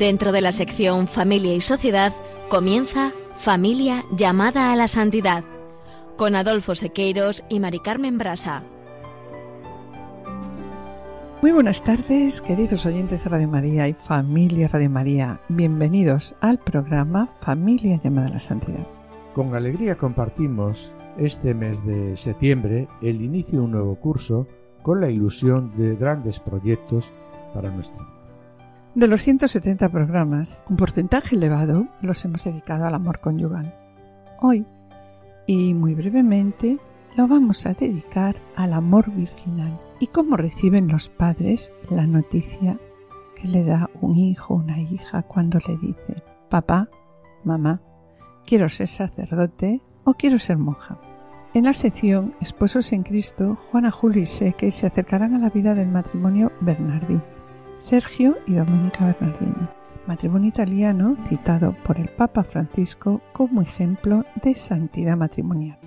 Dentro 0.00 0.32
de 0.32 0.40
la 0.40 0.50
sección 0.52 1.06
Familia 1.06 1.54
y 1.54 1.60
Sociedad 1.60 2.14
comienza 2.48 3.12
Familia 3.36 4.02
llamada 4.16 4.72
a 4.72 4.76
la 4.76 4.88
santidad 4.88 5.44
con 6.16 6.34
Adolfo 6.36 6.74
Sequeiros 6.74 7.44
y 7.50 7.60
Mari 7.60 7.80
Carmen 7.80 8.16
Brasa. 8.16 8.62
Muy 11.42 11.52
buenas 11.52 11.84
tardes, 11.84 12.40
queridos 12.40 12.86
oyentes 12.86 13.24
de 13.24 13.28
Radio 13.28 13.46
María 13.46 13.88
y 13.88 13.92
familia 13.92 14.68
Radio 14.68 14.88
María. 14.88 15.38
Bienvenidos 15.50 16.34
al 16.40 16.56
programa 16.56 17.28
Familia 17.42 18.00
llamada 18.02 18.28
a 18.28 18.30
la 18.30 18.38
Santidad. 18.38 18.86
Con 19.34 19.54
alegría 19.54 19.98
compartimos 19.98 20.94
este 21.18 21.52
mes 21.52 21.84
de 21.84 22.16
septiembre 22.16 22.88
el 23.02 23.20
inicio 23.20 23.58
de 23.58 23.64
un 23.66 23.72
nuevo 23.72 23.96
curso 23.96 24.46
con 24.80 25.02
la 25.02 25.10
ilusión 25.10 25.76
de 25.76 25.94
grandes 25.94 26.40
proyectos 26.40 27.12
para 27.52 27.70
nuestra 27.70 28.02
vida. 28.02 28.19
De 28.94 29.06
los 29.06 29.22
170 29.22 29.88
programas, 29.88 30.64
un 30.68 30.76
porcentaje 30.76 31.36
elevado 31.36 31.86
los 32.02 32.24
hemos 32.24 32.42
dedicado 32.42 32.86
al 32.86 32.94
amor 32.94 33.20
conyugal. 33.20 33.72
Hoy, 34.40 34.66
y 35.46 35.74
muy 35.74 35.94
brevemente, 35.94 36.78
lo 37.16 37.28
vamos 37.28 37.66
a 37.66 37.74
dedicar 37.74 38.34
al 38.56 38.72
amor 38.72 39.08
virginal 39.12 39.80
y 40.00 40.08
cómo 40.08 40.36
reciben 40.36 40.88
los 40.88 41.08
padres 41.08 41.72
la 41.88 42.08
noticia 42.08 42.80
que 43.36 43.46
le 43.46 43.62
da 43.62 43.88
un 44.00 44.16
hijo 44.16 44.54
o 44.54 44.56
una 44.56 44.80
hija 44.80 45.22
cuando 45.22 45.60
le 45.68 45.76
dice, 45.76 46.24
papá, 46.48 46.88
mamá, 47.44 47.80
quiero 48.44 48.68
ser 48.68 48.88
sacerdote 48.88 49.82
o 50.02 50.14
quiero 50.14 50.40
ser 50.40 50.58
monja. 50.58 50.98
En 51.54 51.64
la 51.64 51.74
sección 51.74 52.34
Esposos 52.40 52.92
en 52.92 53.04
Cristo, 53.04 53.54
Juana, 53.54 53.92
Julio 53.92 54.22
y 54.22 54.26
Seque 54.26 54.72
se 54.72 54.88
acercarán 54.88 55.34
a 55.34 55.38
la 55.38 55.50
vida 55.50 55.76
del 55.76 55.88
matrimonio 55.88 56.50
Bernardini, 56.60 57.20
Sergio 57.80 58.36
y 58.46 58.52
Domenica 58.52 59.06
Bernardini, 59.06 59.66
matrimonio 60.06 60.50
italiano 60.50 61.16
citado 61.26 61.74
por 61.82 61.98
el 61.98 62.10
Papa 62.10 62.44
Francisco 62.44 63.22
como 63.32 63.62
ejemplo 63.62 64.26
de 64.42 64.54
santidad 64.54 65.16
matrimonial. 65.16 65.78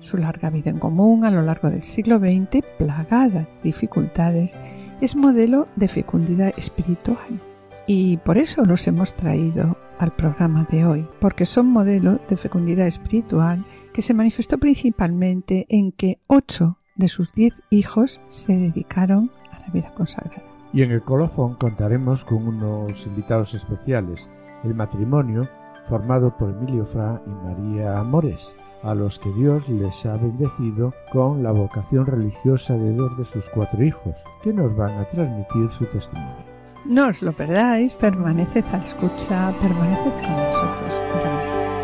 Su 0.00 0.16
larga 0.16 0.48
vida 0.48 0.70
en 0.70 0.78
común 0.78 1.26
a 1.26 1.30
lo 1.30 1.42
largo 1.42 1.68
del 1.68 1.82
siglo 1.82 2.18
XX, 2.18 2.64
plagada 2.78 3.40
de 3.40 3.48
dificultades, 3.62 4.58
es 5.02 5.16
modelo 5.16 5.68
de 5.76 5.88
fecundidad 5.88 6.54
espiritual. 6.56 7.42
Y 7.86 8.16
por 8.18 8.38
eso 8.38 8.64
los 8.64 8.86
hemos 8.86 9.12
traído 9.12 9.76
al 9.98 10.16
programa 10.16 10.66
de 10.70 10.86
hoy, 10.86 11.06
porque 11.20 11.44
son 11.44 11.66
modelo 11.66 12.20
de 12.26 12.38
fecundidad 12.38 12.86
espiritual 12.86 13.66
que 13.92 14.00
se 14.00 14.14
manifestó 14.14 14.56
principalmente 14.56 15.66
en 15.68 15.92
que 15.92 16.20
ocho 16.26 16.78
de 16.96 17.08
sus 17.08 17.34
diez 17.34 17.52
hijos 17.68 18.22
se 18.30 18.56
dedicaron 18.56 19.30
a 19.52 19.58
la 19.60 19.66
vida 19.68 19.92
consagrada. 19.92 20.53
Y 20.74 20.82
en 20.82 20.90
el 20.90 21.02
colofón 21.02 21.54
contaremos 21.54 22.24
con 22.24 22.48
unos 22.48 23.06
invitados 23.06 23.54
especiales, 23.54 24.28
el 24.64 24.74
matrimonio 24.74 25.48
formado 25.88 26.36
por 26.36 26.50
Emilio 26.50 26.84
Fra 26.84 27.22
y 27.24 27.30
María 27.30 28.00
Amores, 28.00 28.56
a 28.82 28.92
los 28.92 29.20
que 29.20 29.30
Dios 29.34 29.68
les 29.68 30.04
ha 30.04 30.16
bendecido 30.16 30.92
con 31.12 31.44
la 31.44 31.52
vocación 31.52 32.06
religiosa 32.06 32.76
de 32.76 32.92
dos 32.92 33.16
de 33.16 33.24
sus 33.24 33.48
cuatro 33.50 33.84
hijos, 33.84 34.24
que 34.42 34.52
nos 34.52 34.74
van 34.74 34.98
a 34.98 35.04
transmitir 35.04 35.70
su 35.70 35.84
testimonio. 35.86 36.44
No 36.84 37.06
os 37.06 37.22
lo 37.22 37.32
perdáis, 37.32 37.94
permaneced 37.94 38.64
a 38.72 38.78
la 38.78 38.84
escucha, 38.84 39.54
permaneced 39.60 40.12
con 40.22 40.36
nosotros. 40.36 41.83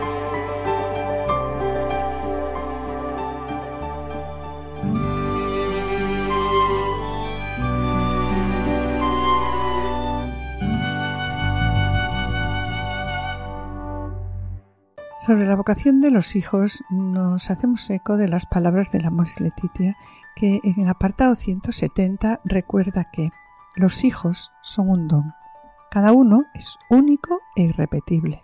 Sobre 15.20 15.46
la 15.46 15.54
vocación 15.54 16.00
de 16.00 16.10
los 16.10 16.34
hijos 16.34 16.82
nos 16.88 17.50
hacemos 17.50 17.90
eco 17.90 18.16
de 18.16 18.26
las 18.26 18.46
palabras 18.46 18.90
de 18.90 19.02
la 19.02 19.10
Mons 19.10 19.38
Letitia, 19.38 19.94
que 20.34 20.60
en 20.64 20.80
el 20.80 20.88
apartado 20.88 21.34
170 21.34 22.40
recuerda 22.42 23.10
que 23.12 23.28
los 23.76 24.02
hijos 24.04 24.50
son 24.62 24.88
un 24.88 25.08
don. 25.08 25.34
Cada 25.90 26.12
uno 26.12 26.46
es 26.54 26.78
único 26.88 27.40
e 27.54 27.64
irrepetible. 27.64 28.42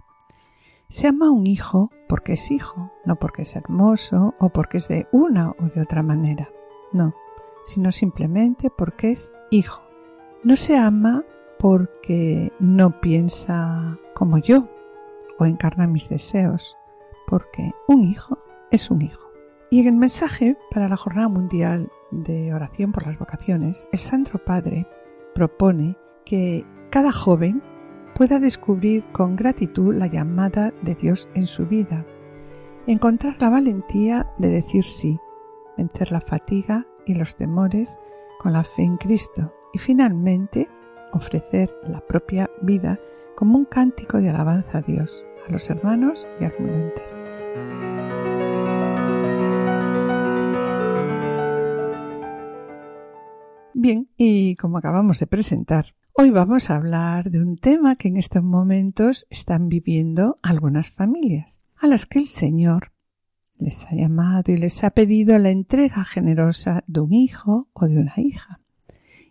Se 0.89 1.07
ama 1.07 1.29
a 1.29 1.31
un 1.31 1.47
hijo 1.47 1.91
porque 2.11 2.35
es 2.35 2.51
hijo, 2.51 2.93
no 3.07 3.17
porque 3.17 3.43
es 3.43 3.57
hermoso 3.57 4.35
o 4.39 4.51
porque 4.51 4.77
es 4.77 4.89
de 4.89 5.09
una 5.13 5.53
o 5.53 5.69
de 5.75 5.81
otra 5.81 6.03
manera. 6.03 6.51
No, 6.93 7.15
sino 7.63 7.91
simplemente 7.91 8.69
porque 8.69 9.13
es 9.13 9.33
hijo. 9.51 9.83
No 10.45 10.57
se 10.57 10.77
ama 10.77 11.25
porque 11.59 12.53
no 12.61 13.01
piensa 13.01 13.97
como 14.15 14.37
yo 14.37 14.69
o 15.39 15.45
encarna 15.45 15.87
mis 15.87 16.09
deseos, 16.09 16.77
porque 17.27 17.73
un 17.89 18.03
hijo 18.05 18.39
es 18.71 18.91
un 18.91 19.03
hijo. 19.03 19.31
Y 19.71 19.81
en 19.81 19.89
el 19.89 19.97
mensaje 19.97 20.57
para 20.71 20.89
la 20.89 20.97
Jornada 20.97 21.29
Mundial 21.29 21.91
de 22.11 22.55
Oración 22.55 22.93
por 22.93 23.07
las 23.07 23.19
Vocaciones, 23.19 23.89
el 23.93 23.99
Santo 23.99 24.39
Padre 24.39 24.87
propone 25.35 25.97
que 26.25 26.65
cada 26.91 27.13
joven 27.13 27.63
pueda 28.15 28.39
descubrir 28.39 29.05
con 29.13 29.37
gratitud 29.37 29.95
la 29.95 30.07
llamada 30.07 30.73
de 30.83 30.95
Dios 30.95 31.29
en 31.35 31.47
su 31.47 31.67
vida, 31.67 32.07
encontrar 32.87 33.37
la 33.41 33.51
valentía 33.51 34.33
de 34.39 34.49
decir 34.49 34.85
sí, 34.85 35.19
vencer 35.77 36.13
la 36.13 36.21
fatiga 36.21 36.87
y 37.05 37.15
los 37.15 37.37
temores 37.37 37.99
con 38.39 38.53
la 38.53 38.65
fe 38.65 38.85
en 38.85 38.97
Cristo 38.97 39.53
y 39.73 39.79
finalmente 39.79 40.69
ofrecer 41.13 41.75
la 41.89 42.01
propia 42.01 42.51
vida 42.63 42.99
como 43.37 43.59
un 43.59 43.67
cántico 43.67 44.19
de 44.19 44.31
alabanza 44.31 44.79
a 44.79 44.83
Dios, 44.83 45.27
a 45.47 45.53
los 45.53 45.69
hermanos 45.69 46.27
y 46.41 46.45
al 46.45 46.55
mundo 46.59 46.75
entero. 46.75 47.17
Bien, 53.75 54.09
y 54.17 54.57
como 54.57 54.79
acabamos 54.79 55.21
de 55.21 55.27
presentar, 55.27 55.95
hoy 56.15 56.31
vamos 56.31 56.71
a 56.71 56.77
hablar 56.77 57.31
de 57.31 57.41
un 57.41 57.59
tema 57.59 57.97
que 57.97 58.09
en 58.09 58.17
estos 58.17 58.43
momentos 58.43 59.27
están 59.29 59.69
viviendo 59.69 60.39
algunas 60.43 60.91
familias, 60.91 61.61
a 61.77 61.87
las 61.87 62.07
que 62.07 62.21
el 62.21 62.27
Señor 62.27 62.93
les 63.59 63.85
ha 63.85 63.95
llamado 63.95 64.51
y 64.51 64.57
les 64.57 64.83
ha 64.83 64.91
pedido 64.91 65.39
la 65.39 65.51
entrega 65.51 66.05
generosa 66.05 66.83
de 66.87 67.01
un 67.01 67.13
hijo 67.13 67.69
o 67.75 67.87
de 67.87 67.99
una 67.99 68.15
hija. 68.17 68.61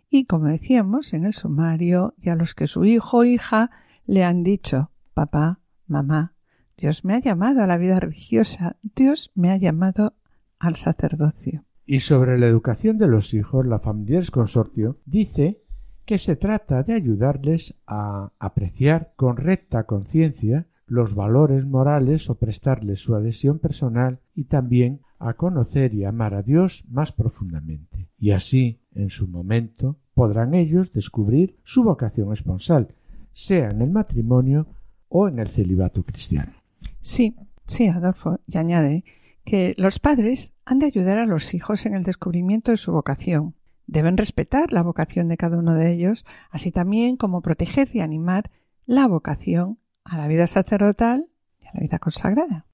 Y 0.08 0.26
como 0.26 0.46
decíamos 0.46 1.12
en 1.12 1.24
el 1.24 1.32
sumario, 1.32 2.14
y 2.18 2.28
a 2.28 2.36
los 2.36 2.54
que 2.54 2.68
su 2.68 2.84
hijo 2.84 3.18
o 3.18 3.24
hija 3.24 3.72
le 4.06 4.24
han 4.24 4.42
dicho, 4.42 4.90
papá, 5.14 5.60
mamá, 5.86 6.34
Dios 6.76 7.04
me 7.04 7.14
ha 7.14 7.20
llamado 7.20 7.62
a 7.62 7.66
la 7.66 7.78
vida 7.78 8.00
religiosa, 8.00 8.76
Dios 8.82 9.30
me 9.34 9.50
ha 9.50 9.56
llamado 9.56 10.14
al 10.58 10.76
sacerdocio. 10.76 11.64
Y 11.84 12.00
sobre 12.00 12.38
la 12.38 12.46
educación 12.46 12.98
de 12.98 13.06
los 13.06 13.32
hijos, 13.34 13.64
la 13.66 13.78
Familiares 13.78 14.30
Consortio 14.30 14.98
dice 15.04 15.62
que 16.04 16.18
se 16.18 16.36
trata 16.36 16.82
de 16.82 16.94
ayudarles 16.94 17.74
a 17.86 18.32
apreciar 18.38 19.12
con 19.16 19.36
recta 19.36 19.84
conciencia 19.84 20.66
los 20.86 21.14
valores 21.14 21.66
morales 21.66 22.30
o 22.30 22.36
prestarles 22.36 23.00
su 23.00 23.14
adhesión 23.14 23.58
personal 23.58 24.20
y 24.34 24.44
también 24.44 25.00
a 25.18 25.34
conocer 25.34 25.94
y 25.94 26.04
amar 26.04 26.34
a 26.34 26.42
Dios 26.42 26.84
más 26.88 27.12
profundamente. 27.12 28.08
Y 28.18 28.30
así, 28.30 28.80
en 28.94 29.10
su 29.10 29.26
momento, 29.26 29.96
podrán 30.14 30.54
ellos 30.54 30.92
descubrir 30.92 31.56
su 31.62 31.82
vocación 31.82 32.32
esponsal, 32.32 32.94
sea 33.36 33.68
en 33.68 33.82
el 33.82 33.90
matrimonio 33.90 34.66
o 35.10 35.28
en 35.28 35.38
el 35.38 35.48
celibato 35.48 36.02
cristiano. 36.02 36.54
Sí, 37.02 37.36
sí, 37.66 37.86
Adolfo, 37.86 38.40
y 38.46 38.56
añade 38.56 39.04
que 39.44 39.74
los 39.76 39.98
padres 39.98 40.54
han 40.64 40.78
de 40.78 40.86
ayudar 40.86 41.18
a 41.18 41.26
los 41.26 41.52
hijos 41.52 41.84
en 41.84 41.94
el 41.94 42.02
descubrimiento 42.02 42.70
de 42.70 42.78
su 42.78 42.92
vocación. 42.92 43.54
Deben 43.86 44.16
respetar 44.16 44.72
la 44.72 44.82
vocación 44.82 45.28
de 45.28 45.36
cada 45.36 45.58
uno 45.58 45.74
de 45.74 45.92
ellos, 45.92 46.24
así 46.50 46.72
también 46.72 47.18
como 47.18 47.42
proteger 47.42 47.88
y 47.92 48.00
animar 48.00 48.50
la 48.86 49.06
vocación 49.06 49.78
a 50.02 50.16
la 50.16 50.28
vida 50.28 50.46
sacerdotal 50.46 51.28
y 51.60 51.66
a 51.66 51.72
la 51.74 51.80
vida 51.80 51.98
consagrada. 51.98 52.64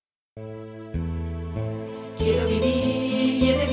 Quiero 2.17 2.47
vivir 2.47 3.72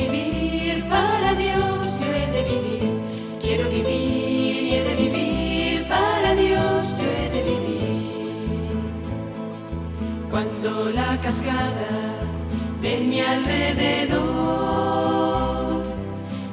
Cuando 10.40 10.90
la 10.92 11.20
cascada 11.22 12.24
de 12.82 13.00
mi 13.02 13.20
alrededor 13.20 14.24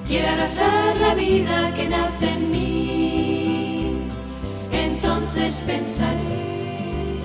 quiera 0.08 0.32
arrasar 0.32 0.96
la 0.96 1.14
vida 1.14 1.72
que 1.72 1.88
nace 1.88 2.32
en 2.32 2.50
mí, 2.50 4.08
entonces 4.72 5.60
pensaré 5.60 7.20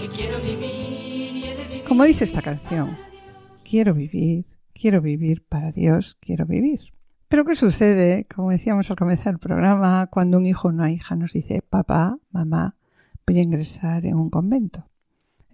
que 0.00 0.08
quiero 0.08 0.40
vivir 0.40 1.36
y 1.36 1.44
he 1.44 1.54
de 1.54 1.64
vivir. 1.66 1.84
Como 1.84 2.02
dice 2.02 2.24
esta 2.24 2.42
canción, 2.42 2.96
quiero 3.62 3.94
vivir, 3.94 4.44
quiero 4.74 5.00
vivir 5.00 5.44
para 5.48 5.70
Dios, 5.70 6.18
quiero 6.20 6.46
vivir. 6.46 6.80
Pero 7.28 7.44
¿qué 7.44 7.54
sucede, 7.54 8.26
como 8.34 8.50
decíamos 8.50 8.90
al 8.90 8.96
comenzar 8.96 9.34
el 9.34 9.38
programa, 9.38 10.08
cuando 10.08 10.38
un 10.38 10.46
hijo 10.46 10.66
o 10.66 10.72
una 10.72 10.90
hija 10.90 11.14
nos 11.14 11.34
dice, 11.34 11.62
papá, 11.62 12.18
mamá, 12.32 12.74
voy 13.24 13.38
a 13.38 13.42
ingresar 13.42 14.04
en 14.04 14.16
un 14.16 14.30
convento. 14.30 14.84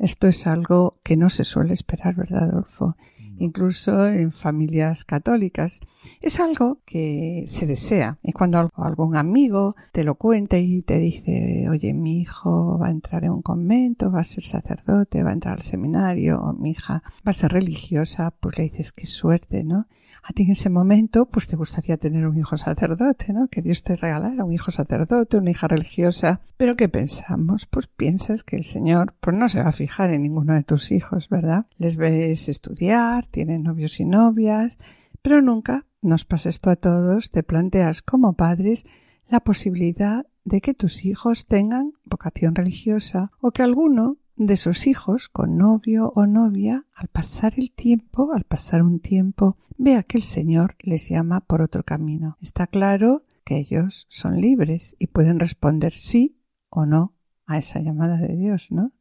Esto 0.03 0.27
es 0.27 0.47
algo 0.47 0.99
que 1.05 1.17
no 1.17 1.31
se 1.31 1.45
suele 1.45 1.73
esperar, 1.73 2.17
¿verdad, 2.17 2.51
Adolfo? 2.51 2.97
incluso 3.39 4.07
en 4.07 4.31
familias 4.31 5.05
católicas. 5.05 5.81
Es 6.21 6.41
algo 6.41 6.79
que 6.85 7.45
se 7.47 7.67
desea. 7.67 8.19
Y 8.23 8.33
cuando 8.33 8.71
algún 8.77 9.17
amigo 9.17 9.75
te 9.93 10.05
lo 10.05 10.15
cuenta 10.15 10.59
y 10.59 10.83
te 10.83 10.99
dice, 10.99 11.67
oye, 11.69 11.93
mi 11.93 12.21
hijo 12.21 12.79
va 12.79 12.89
a 12.89 12.91
entrar 12.91 13.25
en 13.25 13.31
un 13.31 13.43
convento, 13.43 14.11
va 14.11 14.21
a 14.21 14.25
ser 14.25 14.45
sacerdote, 14.45 15.23
va 15.23 15.31
a 15.31 15.35
entrar 15.35 15.55
al 15.55 15.63
seminario, 15.63 16.41
o 16.41 16.53
mi 16.53 16.71
hija 16.71 17.03
va 17.27 17.31
a 17.31 17.33
ser 17.33 17.53
religiosa, 17.53 18.31
pues 18.31 18.59
le 18.59 18.65
dices, 18.65 18.93
qué 18.93 19.07
suerte, 19.07 19.65
¿no? 19.65 19.87
A 20.25 20.33
ti 20.33 20.45
en 20.45 20.53
ese 20.53 20.71
momento, 20.71 21.27
pues 21.27 21.49
te 21.49 21.57
gustaría 21.57 21.97
tener 21.97 22.27
un 22.29 22.39
hijo 22.39 22.57
sacerdote, 22.57 23.33
¿no? 23.33 23.49
Que 23.49 23.61
Dios 23.61 23.83
te 23.83 23.97
regalara 23.97 24.45
un 24.45 24.53
hijo 24.53 24.71
sacerdote, 24.71 25.37
una 25.37 25.51
hija 25.51 25.67
religiosa. 25.67 26.41
Pero 26.57 26.77
¿qué 26.77 26.89
pensamos? 26.89 27.67
Pues 27.67 27.89
piensas 27.89 28.45
que 28.45 28.55
el 28.55 28.63
Señor, 28.63 29.15
pues 29.21 29.37
no 29.37 29.49
se 29.49 29.61
va 29.61 29.71
a 29.71 29.73
fijar 29.73 30.13
en 30.13 30.23
ninguno 30.23 30.55
de 30.55 30.63
tus 30.63 30.93
hijos, 30.93 31.29
¿verdad? 31.29 31.67
Les 31.77 31.97
ves 31.97 32.49
estudiar, 32.49 33.27
tienen 33.27 33.65
novios 33.65 33.99
y 33.99 34.05
novias, 34.05 34.79
pero 35.23 35.43
nunca, 35.43 35.87
nos 36.03 36.25
pasa 36.25 36.51
esto 36.51 36.71
a 36.71 36.77
todos, 36.77 37.31
te 37.31 37.43
planteas 37.43 38.03
como 38.03 38.35
padres 38.35 38.85
la 39.29 39.41
posibilidad 39.41 40.27
de 40.45 40.61
que 40.61 40.75
tus 40.75 41.05
hijos 41.05 41.47
tengan 41.47 41.95
vocación 42.05 42.55
religiosa 42.55 43.33
o 43.41 43.51
que 43.51 43.63
alguno 43.63 44.19
de 44.37 44.57
sus 44.57 44.87
hijos 44.87 45.29
con 45.29 45.57
novio 45.57 46.13
o 46.15 46.27
novia, 46.27 46.87
al 46.95 47.09
pasar 47.09 47.55
el 47.57 47.71
tiempo, 47.71 48.33
al 48.33 48.45
pasar 48.45 48.83
un 48.83 49.01
tiempo, 49.01 49.57
vea 49.79 50.03
que 50.03 50.19
el 50.19 50.25
Señor 50.25 50.77
les 50.81 51.09
llama 51.09 51.41
por 51.41 51.63
otro 51.63 51.83
camino. 51.83 52.37
Está 52.41 52.67
claro 52.67 53.23
que 53.45 53.59
ellos 53.59 54.07
son 54.09 54.41
libres 54.41 54.97
y 54.99 55.09
pueden 55.09 55.39
responder 55.39 55.93
sí 55.93 56.37
o 56.71 56.87
no 56.87 57.13
a 57.47 57.59
esa 57.59 57.81
llamada 57.81 58.17
de 58.17 58.37
Dios, 58.37 58.71
¿no? 58.71 58.93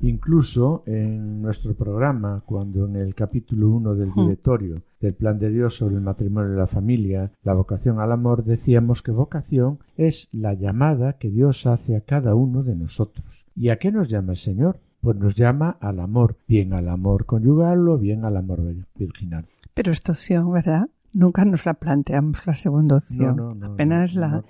Incluso 0.00 0.84
en 0.86 1.42
nuestro 1.42 1.74
programa, 1.74 2.42
cuando 2.46 2.86
en 2.86 2.96
el 2.96 3.14
capítulo 3.14 3.68
1 3.70 3.94
del 3.94 4.12
directorio 4.12 4.82
del 5.00 5.14
Plan 5.14 5.38
de 5.38 5.50
Dios 5.50 5.76
sobre 5.76 5.96
el 5.96 6.02
matrimonio 6.02 6.54
y 6.54 6.56
la 6.56 6.66
familia, 6.66 7.32
la 7.42 7.54
vocación 7.54 8.00
al 8.00 8.12
amor, 8.12 8.44
decíamos 8.44 9.02
que 9.02 9.10
vocación 9.10 9.78
es 9.96 10.28
la 10.32 10.54
llamada 10.54 11.14
que 11.14 11.30
Dios 11.30 11.66
hace 11.66 11.96
a 11.96 12.02
cada 12.02 12.34
uno 12.34 12.62
de 12.62 12.76
nosotros. 12.76 13.46
¿Y 13.56 13.70
a 13.70 13.78
qué 13.78 13.90
nos 13.90 14.08
llama 14.08 14.32
el 14.32 14.38
Señor? 14.38 14.80
Pues 15.00 15.16
nos 15.16 15.34
llama 15.34 15.78
al 15.80 16.00
amor, 16.00 16.36
bien 16.46 16.74
al 16.74 16.88
amor 16.88 17.24
conyugal 17.24 17.88
o 17.88 17.98
bien 17.98 18.24
al 18.24 18.36
amor 18.36 18.60
virginal. 18.94 19.46
Pero 19.74 19.92
esta 19.92 20.12
opción, 20.12 20.52
¿verdad? 20.52 20.88
Nunca 21.12 21.44
nos 21.44 21.64
la 21.64 21.74
planteamos 21.74 22.46
la 22.46 22.54
segunda 22.54 22.96
opción. 22.96 23.54
Apenas 23.62 24.14
la, 24.14 24.44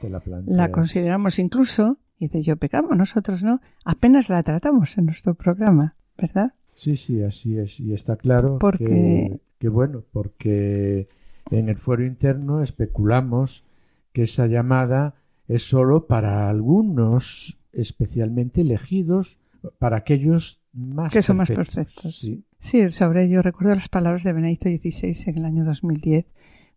la 0.46 0.70
consideramos 0.72 1.38
incluso 1.38 1.98
y 2.18 2.28
de 2.28 2.42
yo 2.42 2.56
pecamos 2.56 2.96
nosotros, 2.96 3.42
¿no? 3.42 3.60
Apenas 3.84 4.28
la 4.28 4.42
tratamos 4.42 4.98
en 4.98 5.06
nuestro 5.06 5.34
programa, 5.34 5.96
¿verdad? 6.18 6.52
Sí, 6.74 6.96
sí, 6.96 7.22
así 7.22 7.58
es. 7.58 7.80
Y 7.80 7.94
está 7.94 8.16
claro 8.16 8.58
que, 8.76 9.40
que, 9.60 9.68
bueno, 9.68 10.02
porque 10.10 11.06
en 11.52 11.68
el 11.68 11.76
fuero 11.76 12.04
interno 12.04 12.62
especulamos 12.62 13.64
que 14.12 14.24
esa 14.24 14.48
llamada 14.48 15.14
es 15.46 15.62
solo 15.62 16.08
para 16.08 16.48
algunos 16.48 17.60
especialmente 17.72 18.62
elegidos, 18.62 19.38
para 19.78 19.98
aquellos 19.98 20.62
más 20.72 21.12
que 21.12 21.22
son 21.22 21.36
más 21.36 21.50
perfectos. 21.50 22.18
Sí. 22.18 22.44
sí, 22.58 22.88
sobre 22.88 23.24
ello 23.24 23.42
recuerdo 23.42 23.74
las 23.74 23.88
palabras 23.88 24.24
de 24.24 24.32
Benedicto 24.32 24.68
XVI 24.68 25.30
en 25.30 25.38
el 25.38 25.44
año 25.44 25.64
2010 25.64 26.26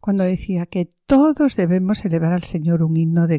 cuando 0.04 0.26
decía 0.26 0.66
que 0.66 0.92
todos 1.06 1.56
debemos 1.56 2.04
elevar 2.04 2.34
al 2.34 2.44
Señor 2.44 2.84
un 2.84 2.98
himno 2.98 3.26
de, 3.26 3.36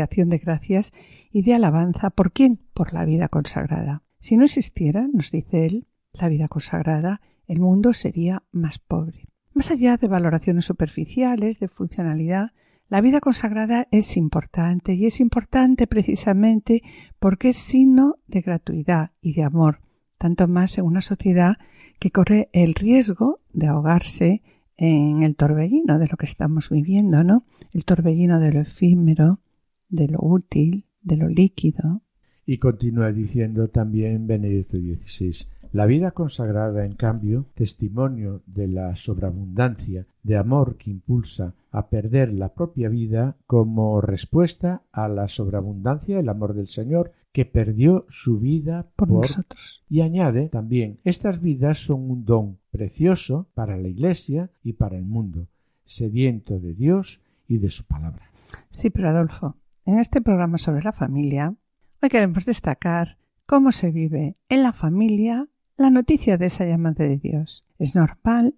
acción 0.00 0.28
de 0.28 0.38
gracias 0.38 0.92
y 1.32 1.42
de 1.42 1.54
alabanza. 1.54 2.10
¿Por 2.10 2.30
quién? 2.30 2.60
Por 2.74 2.94
la 2.94 3.04
vida 3.04 3.26
consagrada. 3.26 4.04
Si 4.20 4.36
no 4.36 4.44
existiera, 4.44 5.08
nos 5.12 5.32
dice 5.32 5.66
él, 5.66 5.88
la 6.12 6.28
vida 6.28 6.46
consagrada, 6.46 7.20
el 7.46 7.60
mundo 7.60 7.92
sería 7.92 8.42
más 8.52 8.78
pobre. 8.78 9.28
Más 9.52 9.70
allá 9.70 9.96
de 9.96 10.08
valoraciones 10.08 10.64
superficiales, 10.64 11.58
de 11.58 11.68
funcionalidad, 11.68 12.50
la 12.88 13.00
vida 13.00 13.20
consagrada 13.20 13.88
es 13.90 14.16
importante 14.16 14.94
y 14.94 15.06
es 15.06 15.18
importante 15.20 15.86
precisamente 15.86 16.82
porque 17.18 17.48
es 17.48 17.56
signo 17.56 18.16
de 18.26 18.42
gratuidad 18.42 19.10
y 19.20 19.32
de 19.34 19.42
amor, 19.42 19.80
tanto 20.18 20.46
más 20.46 20.78
en 20.78 20.84
una 20.84 21.00
sociedad 21.00 21.56
que 21.98 22.10
corre 22.10 22.48
el 22.52 22.74
riesgo 22.74 23.40
de 23.52 23.66
ahogarse 23.66 24.42
en 24.76 25.22
el 25.22 25.36
torbellino 25.36 25.98
de 25.98 26.06
lo 26.06 26.16
que 26.16 26.26
estamos 26.26 26.70
viviendo, 26.70 27.24
¿no? 27.24 27.44
El 27.72 27.84
torbellino 27.84 28.38
de 28.38 28.52
lo 28.52 28.60
efímero, 28.60 29.40
de 29.88 30.08
lo 30.08 30.18
útil, 30.20 30.86
de 31.00 31.16
lo 31.16 31.28
líquido. 31.28 32.02
Y 32.46 32.58
continúa 32.58 33.10
diciendo 33.12 33.68
también 33.68 34.28
Benedicto 34.28 34.78
XVI, 34.78 35.46
la 35.72 35.84
vida 35.84 36.12
consagrada, 36.12 36.86
en 36.86 36.94
cambio, 36.94 37.46
testimonio 37.54 38.42
de 38.46 38.68
la 38.68 38.94
sobreabundancia 38.94 40.06
de 40.22 40.36
amor 40.36 40.76
que 40.76 40.90
impulsa 40.90 41.54
a 41.72 41.88
perder 41.88 42.32
la 42.32 42.54
propia 42.54 42.88
vida 42.88 43.36
como 43.46 44.00
respuesta 44.00 44.82
a 44.92 45.08
la 45.08 45.26
sobreabundancia 45.26 46.16
del 46.16 46.28
amor 46.28 46.54
del 46.54 46.68
Señor 46.68 47.12
que 47.32 47.44
perdió 47.44 48.06
su 48.08 48.38
vida 48.38 48.86
por, 48.96 49.10
nosotros. 49.10 49.82
Y 49.90 50.00
añade 50.00 50.48
también, 50.48 51.00
estas 51.04 51.42
vidas 51.42 51.78
son 51.78 52.10
un 52.10 52.24
don 52.24 52.58
precioso 52.70 53.46
para 53.52 53.76
la 53.76 53.88
Iglesia 53.88 54.50
y 54.62 54.72
para 54.72 54.96
el 54.96 55.04
mundo, 55.04 55.48
sediento 55.84 56.58
de 56.58 56.74
Dios 56.74 57.20
y 57.46 57.58
de 57.58 57.68
su 57.68 57.84
palabra. 57.84 58.30
Sí, 58.70 58.88
pero 58.88 59.08
Adolfo, 59.08 59.56
en 59.84 59.98
este 59.98 60.22
programa 60.22 60.56
sobre 60.56 60.82
la 60.82 60.92
familia, 60.92 61.54
hoy 62.02 62.08
queremos 62.08 62.44
destacar 62.44 63.18
cómo 63.46 63.72
se 63.72 63.90
vive 63.90 64.36
en 64.48 64.62
la 64.62 64.72
familia 64.72 65.48
la 65.76 65.90
noticia 65.90 66.36
de 66.36 66.46
esa 66.46 66.64
llamada 66.64 67.04
de 67.04 67.16
Dios. 67.16 67.64
Es 67.78 67.94
normal 67.94 68.54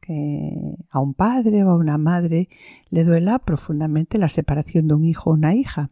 que 0.00 0.76
a 0.90 1.00
un 1.00 1.14
padre 1.14 1.64
o 1.64 1.70
a 1.70 1.76
una 1.76 1.98
madre 1.98 2.48
le 2.90 3.04
duela 3.04 3.38
profundamente 3.38 4.18
la 4.18 4.28
separación 4.28 4.88
de 4.88 4.94
un 4.94 5.04
hijo 5.04 5.30
o 5.30 5.34
una 5.34 5.54
hija 5.54 5.90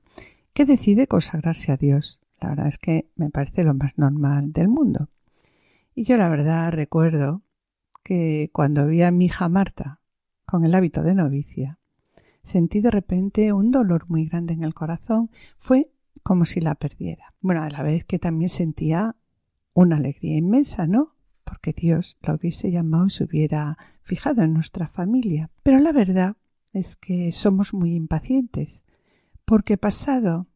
que 0.53 0.65
decide 0.65 1.07
consagrarse 1.07 1.73
a 1.73 1.77
Dios. 1.77 2.21
La 2.41 2.51
verdad 2.51 2.67
es 2.67 2.79
que 2.79 3.09
me 3.17 3.31
parece 3.31 3.65
lo 3.65 3.75
más 3.75 3.97
normal 3.97 4.53
del 4.53 4.69
mundo. 4.69 5.09
Y 5.95 6.05
yo 6.05 6.17
la 6.17 6.29
verdad 6.29 6.73
recuerdo 6.73 7.43
que 8.03 8.51
cuando 8.53 8.87
vi 8.87 9.03
a 9.03 9.11
mi 9.11 9.27
hija 9.27 9.49
Marta 9.49 10.01
con 10.45 10.65
el 10.65 10.75
hábito 10.75 11.03
de 11.03 11.15
novicia, 11.15 11.79
sentí 12.43 12.81
de 12.81 12.91
repente 12.91 13.53
un 13.53 13.71
dolor 13.71 14.09
muy 14.09 14.27
grande 14.27 14.55
en 14.55 14.65
el 14.65 14.75
corazón. 14.75 15.31
Fue 15.59 15.91
como 16.23 16.45
si 16.45 16.61
la 16.61 16.75
perdiera. 16.75 17.35
Bueno, 17.41 17.63
a 17.63 17.71
la 17.71 17.83
vez 17.83 18.05
que 18.05 18.19
también 18.19 18.49
sentía 18.49 19.17
una 19.75 19.97
alegría 19.97 20.37
inmensa, 20.37 20.87
¿no? 20.87 21.15
Porque 21.45 21.73
Dios 21.73 22.19
la 22.23 22.35
hubiese 22.35 22.71
llamado 22.71 23.07
y 23.07 23.11
se 23.11 23.25
hubiera 23.25 23.77
fijado 24.03 24.43
en 24.43 24.55
nuestra 24.55 24.89
familia. 24.89 25.51
Pero 25.63 25.79
la 25.79 25.93
verdad 25.93 26.37
es 26.73 26.97
que 26.97 27.33
somos 27.33 27.75
muy 27.75 27.95
impacientes, 27.95 28.87
porque 29.45 29.77
pasado 29.77 30.47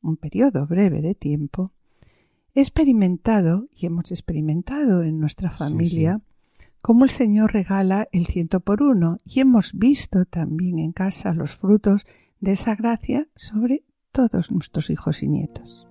un 0.00 0.16
periodo 0.16 0.66
breve 0.66 1.02
de 1.02 1.14
tiempo, 1.14 1.72
he 2.54 2.60
experimentado 2.60 3.68
y 3.74 3.86
hemos 3.86 4.10
experimentado 4.10 5.02
en 5.02 5.20
nuestra 5.20 5.50
familia 5.50 6.22
cómo 6.80 7.04
el 7.04 7.10
Señor 7.10 7.52
regala 7.52 8.08
el 8.12 8.26
ciento 8.26 8.60
por 8.60 8.82
uno 8.82 9.20
y 9.24 9.40
hemos 9.40 9.74
visto 9.74 10.24
también 10.24 10.78
en 10.78 10.92
casa 10.92 11.34
los 11.34 11.56
frutos 11.56 12.06
de 12.40 12.52
esa 12.52 12.76
gracia 12.76 13.28
sobre 13.34 13.82
todos 14.16 14.50
nuestros 14.50 14.88
hijos 14.88 15.22
y 15.22 15.28
nietos. 15.28 15.86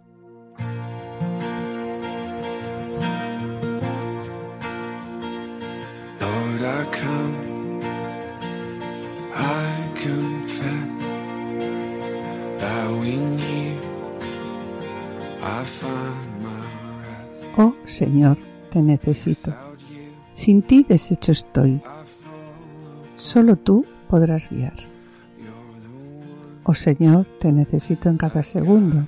Oh 17.57 17.75
Señor, 17.85 18.37
te 18.71 18.81
necesito. 18.81 19.53
Sin 20.33 20.63
ti 20.63 20.83
deshecho 20.89 21.31
estoy. 21.31 21.79
Solo 23.17 23.55
tú 23.55 23.85
podrás 24.09 24.49
guiar. 24.49 24.94
Oh 26.67 26.73
Señor, 26.73 27.27
te 27.39 27.51
necesito 27.51 28.09
en 28.09 28.17
cada 28.17 28.41
segundo. 28.41 29.05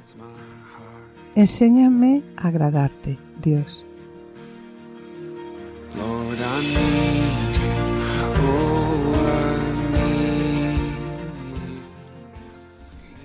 Enséñame 1.33 2.21
a 2.37 2.49
agradarte, 2.49 3.17
Dios. 3.41 3.83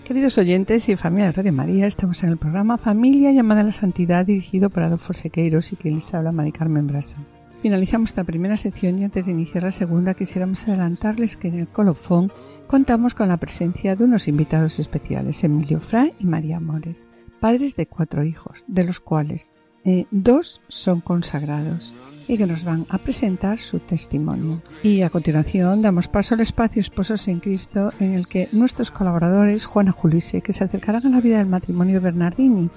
Queridos 0.04 0.38
oyentes 0.38 0.88
y 0.88 0.96
familia 0.96 1.26
de 1.26 1.32
Radio 1.32 1.52
María, 1.52 1.86
estamos 1.86 2.22
en 2.24 2.30
el 2.30 2.38
programa 2.38 2.78
Familia 2.78 3.32
llamada 3.32 3.60
a 3.60 3.64
la 3.64 3.72
Santidad 3.72 4.24
dirigido 4.24 4.70
por 4.70 4.82
Adolfo 4.82 5.12
Sequeiros 5.12 5.74
y 5.74 5.76
que 5.76 5.90
les 5.90 6.14
habla 6.14 6.32
Mari 6.32 6.52
Carmen 6.52 6.86
Brasa. 6.86 7.18
Finalizamos 7.60 8.10
esta 8.10 8.24
primera 8.24 8.56
sección 8.56 8.98
y 8.98 9.04
antes 9.04 9.26
de 9.26 9.32
iniciar 9.32 9.62
la 9.64 9.70
segunda 9.72 10.14
quisiéramos 10.14 10.66
adelantarles 10.66 11.36
que 11.36 11.48
en 11.48 11.60
el 11.60 11.68
colofón 11.68 12.32
contamos 12.72 13.14
con 13.14 13.28
la 13.28 13.36
presencia 13.36 13.96
de 13.96 14.04
unos 14.04 14.28
invitados 14.28 14.78
especiales, 14.78 15.44
Emilio 15.44 15.78
Fra 15.78 16.08
y 16.18 16.24
María 16.24 16.58
Mores, 16.58 17.06
padres 17.38 17.76
de 17.76 17.84
cuatro 17.84 18.24
hijos, 18.24 18.64
de 18.66 18.82
los 18.82 18.98
cuales 18.98 19.52
eh, 19.84 20.06
dos 20.10 20.62
son 20.68 21.02
consagrados 21.02 21.94
y 22.28 22.38
que 22.38 22.46
nos 22.46 22.64
van 22.64 22.86
a 22.88 22.96
presentar 22.96 23.58
su 23.58 23.78
testimonio. 23.78 24.62
Y 24.82 25.02
a 25.02 25.10
continuación 25.10 25.82
damos 25.82 26.08
paso 26.08 26.34
al 26.34 26.40
espacio 26.40 26.80
Esposos 26.80 27.28
en 27.28 27.40
Cristo 27.40 27.92
en 28.00 28.14
el 28.14 28.26
que 28.26 28.48
nuestros 28.52 28.90
colaboradores, 28.90 29.66
Juana 29.66 29.92
Julise, 29.92 30.40
que 30.40 30.54
se 30.54 30.64
acercarán 30.64 31.04
a 31.04 31.10
la 31.10 31.20
vida 31.20 31.36
del 31.36 31.48
matrimonio 31.48 32.00
Bernardini, 32.00 32.70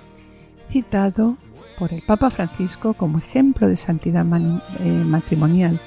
citado 0.69 1.37
por 1.79 1.93
el 1.93 2.01
Papa 2.01 2.29
Francisco 2.31 2.95
como 2.95 3.19
ejemplo 3.19 3.69
de 3.69 3.77
santidad 3.77 4.25
eh, 4.25 4.89
matrimonial, 5.05 5.79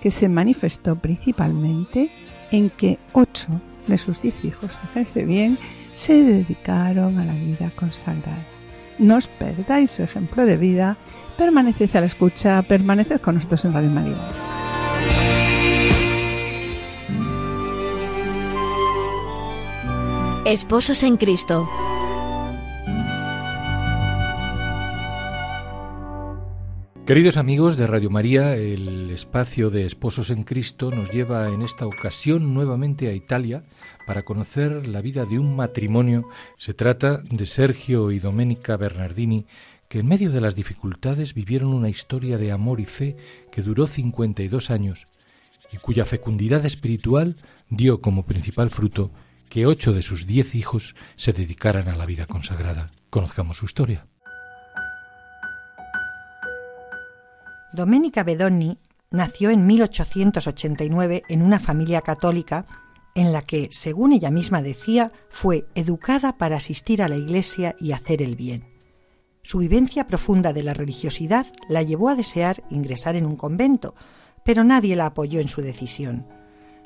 que 0.00 0.10
se 0.10 0.28
manifestó 0.28 0.96
principalmente 0.96 2.10
en 2.56 2.70
que 2.70 2.98
ocho 3.12 3.48
de 3.86 3.98
sus 3.98 4.22
diez 4.22 4.34
hijos, 4.42 4.70
fíjense 4.88 5.24
bien, 5.24 5.58
se 5.94 6.22
dedicaron 6.22 7.18
a 7.18 7.24
la 7.24 7.34
vida 7.34 7.70
consagrada. 7.76 8.44
No 8.98 9.16
os 9.16 9.28
perdáis 9.28 9.90
su 9.90 10.02
ejemplo 10.02 10.44
de 10.46 10.56
vida, 10.56 10.96
permaneced 11.36 11.94
a 11.96 12.00
la 12.00 12.06
escucha, 12.06 12.62
permaneced 12.62 13.20
con 13.20 13.34
nosotros 13.34 13.64
en 13.64 13.74
Radio 13.74 13.90
María. 13.90 14.16
Esposos 20.44 21.02
en 21.02 21.16
Cristo 21.16 21.68
Queridos 27.06 27.36
amigos 27.36 27.76
de 27.76 27.86
Radio 27.86 28.10
María, 28.10 28.56
el 28.56 29.10
espacio 29.10 29.70
de 29.70 29.86
Esposos 29.86 30.30
en 30.30 30.42
Cristo 30.42 30.90
nos 30.90 31.08
lleva 31.12 31.46
en 31.50 31.62
esta 31.62 31.86
ocasión 31.86 32.52
nuevamente 32.52 33.06
a 33.06 33.12
Italia 33.12 33.62
para 34.08 34.24
conocer 34.24 34.88
la 34.88 35.00
vida 35.02 35.24
de 35.24 35.38
un 35.38 35.54
matrimonio. 35.54 36.28
Se 36.58 36.74
trata 36.74 37.18
de 37.18 37.46
Sergio 37.46 38.10
y 38.10 38.18
Domenica 38.18 38.76
Bernardini, 38.76 39.46
que 39.88 40.00
en 40.00 40.08
medio 40.08 40.32
de 40.32 40.40
las 40.40 40.56
dificultades 40.56 41.32
vivieron 41.32 41.72
una 41.74 41.88
historia 41.88 42.38
de 42.38 42.50
amor 42.50 42.80
y 42.80 42.86
fe 42.86 43.16
que 43.52 43.62
duró 43.62 43.86
52 43.86 44.70
años 44.72 45.06
y 45.72 45.76
cuya 45.76 46.06
fecundidad 46.06 46.66
espiritual 46.66 47.36
dio 47.70 48.00
como 48.00 48.26
principal 48.26 48.70
fruto 48.70 49.12
que 49.48 49.66
ocho 49.66 49.92
de 49.92 50.02
sus 50.02 50.26
diez 50.26 50.56
hijos 50.56 50.96
se 51.14 51.32
dedicaran 51.32 51.86
a 51.86 51.94
la 51.94 52.04
vida 52.04 52.26
consagrada. 52.26 52.90
Conozcamos 53.10 53.58
su 53.58 53.66
historia. 53.66 54.08
Domenica 57.76 58.24
Bedoni 58.24 58.78
nació 59.10 59.50
en 59.50 59.66
1889 59.66 61.24
en 61.28 61.42
una 61.42 61.58
familia 61.58 62.00
católica 62.00 62.64
en 63.14 63.34
la 63.34 63.42
que, 63.42 63.68
según 63.70 64.14
ella 64.14 64.30
misma 64.30 64.62
decía, 64.62 65.12
fue 65.28 65.66
educada 65.74 66.38
para 66.38 66.56
asistir 66.56 67.02
a 67.02 67.08
la 67.08 67.16
iglesia 67.16 67.76
y 67.78 67.92
hacer 67.92 68.22
el 68.22 68.34
bien. 68.34 68.64
Su 69.42 69.58
vivencia 69.58 70.06
profunda 70.06 70.54
de 70.54 70.62
la 70.62 70.72
religiosidad 70.72 71.46
la 71.68 71.82
llevó 71.82 72.08
a 72.08 72.14
desear 72.14 72.64
ingresar 72.70 73.14
en 73.14 73.26
un 73.26 73.36
convento, 73.36 73.94
pero 74.42 74.64
nadie 74.64 74.96
la 74.96 75.04
apoyó 75.04 75.38
en 75.40 75.48
su 75.48 75.60
decisión. 75.60 76.26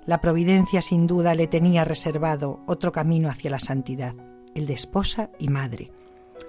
La 0.07 0.21
providencia 0.21 0.83
sin 0.83 1.07
duda 1.07 1.37
le 1.37 1.47
tenía 1.47 1.85
reservado 1.85 2.65
otro 2.67 2.91
camino 2.91 3.29
hacia 3.29 3.53
la 3.53 3.61
santidad, 3.61 4.17
el 4.57 4.67
de 4.67 4.75
esposa 4.75 5.31
y 5.39 5.51
madre. 5.51 5.93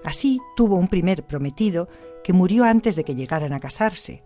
Así 0.03 0.39
tuvo 0.55 0.77
un 0.77 0.87
primer 0.87 1.27
prometido 1.27 1.89
que 2.23 2.33
murió 2.33 2.63
antes 2.63 2.95
de 2.95 3.03
que 3.03 3.13
llegaran 3.13 3.53
a 3.53 3.59
casarse. 3.59 4.23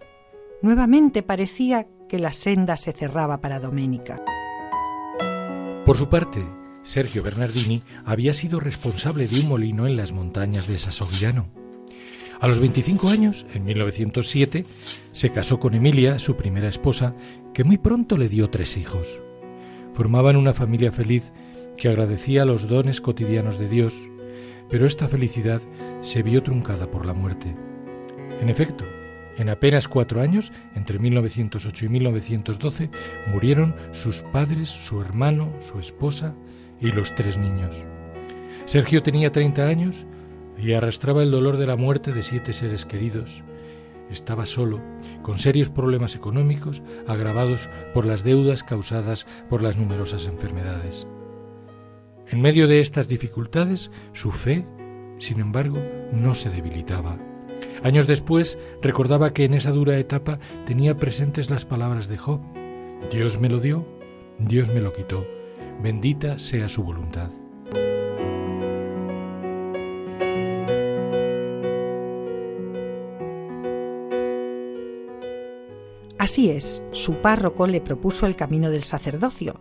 Nuevamente 0.65 1.22
parecía 1.22 1.86
que 2.10 2.17
la 2.17 2.31
senda 2.34 2.75
se 2.75 2.91
cerraba 2.91 3.39
para 3.39 3.60
Doménica. 3.60 4.19
Por 5.86 5.95
su 5.95 6.10
parte, 6.10 6.43
Sergio 6.81 7.22
Bernardini 7.22 7.84
había 8.03 8.34
sido 8.34 8.60
responsable 8.60 9.27
de 9.27 9.41
un 9.41 9.50
molino 9.50 9.86
en 9.86 9.95
las 9.95 10.12
montañas 10.12 10.67
de 10.67 10.79
Sasogliano. 10.79 11.50
A 12.41 12.48
los 12.48 12.60
25 12.60 13.10
años, 13.10 13.45
en 13.53 13.63
1907, 13.63 14.65
se 15.12 15.29
casó 15.29 15.60
con 15.60 15.75
Emilia, 15.75 16.17
su 16.17 16.36
primera 16.36 16.67
esposa, 16.67 17.13
que 17.53 17.63
muy 17.63 17.77
pronto 17.77 18.17
le 18.17 18.27
dio 18.27 18.50
tres 18.50 18.75
hijos. 18.75 19.22
Formaban 19.93 20.36
una 20.36 20.55
familia 20.55 20.91
feliz 20.91 21.31
que 21.77 21.89
agradecía 21.89 22.43
los 22.43 22.67
dones 22.67 23.01
cotidianos 23.01 23.60
de 23.60 23.69
Dios, 23.69 24.10
pero 24.72 24.88
esta 24.88 25.07
felicidad 25.07 25.62
se 26.01 26.24
vio 26.24 26.41
truncada 26.41 26.89
por 26.89 27.05
la 27.05 27.13
muerte. 27.13 27.55
En 28.41 28.50
efecto, 28.50 28.84
en 29.38 29.50
apenas 29.50 29.88
cuatro 29.88 30.22
años, 30.22 30.51
entre 30.75 31.00
1908 31.00 31.86
y 31.86 31.89
1912, 31.89 32.89
murieron 33.32 33.75
sus 33.92 34.24
padres, 34.24 34.70
su 34.70 35.01
hermano, 35.01 35.51
su 35.60 35.80
esposa 35.80 36.36
y 36.80 36.92
los 36.92 37.13
tres 37.15 37.38
niños. 37.38 37.86
Sergio 38.65 39.04
tenía 39.04 39.32
30 39.32 39.68
años 39.68 40.06
y 40.58 40.74
arrastraba 40.74 41.24
el 41.24 41.32
dolor 41.32 41.58
de 41.58 41.68
la 41.68 41.75
muerte 41.75 42.12
de 42.12 42.24
siete 42.24 42.54
seres 42.54 42.86
queridos. 42.86 43.44
Estaba 44.10 44.46
solo, 44.46 44.82
con 45.22 45.38
serios 45.38 45.70
problemas 45.70 46.15
económicos 46.15 46.82
agravados 47.08 47.70
por 47.94 48.06
las 48.06 48.24
deudas 48.24 48.63
causadas 48.63 49.25
por 49.50 49.63
las 49.63 49.77
numerosas 49.77 50.25
enfermedades. 50.27 51.08
En 52.27 52.42
medio 52.42 52.68
de 52.68 52.80
estas 52.80 53.08
dificultades, 53.08 53.92
su 54.13 54.32
fe, 54.32 54.65
sin 55.20 55.39
embargo, 55.39 55.80
no 56.12 56.36
se 56.36 56.50
debilitaba. 56.50 57.18
Años 57.86 58.08
después 58.08 58.58
recordaba 58.82 59.32
que 59.32 59.46
en 59.46 59.54
esa 59.54 59.70
dura 59.70 60.00
etapa 60.00 60.39
tenía 60.65 60.98
presentes 60.98 61.51
las 61.51 61.65
palabras 61.65 62.08
de 62.08 62.18
Job. 62.18 62.39
Dios 63.12 63.39
me 63.39 63.48
lo 63.48 63.60
dio, 63.60 63.86
Dios 64.39 64.70
me 64.70 64.82
lo 64.82 64.92
quitó, 64.92 65.24
bendita 65.84 66.39
sea 66.39 66.68
su 66.68 66.82
voluntad. 66.82 67.30
Así 76.18 76.50
es, 76.50 76.88
su 76.92 77.18
párroco 77.18 77.68
le 77.68 77.82
propuso 77.82 78.25
el 78.25 78.36
camino 78.36 78.72
del 78.72 78.82
sacerdocio, 78.82 79.60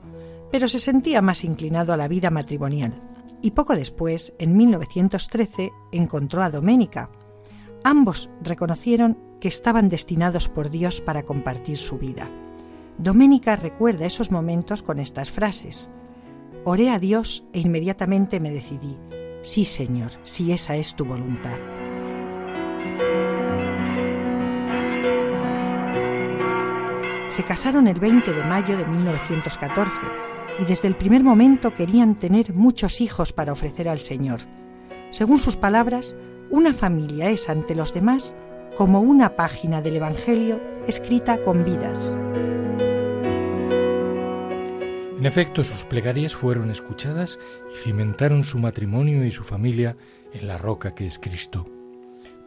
pero 0.51 0.67
se 0.69 0.81
sentía 0.81 1.21
más 1.21 1.45
inclinado 1.45 1.93
a 1.93 1.99
la 1.99 2.09
vida 2.09 2.31
matrimonial. 2.31 2.95
Y 3.43 3.51
poco 3.51 3.77
después, 3.77 4.35
en 4.39 4.57
1913, 4.57 5.73
encontró 5.93 6.43
a 6.43 6.49
Doménica, 6.49 7.11
Ambos 7.87 8.31
reconocieron 8.41 9.19
que 9.41 9.49
estaban 9.49 9.91
destinados 9.91 10.49
por 10.49 10.71
Dios 10.71 11.03
para 11.03 11.25
compartir 11.25 11.77
su 11.77 11.99
vida. 11.99 12.31
Doménica 12.97 13.57
recuerda 13.57 14.07
esos 14.07 14.31
momentos 14.31 14.83
con 14.83 14.99
estas 14.99 15.31
frases. 15.31 15.91
Oré 16.65 16.89
a 16.89 16.99
Dios 16.99 17.45
e 17.53 17.61
inmediatamente 17.61 18.41
me 18.41 18.51
decidí. 18.51 18.97
Sí, 19.43 19.67
Señor, 19.67 20.13
si 20.23 20.51
esa 20.51 20.77
es 20.77 20.95
tu 20.97 21.05
voluntad. 21.05 21.59
Se 27.29 27.45
casaron 27.45 27.87
el 27.87 28.01
20 28.01 28.33
de 28.33 28.45
mayo 28.45 28.79
de 28.79 28.87
1914 28.87 30.07
y 30.59 30.65
desde 30.65 30.89
el 30.89 30.97
primer 30.97 31.23
momento 31.23 31.75
querían 31.75 32.15
tener 32.15 32.55
muchos 32.55 33.03
hijos 33.03 33.35
para 33.35 33.53
ofrecer 33.53 33.91
al 33.91 33.99
Señor. 33.99 34.41
Según 35.11 35.39
sus 35.39 35.57
palabras, 35.57 36.17
una 36.55 36.73
familia 36.73 37.31
es 37.31 37.49
ante 37.49 37.75
los 37.75 37.93
demás 37.93 38.33
como 38.77 39.01
una 39.01 39.35
página 39.35 39.83
del 39.83 39.97
Evangelio 39.97 40.61
escrita 40.87 41.43
con 41.43 41.65
vidas. 41.65 42.17
En 45.19 45.27
efecto, 45.27 45.65
sus 45.65 45.85
plegarias 45.85 46.37
fueron 46.37 46.71
escuchadas 46.71 47.41
y 47.73 47.77
cimentaron 47.77 48.45
su 48.45 48.61
matrimonio 48.61 49.25
y 49.25 49.33
su 49.33 49.43
familia 49.43 49.97
en 50.33 50.47
la 50.47 50.57
roca 50.57 50.95
que 50.95 51.07
es 51.07 51.19
Cristo. 51.19 51.67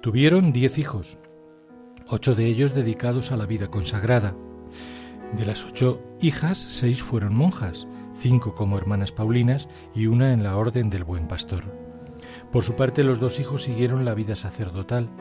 Tuvieron 0.01 0.53
diez 0.53 0.77
hijos, 0.77 1.17
ocho 2.07 2.33
de 2.33 2.45
ellos 2.45 2.73
dedicados 2.73 3.33
a 3.33 3.37
la 3.37 3.45
vida 3.45 3.67
consagrada. 3.67 4.37
De 5.35 5.45
las 5.45 5.65
ocho 5.65 6.01
hijas, 6.21 6.57
seis 6.57 7.03
fueron 7.03 7.35
monjas, 7.35 7.89
cinco 8.17 8.55
como 8.55 8.77
hermanas 8.77 9.11
Paulinas 9.11 9.67
y 9.93 10.07
una 10.07 10.31
en 10.31 10.43
la 10.43 10.55
Orden 10.55 10.89
del 10.89 11.03
Buen 11.03 11.27
Pastor. 11.27 11.87
Por 12.57 12.63
su 12.63 12.73
parte, 12.73 13.03
los 13.03 13.19
dos 13.19 13.39
hijos 13.39 13.61
siguieron 13.61 14.03
la 14.03 14.15
vida 14.15 14.35
sacerdotal. 14.35 15.11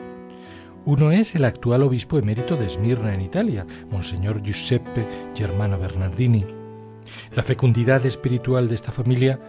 Uno 0.85 1.11
es 1.11 1.35
el 1.35 1.45
actual 1.45 1.83
obispo 1.83 2.17
emérito 2.17 2.55
de 2.55 2.65
Esmirna 2.65 3.13
en 3.13 3.21
Italia, 3.21 3.67
Monseñor 3.91 4.41
Giuseppe 4.41 5.07
Germano 5.35 5.77
Bernardini. 5.77 6.45
La 7.35 7.43
fecundidad 7.43 8.03
espiritual 8.07 8.67
de 8.67 8.73
esta 8.73 8.91
familia, 8.91 9.39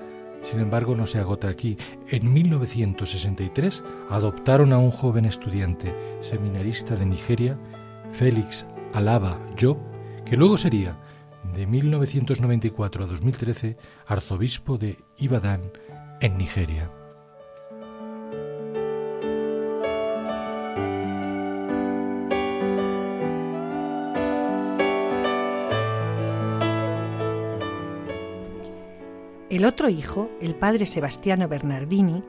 sin 0.43 0.61
embargo, 0.61 0.95
no 0.97 1.07
se 1.07 1.19
agota 1.19 1.49
aquí. 1.49 1.79
En 2.09 2.31
1963 2.31 3.83
adoptaron 4.11 4.75
a 4.75 4.79
un 4.79 4.91
joven 4.91 5.25
estudiante, 5.25 5.95
seminarista 6.21 6.95
de 6.95 7.07
Nigeria, 7.07 7.59
Félix 8.13 8.67
Alaba 8.93 9.41
Job, 9.59 9.79
que 10.27 10.37
luego 10.37 10.59
sería, 10.59 11.01
de 11.55 11.67
1994 11.67 13.05
a 13.05 13.07
2013, 13.07 13.79
arzobispo 14.07 14.77
de 14.77 14.99
Ibadan, 15.17 15.73
en 16.21 16.37
Nigeria. 16.37 16.91
El 29.51 29.65
otro 29.65 29.89
hijo, 29.89 30.29
el 30.43 30.55
padre 30.55 30.85
Sebastiano 30.85 31.49
Bernardini, 31.49 32.23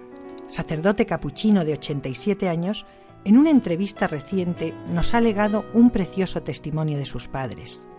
sacerdote 0.47 1.05
capuchino 1.05 1.65
de 1.65 1.73
87 1.73 2.47
años, 2.47 2.85
en 3.25 3.38
una 3.38 3.49
entrevista 3.51 4.07
reciente 4.07 4.73
nos 4.93 5.13
ha 5.13 5.19
legado 5.19 5.65
un 5.73 5.89
precioso 5.89 6.41
testimonio 6.43 6.97
de 6.97 7.03
sus 7.03 7.27
padres. 7.27 7.89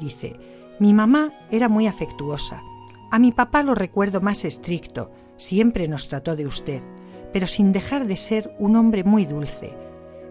Dice, 0.00 0.36
mi 0.78 0.94
mamá 0.94 1.28
era 1.50 1.68
muy 1.68 1.86
afectuosa. 1.86 2.62
A 3.10 3.18
mi 3.18 3.30
papá 3.30 3.62
lo 3.62 3.74
recuerdo 3.74 4.22
más 4.22 4.42
estricto, 4.46 5.10
siempre 5.36 5.86
nos 5.86 6.08
trató 6.08 6.34
de 6.34 6.46
usted, 6.46 6.80
pero 7.30 7.46
sin 7.46 7.72
dejar 7.72 8.06
de 8.06 8.16
ser 8.16 8.56
un 8.58 8.76
hombre 8.76 9.04
muy 9.04 9.26
dulce. 9.26 9.76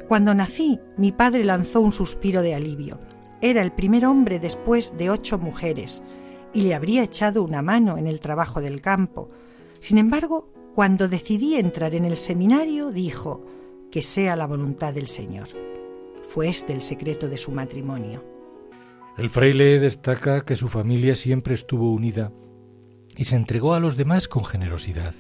Cuando 0.08 0.34
nací, 0.34 0.80
mi 0.98 1.12
padre 1.12 1.44
lanzó 1.44 1.80
un 1.80 1.94
suspiro 1.94 2.42
de 2.42 2.56
alivio. 2.56 3.00
Era 3.40 3.62
el 3.62 3.72
primer 3.72 4.08
hombre 4.08 4.40
después 4.40 4.98
de 4.98 5.12
ocho 5.12 5.38
mujeres, 5.38 6.02
y 6.54 6.62
le 6.64 6.74
habría 6.74 7.04
echado 7.04 7.44
una 7.44 7.62
mano 7.62 7.98
en 7.98 8.08
el 8.08 8.20
trabajo 8.20 8.62
del 8.62 8.82
campo. 8.82 9.30
Sin 9.80 9.98
embargo, 9.98 10.52
cuando 10.76 11.08
decidí 11.08 11.56
entrar 11.56 11.96
en 11.96 12.06
el 12.06 12.18
seminario, 12.18 12.92
dijo, 12.92 13.46
que 13.92 14.02
sea 14.02 14.36
la 14.36 14.48
voluntad 14.48 14.94
del 14.94 15.08
Señor. 15.08 15.50
Fue 16.24 16.48
este 16.48 16.74
el 16.74 16.82
secreto 16.82 17.28
de 17.28 17.38
su 17.38 17.52
matrimonio. 17.52 18.24
El 19.18 19.30
fraile 19.30 19.80
destaca 19.80 20.46
que 20.46 20.56
su 20.56 20.70
familia 20.70 21.16
siempre 21.16 21.54
estuvo 21.54 21.92
unida 21.92 22.32
y 23.18 23.26
se 23.26 23.36
entregó 23.36 23.74
a 23.74 23.80
los 23.80 23.98
demás 23.98 24.28
con 24.28 24.46
generosidad. 24.46 25.14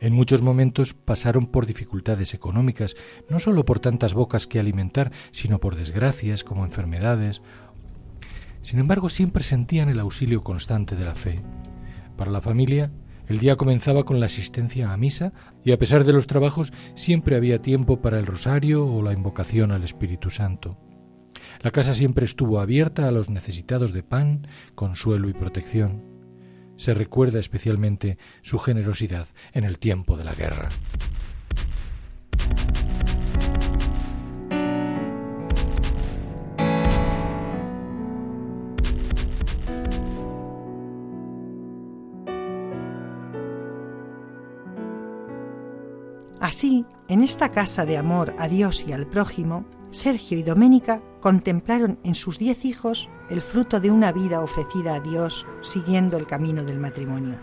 En 0.00 0.12
muchos 0.12 0.42
momentos 0.42 0.94
pasaron 0.94 1.46
por 1.46 1.66
dificultades 1.66 2.34
económicas, 2.34 2.96
no 3.28 3.40
solo 3.40 3.64
por 3.64 3.80
tantas 3.80 4.14
bocas 4.14 4.46
que 4.46 4.60
alimentar, 4.60 5.12
sino 5.32 5.58
por 5.58 5.74
desgracias 5.74 6.44
como 6.44 6.64
enfermedades. 6.64 7.42
Sin 8.62 8.78
embargo, 8.78 9.08
siempre 9.08 9.42
sentían 9.42 9.88
el 9.88 10.00
auxilio 10.00 10.42
constante 10.42 10.96
de 10.96 11.04
la 11.04 11.14
fe. 11.14 11.42
Para 12.16 12.30
la 12.30 12.40
familia, 12.40 12.90
el 13.28 13.38
día 13.38 13.56
comenzaba 13.56 14.04
con 14.04 14.20
la 14.20 14.26
asistencia 14.26 14.92
a 14.92 14.96
misa 14.96 15.32
y 15.62 15.72
a 15.72 15.78
pesar 15.78 16.04
de 16.04 16.12
los 16.12 16.26
trabajos 16.26 16.72
siempre 16.94 17.36
había 17.36 17.58
tiempo 17.58 18.00
para 18.00 18.18
el 18.18 18.26
rosario 18.26 18.86
o 18.86 19.02
la 19.02 19.12
invocación 19.12 19.70
al 19.70 19.84
Espíritu 19.84 20.30
Santo. 20.30 20.78
La 21.60 21.70
casa 21.70 21.94
siempre 21.94 22.24
estuvo 22.24 22.60
abierta 22.60 23.06
a 23.06 23.10
los 23.10 23.28
necesitados 23.30 23.92
de 23.92 24.02
pan, 24.02 24.46
consuelo 24.74 25.28
y 25.28 25.34
protección. 25.34 26.04
Se 26.76 26.94
recuerda 26.94 27.38
especialmente 27.38 28.18
su 28.42 28.58
generosidad 28.58 29.26
en 29.52 29.64
el 29.64 29.78
tiempo 29.78 30.16
de 30.16 30.24
la 30.24 30.34
guerra. 30.34 30.70
Así, 46.40 46.84
en 47.08 47.22
esta 47.22 47.50
casa 47.50 47.84
de 47.84 47.98
amor 47.98 48.34
a 48.38 48.48
Dios 48.48 48.84
y 48.86 48.92
al 48.92 49.06
prójimo, 49.06 49.64
Sergio 49.90 50.38
y 50.38 50.42
Doménica 50.42 51.02
contemplaron 51.20 51.98
en 52.04 52.14
sus 52.14 52.38
diez 52.38 52.64
hijos 52.64 53.08
el 53.28 53.42
fruto 53.42 53.80
de 53.80 53.90
una 53.90 54.12
vida 54.12 54.40
ofrecida 54.40 54.94
a 54.94 55.00
Dios 55.00 55.46
siguiendo 55.62 56.16
el 56.16 56.26
camino 56.26 56.64
del 56.64 56.78
matrimonio. 56.78 57.38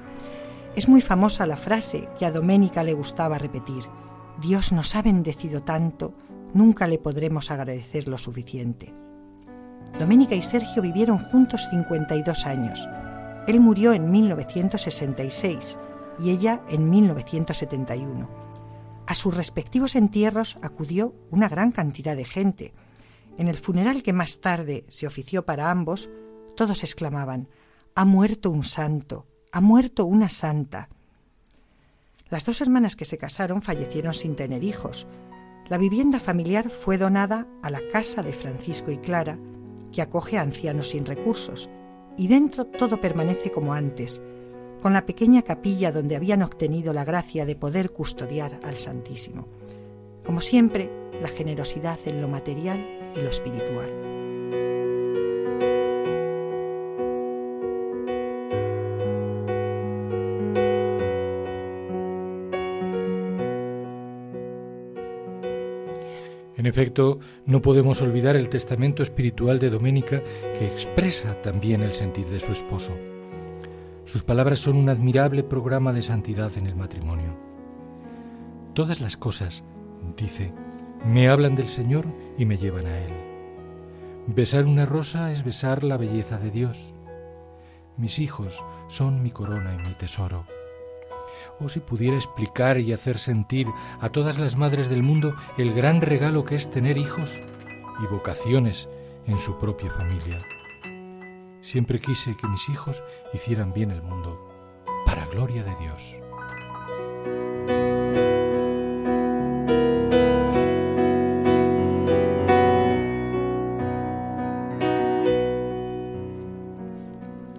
Es 0.75 0.87
muy 0.87 1.01
famosa 1.01 1.45
la 1.45 1.57
frase 1.57 2.07
que 2.17 2.25
a 2.25 2.31
Doménica 2.31 2.83
le 2.83 2.93
gustaba 2.93 3.37
repetir, 3.37 3.83
Dios 4.41 4.71
nos 4.71 4.95
ha 4.95 5.01
bendecido 5.01 5.63
tanto, 5.63 6.13
nunca 6.53 6.87
le 6.87 6.97
podremos 6.97 7.51
agradecer 7.51 8.07
lo 8.07 8.17
suficiente. 8.17 8.93
Doménica 9.99 10.35
y 10.35 10.41
Sergio 10.41 10.81
vivieron 10.81 11.17
juntos 11.17 11.67
52 11.69 12.45
años. 12.45 12.87
Él 13.47 13.59
murió 13.59 13.93
en 13.93 14.11
1966 14.11 15.79
y 16.19 16.31
ella 16.31 16.61
en 16.69 16.89
1971. 16.89 18.44
A 19.07 19.13
sus 19.13 19.35
respectivos 19.35 19.95
entierros 19.95 20.57
acudió 20.61 21.13
una 21.29 21.47
gran 21.47 21.71
cantidad 21.71 22.15
de 22.15 22.25
gente. 22.25 22.73
En 23.37 23.47
el 23.47 23.55
funeral 23.55 24.01
que 24.01 24.13
más 24.13 24.39
tarde 24.41 24.85
se 24.87 25.05
ofició 25.05 25.45
para 25.45 25.69
ambos, 25.69 26.09
todos 26.55 26.83
exclamaban 26.83 27.47
Ha 27.93 28.05
muerto 28.05 28.49
un 28.49 28.63
santo, 28.63 29.27
ha 29.51 29.61
muerto 29.61 30.05
una 30.05 30.29
santa. 30.29 30.89
Las 32.29 32.45
dos 32.45 32.61
hermanas 32.61 32.95
que 32.95 33.05
se 33.05 33.17
casaron 33.17 33.61
fallecieron 33.61 34.13
sin 34.13 34.35
tener 34.35 34.63
hijos. 34.63 35.07
La 35.69 35.77
vivienda 35.77 36.19
familiar 36.19 36.69
fue 36.69 36.97
donada 36.97 37.47
a 37.61 37.69
la 37.69 37.81
casa 37.91 38.23
de 38.23 38.33
Francisco 38.33 38.91
y 38.91 38.97
Clara, 38.97 39.37
que 39.91 40.01
acoge 40.01 40.37
a 40.37 40.41
ancianos 40.41 40.89
sin 40.89 41.05
recursos, 41.05 41.69
y 42.17 42.27
dentro 42.27 42.65
todo 42.65 42.99
permanece 42.99 43.51
como 43.51 43.73
antes, 43.73 44.21
con 44.85 44.93
la 44.93 45.07
pequeña 45.07 45.41
capilla 45.41 45.91
donde 45.91 46.15
habían 46.15 46.43
obtenido 46.43 46.93
la 46.93 47.03
gracia 47.03 47.43
de 47.43 47.55
poder 47.55 47.89
custodiar 47.89 48.59
al 48.63 48.75
Santísimo. 48.75 49.47
Como 50.23 50.41
siempre, 50.41 50.91
la 51.19 51.27
generosidad 51.27 51.97
en 52.05 52.21
lo 52.21 52.27
material 52.27 52.77
y 53.15 53.21
lo 53.21 53.29
espiritual. 53.31 53.89
En 66.57 66.67
efecto, 66.67 67.17
no 67.47 67.63
podemos 67.63 68.03
olvidar 68.03 68.35
el 68.35 68.49
testamento 68.49 69.01
espiritual 69.01 69.57
de 69.57 69.71
Doménica 69.71 70.21
que 70.59 70.67
expresa 70.67 71.41
también 71.41 71.81
el 71.81 71.93
sentir 71.93 72.27
de 72.27 72.39
su 72.39 72.51
esposo. 72.51 72.91
Sus 74.05 74.21
palabras 74.21 74.59
son 74.59 74.77
un 74.77 74.89
admirable 74.89 75.43
programa 75.43 75.91
de 75.91 76.03
santidad 76.03 76.55
en 76.57 76.67
el 76.67 76.75
matrimonio. 76.75 77.35
Todas 78.73 79.01
las 79.01 79.17
cosas, 79.17 79.63
dice, 80.15 80.53
me 81.03 81.27
hablan 81.27 81.55
del 81.55 81.69
Señor 81.69 82.05
y 82.37 82.45
me 82.45 82.57
llevan 82.57 82.85
a 82.85 82.99
Él. 82.99 83.13
Besar 84.27 84.65
una 84.65 84.85
rosa 84.85 85.31
es 85.31 85.43
besar 85.43 85.83
la 85.83 85.97
belleza 85.97 86.37
de 86.37 86.51
Dios. 86.51 86.93
Mis 87.97 88.19
hijos 88.19 88.63
son 88.89 89.23
mi 89.23 89.31
corona 89.31 89.73
y 89.73 89.87
mi 89.87 89.95
tesoro. 89.95 90.45
Oh, 91.59 91.69
si 91.69 91.79
pudiera 91.79 92.15
explicar 92.15 92.79
y 92.79 92.93
hacer 92.93 93.17
sentir 93.17 93.67
a 93.99 94.09
todas 94.09 94.37
las 94.37 94.55
madres 94.55 94.87
del 94.87 95.01
mundo 95.01 95.35
el 95.57 95.73
gran 95.73 96.01
regalo 96.01 96.45
que 96.45 96.55
es 96.55 96.69
tener 96.69 96.97
hijos 96.97 97.41
y 98.03 98.05
vocaciones 98.05 98.87
en 99.25 99.39
su 99.39 99.57
propia 99.57 99.89
familia. 99.89 100.45
Siempre 101.65 101.99
quise 101.99 102.37
que 102.37 102.47
mis 102.47 102.69
hijos 102.69 103.03
hicieran 103.33 103.73
bien 103.73 103.89
el 103.89 104.03
mundo, 104.03 104.39
para 105.03 105.25
gloria 105.25 105.63
de 105.63 105.75
Dios. 105.77 106.15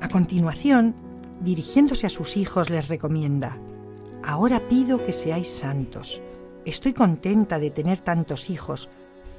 A 0.00 0.08
continuación, 0.08 0.94
dirigiéndose 1.40 2.06
a 2.06 2.08
sus 2.08 2.36
hijos, 2.36 2.70
les 2.70 2.86
recomienda, 2.86 3.58
Ahora 4.22 4.68
pido 4.68 5.04
que 5.04 5.12
seáis 5.12 5.50
santos. 5.50 6.22
Estoy 6.64 6.92
contenta 6.92 7.58
de 7.58 7.72
tener 7.72 7.98
tantos 7.98 8.50
hijos, 8.50 8.88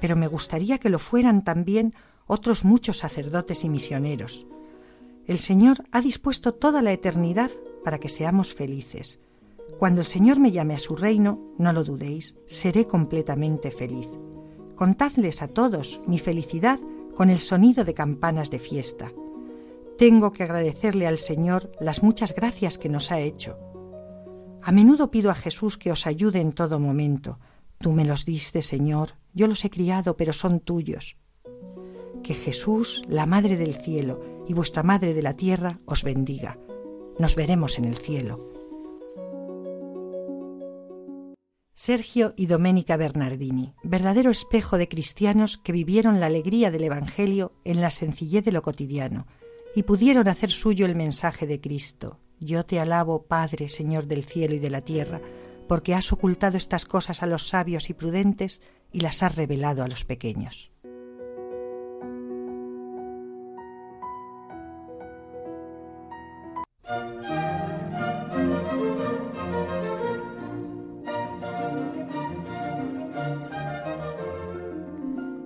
pero 0.02 0.18
me 0.18 0.28
gustaría 0.28 0.78
que 0.78 0.90
lo 0.90 1.00
fueran 1.00 1.46
también 1.46 1.94
otros 2.26 2.66
muchos 2.66 2.98
sacerdotes 2.98 3.64
y 3.64 3.70
misioneros. 3.70 4.46
El 5.28 5.40
Señor 5.40 5.84
ha 5.92 6.00
dispuesto 6.00 6.54
toda 6.54 6.82
la 6.82 6.94
eternidad 6.94 7.52
para 7.84 8.00
que 8.00 8.08
seamos 8.08 8.54
felices. 8.54 9.20
Cuando 9.78 10.00
el 10.00 10.06
Señor 10.06 10.40
me 10.40 10.52
llame 10.52 10.74
a 10.74 10.80
su 10.80 10.96
reino, 10.96 11.54
no 11.58 11.74
lo 11.74 11.84
dudéis, 11.84 12.38
seré 12.48 12.88
completamente 12.88 13.70
feliz. 13.70 14.08
Contadles 14.76 15.42
a 15.42 15.50
todos 15.50 16.00
mi 16.08 16.18
felicidad 16.18 16.80
con 17.14 17.30
el 17.30 17.40
sonido 17.40 17.84
de 17.84 17.94
campanas 17.94 18.52
de 18.52 18.60
fiesta. 18.60 19.12
Tengo 19.98 20.32
que 20.32 20.44
agradecerle 20.44 21.08
al 21.08 21.18
Señor 21.18 21.74
las 21.82 22.04
muchas 22.04 22.34
gracias 22.34 22.78
que 22.78 22.88
nos 22.88 23.12
ha 23.12 23.20
hecho. 23.20 23.58
A 24.62 24.72
menudo 24.72 25.12
pido 25.12 25.30
a 25.30 25.36
Jesús 25.36 25.78
que 25.78 25.92
os 25.92 26.08
ayude 26.08 26.40
en 26.40 26.54
todo 26.54 26.80
momento. 26.80 27.40
Tú 27.80 27.92
me 27.92 28.06
los 28.06 28.24
diste, 28.24 28.62
Señor, 28.62 29.16
yo 29.34 29.48
los 29.48 29.66
he 29.66 29.70
criado, 29.70 30.16
pero 30.16 30.32
son 30.32 30.62
tuyos. 30.62 31.18
Que 32.24 32.34
Jesús, 32.34 33.04
la 33.08 33.26
Madre 33.26 33.58
del 33.58 33.76
Cielo, 33.76 34.44
y 34.48 34.54
vuestra 34.54 34.84
Madre 34.84 35.14
de 35.14 35.22
la 35.22 35.36
Tierra 35.36 35.80
os 35.86 36.04
bendiga. 36.04 36.58
Nos 37.20 37.36
veremos 37.36 37.78
en 37.78 37.86
el 37.86 37.98
cielo. 37.98 38.48
Sergio 41.74 42.34
y 42.36 42.48
Doménica 42.48 42.98
Bernardini, 42.98 43.76
verdadero 43.84 44.32
espejo 44.32 44.80
de 44.80 44.88
cristianos 44.88 45.58
que 45.58 45.72
vivieron 45.72 46.20
la 46.20 46.26
alegría 46.26 46.72
del 46.72 46.84
Evangelio 46.84 47.54
en 47.66 47.82
la 47.82 47.92
sencillez 47.92 48.44
de 48.44 48.52
lo 48.52 48.64
cotidiano 48.64 49.28
y 49.76 49.84
pudieron 49.84 50.28
hacer 50.28 50.50
suyo 50.50 50.88
el 50.88 50.96
mensaje 50.96 51.46
de 51.46 51.62
Cristo. 51.62 52.20
Yo 52.40 52.66
te 52.66 52.80
alabo, 52.80 53.28
Padre, 53.28 53.70
Señor 53.70 54.08
del 54.08 54.24
cielo 54.24 54.56
y 54.56 54.60
de 54.60 54.72
la 54.72 54.82
tierra, 54.82 55.22
porque 55.68 55.94
has 55.94 56.12
ocultado 56.12 56.58
estas 56.58 56.86
cosas 56.86 57.22
a 57.22 57.28
los 57.28 57.48
sabios 57.48 57.92
y 57.92 57.94
prudentes 57.94 58.62
y 58.92 59.02
las 59.02 59.22
has 59.22 59.36
revelado 59.36 59.84
a 59.84 59.88
los 59.88 60.04
pequeños. 60.04 60.72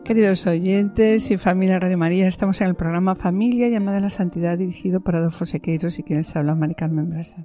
Queridos 0.03 0.45
oyentes 0.45 1.31
y 1.31 1.37
familia 1.37 1.79
Radio 1.79 1.97
María, 1.97 2.27
estamos 2.27 2.61
en 2.61 2.67
el 2.67 2.75
programa 2.75 3.15
Familia 3.15 3.69
llamada 3.69 3.97
a 3.97 4.01
la 4.01 4.11
Santidad 4.11 4.55
dirigido 4.55 5.01
por 5.01 5.15
Adolfo 5.15 5.47
Sequeiros 5.47 5.97
y 5.97 6.03
quienes 6.03 6.35
habla 6.35 6.53
Mari 6.53 6.75
Carmen 6.75 7.09
Brasa. 7.09 7.43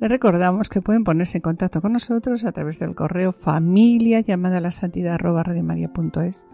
Les 0.00 0.10
recordamos 0.10 0.68
que 0.68 0.82
pueden 0.82 1.04
ponerse 1.04 1.38
en 1.38 1.42
contacto 1.42 1.80
con 1.80 1.92
nosotros 1.92 2.44
a 2.44 2.50
través 2.50 2.80
del 2.80 2.96
correo 2.96 3.32
familia 3.32 4.18
llamada 4.18 4.58
a 4.58 4.60
la 4.60 4.72
santidad 4.72 5.14
arroba 5.14 5.44
radiomaria.es 5.44 6.48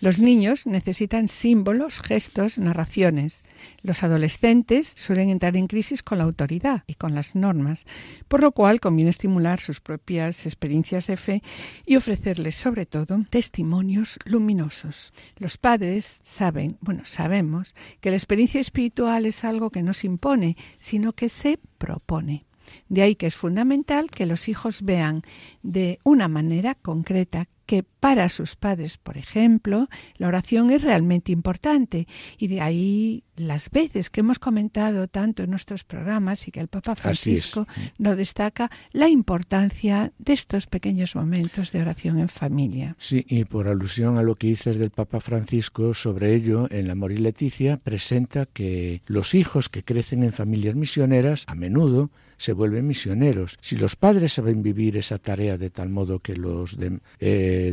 Los 0.00 0.18
niños 0.18 0.66
necesitan 0.66 1.28
símbolos, 1.28 2.00
gestos, 2.00 2.58
narraciones. 2.58 3.44
Los 3.82 4.02
adolescentes 4.02 4.92
suelen 4.96 5.30
entrar 5.30 5.56
en 5.56 5.66
crisis 5.66 6.02
con 6.02 6.18
la 6.18 6.24
autoridad 6.24 6.84
y 6.86 6.94
con 6.94 7.14
las 7.14 7.34
normas, 7.34 7.84
por 8.28 8.40
lo 8.40 8.52
cual 8.52 8.80
conviene 8.80 9.10
estimular 9.10 9.60
sus 9.60 9.80
propias 9.80 10.46
experiencias 10.46 11.06
de 11.06 11.16
fe 11.16 11.42
y 11.86 11.96
ofrecerles 11.96 12.56
sobre 12.56 12.86
todo 12.86 13.24
testimonios 13.30 14.18
luminosos. 14.24 15.12
Los 15.38 15.56
padres 15.56 16.20
saben, 16.22 16.78
bueno, 16.80 17.04
sabemos 17.04 17.74
que 18.00 18.10
la 18.10 18.16
experiencia 18.16 18.60
espiritual 18.60 19.26
es 19.26 19.44
algo 19.44 19.70
que 19.70 19.82
no 19.82 19.92
se 19.92 20.06
impone, 20.06 20.56
sino 20.78 21.12
que 21.12 21.28
se 21.28 21.58
propone. 21.78 22.44
De 22.88 23.02
ahí 23.02 23.14
que 23.14 23.26
es 23.26 23.34
fundamental 23.34 24.10
que 24.10 24.26
los 24.26 24.48
hijos 24.48 24.82
vean 24.82 25.22
de 25.62 25.98
una 26.04 26.28
manera 26.28 26.74
concreta 26.74 27.48
que 27.66 27.84
para 28.02 28.28
sus 28.28 28.56
padres, 28.56 28.98
por 28.98 29.16
ejemplo, 29.16 29.88
la 30.16 30.26
oración 30.26 30.72
es 30.72 30.82
realmente 30.82 31.30
importante 31.30 32.08
y 32.36 32.48
de 32.48 32.60
ahí 32.60 33.22
las 33.36 33.70
veces 33.70 34.10
que 34.10 34.20
hemos 34.20 34.40
comentado 34.40 35.06
tanto 35.06 35.44
en 35.44 35.50
nuestros 35.50 35.84
programas 35.84 36.48
y 36.48 36.50
que 36.50 36.58
el 36.58 36.66
Papa 36.66 36.96
Francisco 36.96 37.68
nos 37.98 38.16
destaca 38.16 38.72
la 38.90 39.08
importancia 39.08 40.12
de 40.18 40.32
estos 40.32 40.66
pequeños 40.66 41.14
momentos 41.14 41.70
de 41.70 41.80
oración 41.80 42.18
en 42.18 42.28
familia. 42.28 42.96
Sí, 42.98 43.24
y 43.28 43.44
por 43.44 43.68
alusión 43.68 44.18
a 44.18 44.22
lo 44.22 44.34
que 44.34 44.48
dices 44.48 44.80
del 44.80 44.90
Papa 44.90 45.20
Francisco 45.20 45.94
sobre 45.94 46.34
ello, 46.34 46.66
en 46.72 46.88
la 46.88 46.96
Mori 46.96 47.18
Leticia 47.18 47.76
presenta 47.76 48.46
que 48.46 49.02
los 49.06 49.32
hijos 49.36 49.68
que 49.68 49.84
crecen 49.84 50.24
en 50.24 50.32
familias 50.32 50.74
misioneras 50.74 51.44
a 51.46 51.54
menudo 51.54 52.10
se 52.42 52.52
vuelven 52.52 52.88
misioneros. 52.88 53.56
Si 53.60 53.76
los 53.76 53.94
padres 53.94 54.32
saben 54.32 54.64
vivir 54.64 54.96
esa 54.96 55.18
tarea 55.18 55.58
de 55.58 55.70
tal 55.70 55.90
modo 55.90 56.18
que 56.18 56.34
los 56.34 56.76
eh, 57.20 57.70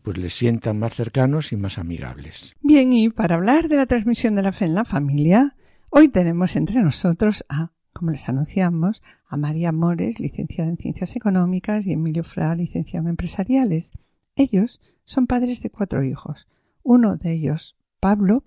pues 0.00 0.16
les 0.16 0.32
sientan 0.32 0.78
más 0.78 0.94
cercanos 0.94 1.52
y 1.52 1.56
más 1.56 1.78
amigables. 1.78 2.56
Bien, 2.62 2.92
y 2.92 3.10
para 3.10 3.34
hablar 3.34 3.68
de 3.68 3.76
la 3.76 3.86
transmisión 3.86 4.34
de 4.34 4.42
la 4.42 4.52
fe 4.52 4.64
en 4.64 4.74
la 4.74 4.86
familia, 4.86 5.56
hoy 5.90 6.08
tenemos 6.08 6.56
entre 6.56 6.82
nosotros 6.82 7.44
a, 7.50 7.72
como 7.92 8.10
les 8.10 8.28
anunciamos, 8.28 9.02
a 9.26 9.36
María 9.36 9.70
Mores, 9.70 10.20
licenciada 10.20 10.70
en 10.70 10.78
Ciencias 10.78 11.16
Económicas, 11.16 11.86
y 11.86 11.92
Emilio 11.92 12.24
Fra, 12.24 12.54
licenciado 12.54 13.04
en 13.04 13.10
Empresariales. 13.10 13.90
Ellos 14.36 14.80
son 15.04 15.26
padres 15.26 15.60
de 15.60 15.68
cuatro 15.68 16.02
hijos. 16.02 16.48
Uno 16.82 17.16
de 17.16 17.32
ellos, 17.32 17.76
Pablo, 18.00 18.44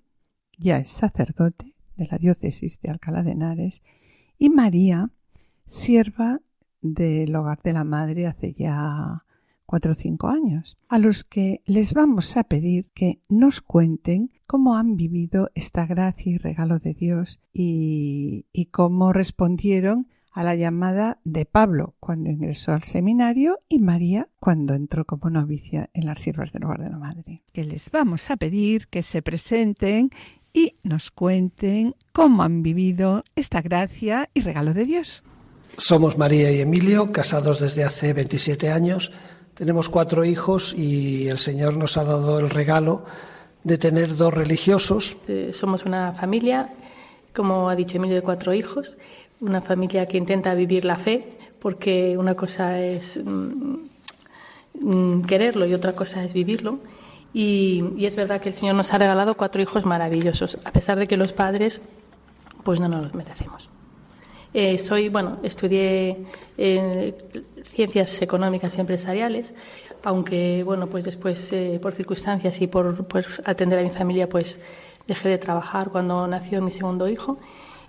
ya 0.58 0.78
es 0.78 0.90
sacerdote 0.90 1.76
de 1.96 2.08
la 2.10 2.18
diócesis 2.18 2.80
de 2.80 2.90
Alcalá 2.90 3.22
de 3.22 3.32
Henares, 3.32 3.82
y 4.38 4.50
María 4.50 5.10
sierva 5.66 6.40
del 6.80 7.36
hogar 7.36 7.62
de 7.62 7.72
la 7.74 7.84
madre 7.84 8.26
hace 8.26 8.54
ya 8.54 9.24
o 9.72 9.94
cinco 9.94 10.28
años, 10.28 10.78
a 10.88 10.98
los 10.98 11.24
que 11.24 11.62
les 11.64 11.94
vamos 11.94 12.36
a 12.36 12.44
pedir 12.44 12.86
que 12.94 13.20
nos 13.28 13.60
cuenten 13.60 14.30
cómo 14.46 14.76
han 14.76 14.96
vivido 14.96 15.50
esta 15.54 15.86
gracia 15.86 16.32
y 16.32 16.38
regalo 16.38 16.78
de 16.78 16.94
Dios 16.94 17.40
y, 17.52 18.46
y 18.52 18.66
cómo 18.66 19.12
respondieron 19.12 20.08
a 20.32 20.42
la 20.42 20.54
llamada 20.54 21.18
de 21.24 21.44
Pablo 21.44 21.94
cuando 22.00 22.30
ingresó 22.30 22.72
al 22.72 22.82
seminario 22.82 23.60
y 23.68 23.78
María 23.78 24.28
cuando 24.40 24.74
entró 24.74 25.04
como 25.04 25.30
novicia 25.30 25.90
en 25.92 26.06
las 26.06 26.20
siervas 26.20 26.52
del 26.52 26.64
hogar 26.64 26.82
de 26.82 26.90
la 26.90 26.98
madre. 26.98 27.42
Que 27.52 27.64
les 27.64 27.90
vamos 27.90 28.30
a 28.30 28.36
pedir 28.36 28.88
que 28.88 29.02
se 29.02 29.22
presenten 29.22 30.10
y 30.52 30.76
nos 30.82 31.10
cuenten 31.10 31.94
cómo 32.12 32.42
han 32.42 32.62
vivido 32.62 33.24
esta 33.36 33.62
gracia 33.62 34.30
y 34.34 34.40
regalo 34.40 34.74
de 34.74 34.84
Dios. 34.84 35.22
Somos 35.76 36.18
María 36.18 36.52
y 36.52 36.60
Emilio, 36.60 37.12
casados 37.12 37.60
desde 37.60 37.84
hace 37.84 38.12
27 38.12 38.70
años. 38.70 39.12
Tenemos 39.62 39.88
cuatro 39.88 40.24
hijos 40.24 40.74
y 40.76 41.28
el 41.28 41.38
Señor 41.38 41.76
nos 41.76 41.96
ha 41.96 42.02
dado 42.02 42.40
el 42.40 42.50
regalo 42.50 43.04
de 43.62 43.78
tener 43.78 44.16
dos 44.16 44.34
religiosos. 44.34 45.16
Eh, 45.28 45.50
somos 45.52 45.84
una 45.84 46.10
familia, 46.14 46.70
como 47.32 47.68
ha 47.68 47.76
dicho 47.76 47.96
Emilio, 47.96 48.16
de 48.16 48.22
cuatro 48.22 48.52
hijos, 48.54 48.96
una 49.40 49.60
familia 49.60 50.06
que 50.06 50.18
intenta 50.18 50.52
vivir 50.54 50.84
la 50.84 50.96
fe, 50.96 51.38
porque 51.60 52.16
una 52.18 52.34
cosa 52.34 52.80
es 52.80 53.20
mm, 53.24 53.74
mm, 54.80 55.22
quererlo 55.26 55.64
y 55.64 55.74
otra 55.74 55.92
cosa 55.92 56.24
es 56.24 56.32
vivirlo. 56.32 56.80
Y, 57.32 57.84
y, 57.96 58.06
es 58.06 58.16
verdad 58.16 58.40
que 58.40 58.48
el 58.48 58.56
Señor 58.56 58.74
nos 58.74 58.92
ha 58.92 58.98
regalado 58.98 59.36
cuatro 59.36 59.62
hijos 59.62 59.86
maravillosos, 59.86 60.58
a 60.64 60.72
pesar 60.72 60.98
de 60.98 61.06
que 61.06 61.16
los 61.16 61.32
padres 61.32 61.82
pues 62.64 62.80
no 62.80 62.88
nos 62.88 63.04
los 63.04 63.14
merecemos. 63.14 63.71
Eh, 64.54 64.78
soy, 64.78 65.08
bueno, 65.08 65.38
estudié 65.42 66.18
eh, 66.58 67.14
ciencias 67.64 68.20
económicas 68.20 68.76
y 68.76 68.80
empresariales, 68.80 69.54
aunque, 70.04 70.62
bueno, 70.64 70.88
pues 70.88 71.04
después, 71.04 71.52
eh, 71.52 71.78
por 71.80 71.94
circunstancias 71.94 72.60
y 72.60 72.66
por, 72.66 73.06
atender 73.44 73.78
a 73.78 73.82
mi 73.82 73.90
familia, 73.90 74.28
pues 74.28 74.58
dejé 75.06 75.30
de 75.30 75.38
trabajar 75.38 75.88
cuando 75.90 76.26
nació 76.26 76.60
mi 76.60 76.70
segundo 76.70 77.08
hijo. 77.08 77.38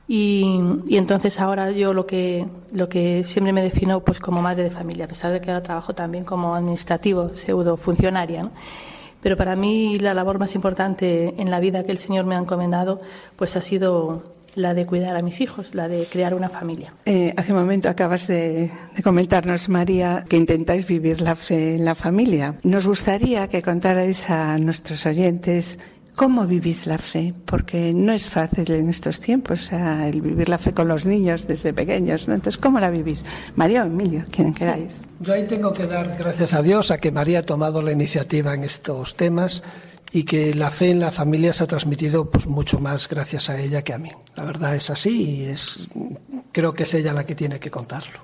Y, 0.07 0.59
entonces 0.89 1.39
ahora 1.39 1.71
yo 1.71 1.93
lo 1.93 2.05
que, 2.05 2.45
lo 2.71 2.89
que 2.89 3.23
siempre 3.23 3.53
me 3.53 3.61
defino 3.61 4.01
pues 4.01 4.19
como 4.19 4.41
madre 4.41 4.63
de 4.63 4.69
familia, 4.69 5.05
a 5.05 5.07
pesar 5.07 5.31
de 5.31 5.41
que 5.41 5.49
ahora 5.49 5.63
trabajo 5.63 5.93
también 5.93 6.25
como 6.25 6.55
administrativo, 6.55 7.35
pseudo 7.35 7.77
funcionaria. 7.77 8.49
Pero 9.21 9.37
para 9.37 9.55
mí 9.55 9.99
la 9.99 10.13
labor 10.13 10.39
más 10.39 10.55
importante 10.55 11.33
en 11.37 11.49
la 11.49 11.61
vida 11.61 11.83
que 11.83 11.91
el 11.91 11.97
Señor 11.97 12.25
me 12.25 12.35
ha 12.35 12.39
encomendado 12.39 13.01
pues 13.37 13.55
ha 13.55 13.61
sido 13.61 14.23
la 14.55 14.73
de 14.73 14.85
cuidar 14.85 15.15
a 15.15 15.21
mis 15.21 15.41
hijos, 15.41 15.75
la 15.75 15.87
de 15.87 16.05
crear 16.05 16.33
una 16.33 16.49
familia. 16.49 16.93
Eh, 17.05 17.33
hace 17.37 17.53
un 17.53 17.59
momento 17.59 17.89
acabas 17.89 18.27
de, 18.27 18.71
comentarnos, 19.03 19.69
María, 19.69 20.25
que 20.27 20.37
intentáis 20.37 20.87
vivir 20.87 21.21
la 21.21 21.35
fe 21.35 21.75
en 21.75 21.85
la 21.85 21.95
familia. 21.95 22.55
Nos 22.63 22.87
gustaría 22.87 23.47
que 23.47 23.61
contarais 23.61 24.29
a 24.29 24.57
nuestros 24.57 25.05
oyentes 25.05 25.79
¿Cómo 26.15 26.45
vivís 26.45 26.85
la 26.85 26.99
fe? 26.99 27.33
Porque 27.45 27.91
no 27.91 28.13
es 28.13 28.27
fácil 28.27 28.71
en 28.71 28.87
estos 28.87 29.19
tiempos 29.19 29.71
el 29.71 30.21
vivir 30.21 30.47
la 30.47 30.59
fe 30.59 30.71
con 30.71 30.87
los 30.87 31.07
niños 31.07 31.47
desde 31.47 31.73
pequeños. 31.73 32.27
¿no? 32.27 32.35
Entonces, 32.35 32.61
¿cómo 32.61 32.79
la 32.79 32.91
vivís? 32.91 33.25
María 33.55 33.81
o 33.81 33.87
Emilio, 33.87 34.23
quien 34.29 34.53
queráis. 34.53 34.93
Yo 35.19 35.33
ahí 35.33 35.47
tengo 35.47 35.73
que 35.73 35.87
dar 35.87 36.15
gracias 36.17 36.53
a 36.53 36.61
Dios 36.61 36.91
a 36.91 36.99
que 36.99 37.11
María 37.11 37.39
ha 37.39 37.43
tomado 37.43 37.81
la 37.81 37.91
iniciativa 37.91 38.53
en 38.53 38.63
estos 38.63 39.15
temas 39.15 39.63
y 40.13 40.23
que 40.23 40.53
la 40.53 40.69
fe 40.69 40.91
en 40.91 40.99
la 40.99 41.11
familia 41.11 41.51
se 41.53 41.63
ha 41.63 41.67
transmitido 41.67 42.29
pues 42.29 42.45
mucho 42.45 42.79
más 42.79 43.09
gracias 43.09 43.49
a 43.49 43.59
ella 43.59 43.83
que 43.83 43.93
a 43.93 43.97
mí. 43.97 44.11
La 44.35 44.45
verdad 44.45 44.75
es 44.75 44.91
así 44.91 45.39
y 45.39 45.43
es 45.45 45.89
creo 46.51 46.75
que 46.75 46.83
es 46.83 46.93
ella 46.93 47.13
la 47.13 47.25
que 47.25 47.33
tiene 47.33 47.59
que 47.59 47.71
contarlo. 47.71 48.19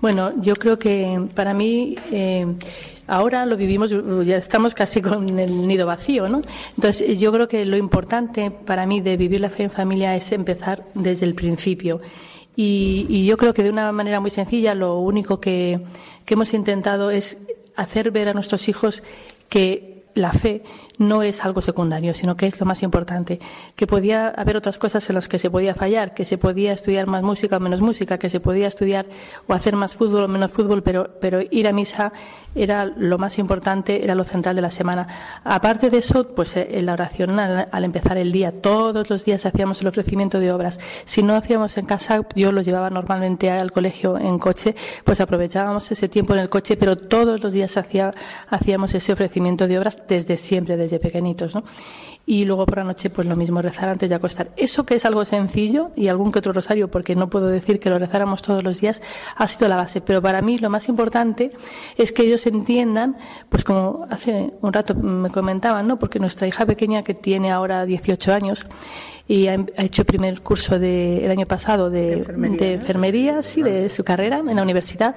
Bueno, 0.00 0.32
yo 0.42 0.54
creo 0.54 0.78
que 0.80 1.28
para 1.34 1.54
mí 1.54 1.94
eh, 2.10 2.44
ahora 3.06 3.46
lo 3.46 3.56
vivimos, 3.56 3.94
ya 4.24 4.36
estamos 4.36 4.74
casi 4.74 5.00
con 5.00 5.38
el 5.38 5.66
nido 5.66 5.86
vacío, 5.86 6.28
¿no? 6.28 6.42
Entonces 6.76 7.20
yo 7.20 7.32
creo 7.32 7.46
que 7.46 7.64
lo 7.64 7.76
importante 7.76 8.50
para 8.50 8.84
mí 8.84 9.00
de 9.00 9.16
vivir 9.16 9.40
la 9.40 9.50
fe 9.50 9.62
en 9.62 9.70
familia 9.70 10.16
es 10.16 10.32
empezar 10.32 10.86
desde 10.94 11.24
el 11.24 11.36
principio. 11.36 12.00
Y, 12.56 13.06
y 13.08 13.26
yo 13.26 13.36
creo 13.36 13.54
que 13.54 13.62
de 13.62 13.70
una 13.70 13.92
manera 13.92 14.18
muy 14.18 14.30
sencilla 14.30 14.74
lo 14.74 14.98
único 14.98 15.38
que, 15.38 15.80
que 16.24 16.34
hemos 16.34 16.52
intentado 16.52 17.12
es 17.12 17.38
hacer 17.76 18.10
ver 18.10 18.28
a 18.28 18.34
nuestros 18.34 18.68
hijos 18.68 19.04
que 19.48 19.98
la 20.14 20.32
fe 20.32 20.62
no 20.98 21.22
es 21.22 21.44
algo 21.44 21.60
secundario, 21.60 22.12
sino 22.14 22.36
que 22.36 22.46
es 22.46 22.60
lo 22.60 22.66
más 22.66 22.82
importante. 22.82 23.38
Que 23.76 23.86
podía 23.86 24.28
haber 24.28 24.56
otras 24.56 24.78
cosas 24.78 25.08
en 25.08 25.14
las 25.14 25.28
que 25.28 25.38
se 25.38 25.50
podía 25.50 25.74
fallar, 25.74 26.14
que 26.14 26.24
se 26.24 26.38
podía 26.38 26.72
estudiar 26.72 27.06
más 27.06 27.22
música 27.22 27.56
o 27.56 27.60
menos 27.60 27.80
música, 27.80 28.18
que 28.18 28.28
se 28.28 28.40
podía 28.40 28.66
estudiar 28.66 29.06
o 29.46 29.54
hacer 29.54 29.76
más 29.76 29.96
fútbol 29.96 30.24
o 30.24 30.28
menos 30.28 30.50
fútbol, 30.50 30.82
pero, 30.82 31.08
ir 31.50 31.68
a 31.68 31.72
misa 31.72 32.12
era 32.54 32.84
lo 32.84 33.18
más 33.18 33.38
importante, 33.38 34.02
era 34.02 34.14
lo 34.14 34.24
central 34.24 34.56
de 34.56 34.62
la 34.62 34.70
semana. 34.70 35.06
Aparte 35.44 35.90
de 35.90 35.98
eso, 35.98 36.28
pues 36.34 36.56
en 36.56 36.66
eh, 36.74 36.82
la 36.82 36.94
oración 36.94 37.38
al, 37.38 37.84
empezar 37.84 38.18
el 38.18 38.32
día, 38.32 38.52
todos 38.52 39.08
los 39.08 39.24
días 39.24 39.46
hacíamos 39.46 39.80
el 39.80 39.88
ofrecimiento 39.88 40.40
de 40.40 40.50
obras. 40.52 40.80
Si 41.04 41.22
no 41.22 41.36
hacíamos 41.36 41.76
en 41.78 41.86
casa, 41.86 42.20
yo 42.34 42.50
los 42.50 42.66
llevaba 42.66 42.90
normalmente 42.90 43.50
al 43.50 43.70
colegio 43.70 44.18
en 44.18 44.38
coche, 44.38 44.74
pues 45.04 45.20
aprovechábamos 45.20 45.90
ese 45.92 46.08
tiempo 46.08 46.32
en 46.32 46.40
el 46.40 46.50
coche, 46.50 46.76
pero 46.76 46.96
todos 46.96 47.40
los 47.40 47.52
días 47.52 47.76
hacía, 47.76 48.12
hacíamos 48.48 48.94
ese 48.94 49.12
ofrecimiento 49.12 49.68
de 49.68 49.78
obras 49.78 49.98
desde 50.08 50.36
siempre, 50.36 50.76
pequeñitos, 50.98 51.54
¿no? 51.54 51.64
Y 52.24 52.44
luego 52.44 52.66
por 52.66 52.78
la 52.78 52.84
noche, 52.84 53.10
pues 53.10 53.26
lo 53.26 53.36
mismo, 53.36 53.60
rezar 53.62 53.88
antes 53.88 54.08
de 54.08 54.14
acostar. 54.14 54.50
Eso 54.56 54.84
que 54.84 54.94
es 54.94 55.04
algo 55.04 55.24
sencillo 55.24 55.90
y 55.96 56.08
algún 56.08 56.32
que 56.32 56.38
otro 56.38 56.52
rosario, 56.52 56.90
porque 56.90 57.14
no 57.14 57.28
puedo 57.28 57.48
decir 57.48 57.80
que 57.80 57.90
lo 57.90 57.98
rezáramos 57.98 58.42
todos 58.42 58.64
los 58.64 58.80
días, 58.80 59.02
ha 59.36 59.48
sido 59.48 59.68
la 59.68 59.76
base. 59.76 60.00
Pero 60.00 60.22
para 60.22 60.42
mí 60.42 60.58
lo 60.58 60.70
más 60.70 60.88
importante 60.88 61.50
es 61.96 62.12
que 62.12 62.22
ellos 62.22 62.46
entiendan, 62.46 63.16
pues 63.48 63.64
como 63.64 64.06
hace 64.10 64.52
un 64.60 64.72
rato 64.72 64.94
me 64.94 65.30
comentaban, 65.30 65.86
¿no? 65.86 65.98
Porque 65.98 66.18
nuestra 66.18 66.46
hija 66.46 66.64
pequeña, 66.66 67.02
que 67.02 67.14
tiene 67.14 67.50
ahora 67.50 67.84
18 67.84 68.32
años, 68.32 68.66
y 69.28 69.46
ha, 69.46 69.54
hecho 69.76 70.02
el 70.02 70.06
primer 70.06 70.40
curso 70.40 70.78
de, 70.78 71.22
el 71.22 71.30
año 71.30 71.44
pasado 71.44 71.90
de, 71.90 72.24
enfermería, 72.72 73.42
sí, 73.42 73.62
de 73.62 73.90
su 73.90 74.02
carrera 74.02 74.38
en 74.38 74.56
la 74.56 74.62
universidad, 74.62 75.14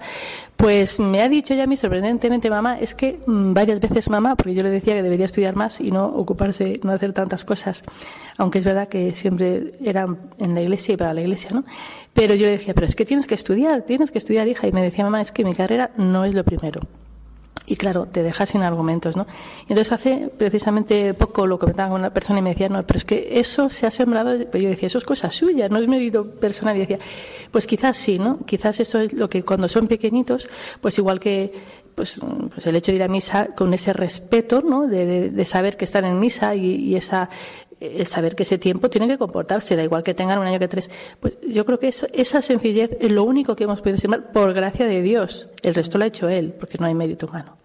pues 0.57 0.99
me 0.99 1.21
ha 1.21 1.29
dicho 1.29 1.53
ya 1.53 1.63
a 1.63 1.67
mí 1.67 1.77
sorprendentemente, 1.77 2.49
mamá, 2.49 2.77
es 2.77 2.93
que 2.93 3.19
mm, 3.25 3.53
varias 3.53 3.79
veces 3.79 4.09
mamá, 4.09 4.35
porque 4.35 4.53
yo 4.53 4.63
le 4.63 4.69
decía 4.69 4.93
que 4.95 5.01
debería 5.01 5.25
estudiar 5.25 5.55
más 5.55 5.79
y 5.79 5.91
no 5.91 6.05
ocuparse, 6.07 6.81
no 6.83 6.91
hacer 6.91 7.13
tantas 7.13 7.45
cosas, 7.45 7.83
aunque 8.37 8.59
es 8.59 8.65
verdad 8.65 8.89
que 8.89 9.15
siempre 9.15 9.75
era 9.81 10.05
en 10.39 10.53
la 10.53 10.61
iglesia 10.61 10.93
y 10.93 10.97
para 10.97 11.13
la 11.13 11.21
iglesia, 11.21 11.51
¿no? 11.53 11.63
Pero 12.13 12.35
yo 12.35 12.45
le 12.45 12.51
decía, 12.51 12.73
pero 12.73 12.85
es 12.85 12.95
que 12.95 13.05
tienes 13.05 13.27
que 13.27 13.35
estudiar, 13.35 13.83
tienes 13.83 14.11
que 14.11 14.17
estudiar, 14.17 14.49
hija, 14.49 14.67
y 14.67 14.73
me 14.73 14.81
decía, 14.81 15.05
mamá, 15.05 15.21
es 15.21 15.31
que 15.31 15.45
mi 15.45 15.55
carrera 15.55 15.91
no 15.95 16.25
es 16.25 16.35
lo 16.35 16.43
primero. 16.43 16.81
Y 17.71 17.77
claro, 17.77 18.05
te 18.05 18.21
dejas 18.21 18.49
sin 18.49 18.63
argumentos, 18.63 19.15
¿no? 19.15 19.25
Entonces 19.61 19.93
hace 19.93 20.29
precisamente 20.37 21.13
poco 21.13 21.47
lo 21.47 21.57
comentaba 21.57 21.87
con 21.87 22.01
una 22.01 22.13
persona 22.13 22.39
y 22.39 22.41
me 22.41 22.49
decía, 22.49 22.67
no, 22.67 22.85
pero 22.85 22.97
es 22.97 23.05
que 23.05 23.39
eso 23.39 23.69
se 23.69 23.87
ha 23.87 23.91
sembrado, 23.91 24.37
pues 24.51 24.61
yo 24.61 24.67
decía, 24.67 24.87
eso 24.87 24.97
es 24.97 25.05
cosa 25.05 25.31
suya, 25.31 25.69
no 25.69 25.79
es 25.79 25.87
mérito 25.87 26.31
personal. 26.31 26.75
Y 26.75 26.81
decía, 26.81 26.99
pues 27.49 27.67
quizás 27.67 27.95
sí, 27.95 28.19
¿no? 28.19 28.39
Quizás 28.45 28.81
eso 28.81 28.99
es 28.99 29.13
lo 29.13 29.29
que 29.29 29.43
cuando 29.43 29.69
son 29.69 29.87
pequeñitos, 29.87 30.49
pues 30.81 30.97
igual 30.97 31.21
que 31.21 31.53
pues, 31.95 32.19
pues 32.53 32.67
el 32.67 32.75
hecho 32.75 32.91
de 32.91 32.97
ir 32.97 33.03
a 33.03 33.07
misa 33.07 33.55
con 33.55 33.73
ese 33.73 33.93
respeto, 33.93 34.61
¿no? 34.61 34.87
De, 34.87 35.45
saber 35.45 35.77
que 35.77 35.85
están 35.85 36.03
en 36.03 36.19
misa 36.19 36.53
y, 36.53 36.75
y 36.75 36.95
esa 36.97 37.29
el 37.79 38.05
saber 38.05 38.35
que 38.35 38.43
ese 38.43 38.57
tiempo 38.57 38.89
tiene 38.89 39.07
que 39.07 39.17
comportarse, 39.17 39.77
da 39.77 39.83
igual 39.83 40.03
que 40.03 40.13
tengan 40.13 40.39
un 40.39 40.45
año 40.45 40.59
que 40.59 40.67
tres. 40.67 40.91
Pues 41.21 41.39
yo 41.41 41.65
creo 41.65 41.79
que 41.79 41.87
eso, 41.87 42.05
esa 42.11 42.41
sencillez 42.41 42.91
es 42.99 43.11
lo 43.11 43.23
único 43.23 43.55
que 43.55 43.63
hemos 43.63 43.79
podido 43.79 43.97
sembrar 43.97 44.33
por 44.33 44.53
gracia 44.53 44.85
de 44.85 45.01
Dios. 45.01 45.47
El 45.63 45.73
resto 45.73 45.97
lo 45.97 46.03
ha 46.03 46.07
hecho 46.07 46.27
Él, 46.27 46.53
porque 46.59 46.77
no 46.77 46.85
hay 46.85 46.93
mérito 46.93 47.27
humano. 47.27 47.60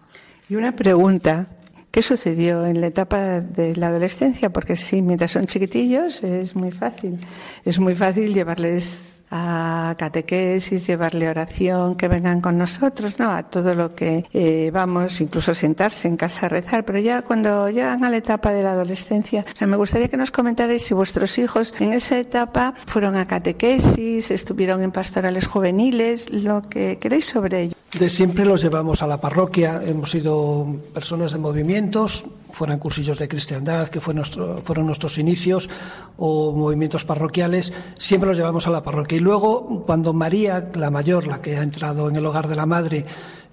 Y 0.49 0.55
una 0.55 0.75
pregunta. 0.75 1.47
¿Qué 1.91 2.01
sucedió 2.01 2.65
en 2.65 2.79
la 2.79 2.87
etapa 2.87 3.41
de 3.41 3.75
la 3.75 3.87
adolescencia? 3.87 4.51
Porque 4.51 4.75
sí, 4.75 5.01
mientras 5.01 5.31
son 5.31 5.47
chiquitillos 5.47 6.23
es 6.23 6.55
muy 6.55 6.71
fácil. 6.71 7.19
Es 7.65 7.79
muy 7.79 7.95
fácil 7.95 8.33
llevarles 8.33 9.23
a 9.29 9.95
catequesis, 9.97 10.87
llevarle 10.87 11.27
oración, 11.27 11.95
que 11.95 12.07
vengan 12.07 12.39
con 12.39 12.57
nosotros, 12.57 13.19
¿no? 13.19 13.31
A 13.31 13.43
todo 13.43 13.73
lo 13.73 13.93
que 13.95 14.25
eh, 14.31 14.69
vamos, 14.71 15.19
incluso 15.19 15.53
sentarse 15.53 16.07
en 16.07 16.17
casa 16.17 16.45
a 16.45 16.49
rezar. 16.49 16.85
Pero 16.85 16.99
ya 16.99 17.23
cuando 17.23 17.69
llegan 17.69 18.03
a 18.03 18.09
la 18.09 18.17
etapa 18.17 18.53
de 18.53 18.63
la 18.63 18.71
adolescencia, 18.71 19.45
o 19.51 19.57
sea, 19.57 19.67
me 19.67 19.75
gustaría 19.75 20.07
que 20.07 20.17
nos 20.17 20.31
comentarais 20.31 20.83
si 20.83 20.93
vuestros 20.93 21.37
hijos 21.39 21.73
en 21.79 21.93
esa 21.93 22.17
etapa 22.19 22.73
fueron 22.85 23.17
a 23.17 23.27
catequesis, 23.27 24.31
estuvieron 24.31 24.81
en 24.81 24.91
pastorales 24.91 25.47
juveniles, 25.47 26.29
lo 26.31 26.61
que 26.61 26.99
queréis 26.99 27.25
sobre 27.25 27.63
ello. 27.63 27.75
Siempre 27.97 28.45
los 28.45 28.61
llevamos 28.61 29.01
a 29.01 29.07
la 29.07 29.19
parroquia, 29.19 29.81
hemos 29.83 30.11
sido 30.11 30.67
personas 30.93 31.31
de 31.31 31.39
movimientos, 31.39 32.25
fueran 32.51 32.77
cursillos 32.77 33.17
de 33.17 33.27
cristiandad, 33.27 33.87
que 33.87 33.99
fueron 33.99 34.85
nuestros 34.85 35.17
inicios, 35.17 35.67
o 36.15 36.53
movimientos 36.53 37.05
parroquiales, 37.05 37.73
siempre 37.97 38.29
los 38.29 38.37
llevamos 38.37 38.67
a 38.67 38.69
la 38.69 38.83
parroquia. 38.83 39.17
Y 39.17 39.21
luego, 39.21 39.83
cuando 39.85 40.13
María, 40.13 40.69
la 40.75 40.91
mayor, 40.91 41.25
la 41.25 41.41
que 41.41 41.57
ha 41.57 41.63
entrado 41.63 42.07
en 42.07 42.15
el 42.15 42.25
hogar 42.25 42.47
de 42.47 42.55
la 42.55 42.67
madre, 42.67 43.05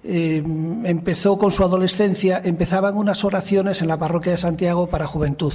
eh, 0.03 0.43
empezó 0.83 1.39
con 1.39 1.51
su 1.51 1.63
adolescencia, 1.63 2.39
empezaban 2.43 2.95
unas 2.95 3.23
oraciones 3.25 3.81
en 3.81 3.87
la 3.87 3.97
parroquia 3.97 4.33
de 4.33 4.37
Santiago 4.37 4.87
para 4.87 5.07
juventud. 5.07 5.53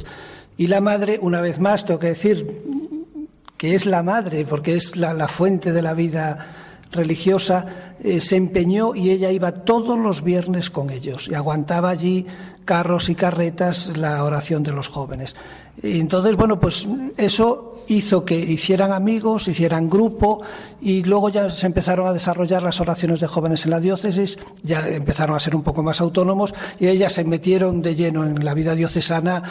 Y 0.59 0.66
la 0.66 0.81
madre, 0.81 1.18
una 1.22 1.40
vez 1.40 1.61
más, 1.61 1.85
tengo 1.85 2.00
que 2.00 2.09
decir 2.09 2.62
que 3.57 3.76
es 3.76 3.87
la 3.87 4.03
madre, 4.03 4.44
porque 4.44 4.74
es 4.74 4.96
la 4.96 5.29
fuente 5.29 5.72
de 5.72 5.83
la 5.83 5.94
vida 5.94 6.60
religiosa, 6.92 7.94
eh, 8.03 8.20
se 8.20 8.37
empeñó 8.37 8.94
y 8.94 9.11
ella 9.11 9.31
iba 9.31 9.53
todos 9.53 9.98
los 9.98 10.22
viernes 10.22 10.70
con 10.70 10.90
ellos 10.90 11.29
y 11.29 11.35
aguantaba 11.35 11.90
allí 11.90 12.26
carros 12.64 13.09
y 13.09 13.14
carretas 13.14 13.96
la 13.96 14.22
oración 14.24 14.62
de 14.62 14.72
los 14.72 14.88
jóvenes. 14.88 15.35
Y 15.83 16.00
entonces, 16.00 16.37
bueno, 16.37 16.61
pues 16.61 16.87
eso 17.16 17.85
hizo 17.88 18.24
que 18.24 18.38
hicieran 18.38 18.92
amigos, 18.92 19.48
hicieran 19.48 19.88
grupo 19.88 20.42
y 20.81 21.03
luego 21.05 21.29
ya 21.31 21.50
se 21.50 21.66
empezaron 21.66 22.07
a 22.07 22.12
desarrollar 22.12 22.62
las 22.62 22.81
oraciones 22.81 23.20
de 23.20 23.26
jóvenes 23.26 23.64
en 23.64 23.72
la 23.72 23.81
diócesis, 23.81 24.38
ya 24.62 24.87
empezaron 24.88 25.37
a 25.37 25.40
ser 25.40 25.57
un 25.57 25.62
poco 25.62 25.83
más 25.83 26.00
autónomos 26.00 26.55
y 26.79 26.87
ellas 26.87 27.14
se 27.14 27.24
metieron 27.24 27.83
de 27.83 27.94
lleno 27.94 28.26
en 28.26 28.44
la 28.44 28.55
vida 28.55 28.74
diocesana 28.74 29.42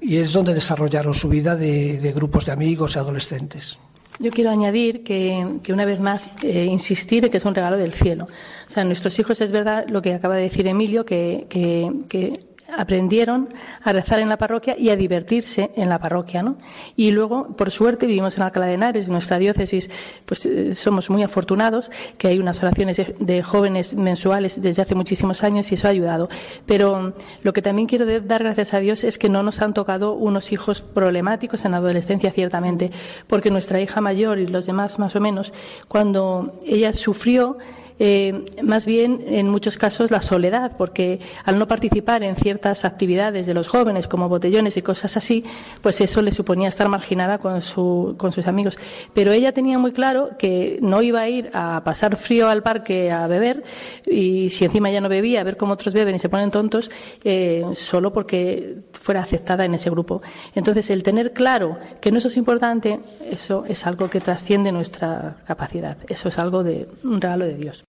y 0.00 0.16
es 0.16 0.32
donde 0.32 0.52
desarrollaron 0.52 1.14
su 1.14 1.28
vida 1.28 1.56
de 1.56 2.12
grupos 2.14 2.46
de 2.46 2.52
amigos 2.52 2.96
y 2.96 2.98
adolescentes. 2.98 3.78
Yo 4.18 4.30
quiero 4.30 4.50
añadir 4.50 5.04
que, 5.04 5.60
una 5.68 5.84
vez 5.84 6.00
más, 6.00 6.30
eh, 6.42 6.64
insistir 6.64 7.24
en 7.24 7.30
que 7.30 7.36
es 7.36 7.44
un 7.44 7.54
regalo 7.54 7.76
del 7.76 7.92
cielo. 7.92 8.28
O 8.66 8.70
sea, 8.70 8.84
nuestros 8.84 9.18
hijos 9.18 9.40
es 9.40 9.52
verdad 9.52 9.86
lo 9.88 10.00
que 10.00 10.14
acaba 10.14 10.36
de 10.36 10.42
decir 10.42 10.66
Emilio, 10.66 11.04
que, 11.04 11.46
que 11.48 12.45
aprendieron 12.76 13.48
a 13.82 13.92
rezar 13.92 14.20
en 14.20 14.28
la 14.28 14.36
parroquia 14.36 14.76
y 14.78 14.90
a 14.90 14.96
divertirse 14.96 15.70
en 15.76 15.88
la 15.88 15.98
parroquia, 15.98 16.42
¿no? 16.42 16.56
Y 16.96 17.10
luego, 17.10 17.48
por 17.56 17.70
suerte, 17.70 18.06
vivimos 18.06 18.36
en 18.36 18.42
Alcalá 18.42 18.66
de 18.66 18.74
Henares, 18.74 19.06
en 19.06 19.12
nuestra 19.12 19.38
diócesis, 19.38 19.90
pues 20.24 20.46
eh, 20.46 20.74
somos 20.74 21.10
muy 21.10 21.22
afortunados, 21.22 21.90
que 22.18 22.28
hay 22.28 22.38
unas 22.38 22.62
oraciones 22.62 23.00
de, 23.18 23.42
jóvenes 23.42 23.94
mensuales 23.94 24.60
desde 24.60 24.82
hace 24.82 24.94
muchísimos 24.94 25.42
años 25.42 25.70
y 25.70 25.74
eso 25.74 25.86
ha 25.86 25.90
ayudado. 25.90 26.28
Pero 26.66 27.14
lo 27.42 27.52
que 27.52 27.62
también 27.62 27.88
quiero 27.88 28.06
dar 28.20 28.42
gracias 28.42 28.74
a 28.74 28.80
Dios 28.80 29.04
es 29.04 29.18
que 29.18 29.28
no 29.28 29.42
nos 29.42 29.60
han 29.60 29.74
tocado 29.74 30.14
unos 30.14 30.52
hijos 30.52 30.82
problemáticos 30.82 31.64
en 31.64 31.72
la 31.72 31.78
adolescencia, 31.78 32.30
ciertamente, 32.30 32.90
porque 33.26 33.50
nuestra 33.50 33.80
hija 33.80 34.00
mayor 34.00 34.38
y 34.38 34.46
los 34.46 34.66
demás 34.66 34.98
más 34.98 35.16
o 35.16 35.20
menos, 35.20 35.52
cuando 35.88 36.60
ella 36.64 36.92
sufrió, 36.92 37.58
eh, 37.98 38.44
más 38.62 38.86
bien 38.86 39.24
en 39.26 39.48
muchos 39.48 39.78
casos 39.78 40.10
la 40.10 40.20
soledad, 40.20 40.76
porque 40.76 41.20
al 41.44 41.58
no 41.58 41.66
participar 41.66 42.22
en 42.22 42.36
ciertas 42.36 42.84
actividades 42.84 43.46
de 43.46 43.54
los 43.54 43.68
jóvenes, 43.68 44.08
como 44.08 44.28
botellones 44.28 44.76
y 44.76 44.82
cosas 44.82 45.16
así, 45.16 45.44
pues 45.80 46.00
eso 46.00 46.22
le 46.22 46.32
suponía 46.32 46.68
estar 46.68 46.88
marginada 46.88 47.38
con, 47.38 47.62
su, 47.62 48.14
con 48.18 48.32
sus 48.32 48.46
amigos. 48.46 48.78
Pero 49.14 49.32
ella 49.32 49.52
tenía 49.52 49.78
muy 49.78 49.92
claro 49.92 50.30
que 50.38 50.78
no 50.82 51.02
iba 51.02 51.20
a 51.20 51.28
ir 51.28 51.50
a 51.54 51.82
pasar 51.84 52.16
frío 52.16 52.48
al 52.48 52.62
parque 52.62 53.10
a 53.10 53.26
beber, 53.26 53.64
y 54.06 54.50
si 54.50 54.64
encima 54.64 54.90
ya 54.90 55.00
no 55.00 55.08
bebía, 55.08 55.40
a 55.40 55.44
ver 55.44 55.56
cómo 55.56 55.72
otros 55.72 55.94
beben 55.94 56.16
y 56.16 56.18
se 56.18 56.28
ponen 56.28 56.50
tontos, 56.50 56.90
eh, 57.24 57.64
solo 57.74 58.12
porque 58.12 58.78
fuera 58.92 59.20
aceptada 59.20 59.64
en 59.64 59.74
ese 59.74 59.90
grupo. 59.90 60.22
Entonces, 60.54 60.90
el 60.90 61.02
tener 61.02 61.32
claro 61.32 61.78
que 62.00 62.10
no 62.12 62.18
eso 62.18 62.28
es 62.28 62.36
importante, 62.36 63.00
eso 63.30 63.64
es 63.66 63.86
algo 63.86 64.10
que 64.10 64.20
trasciende 64.20 64.72
nuestra 64.72 65.36
capacidad. 65.46 65.96
Eso 66.08 66.28
es 66.28 66.38
algo 66.38 66.62
de 66.62 66.88
un 67.04 67.20
regalo 67.20 67.44
de 67.44 67.54
Dios. 67.54 67.85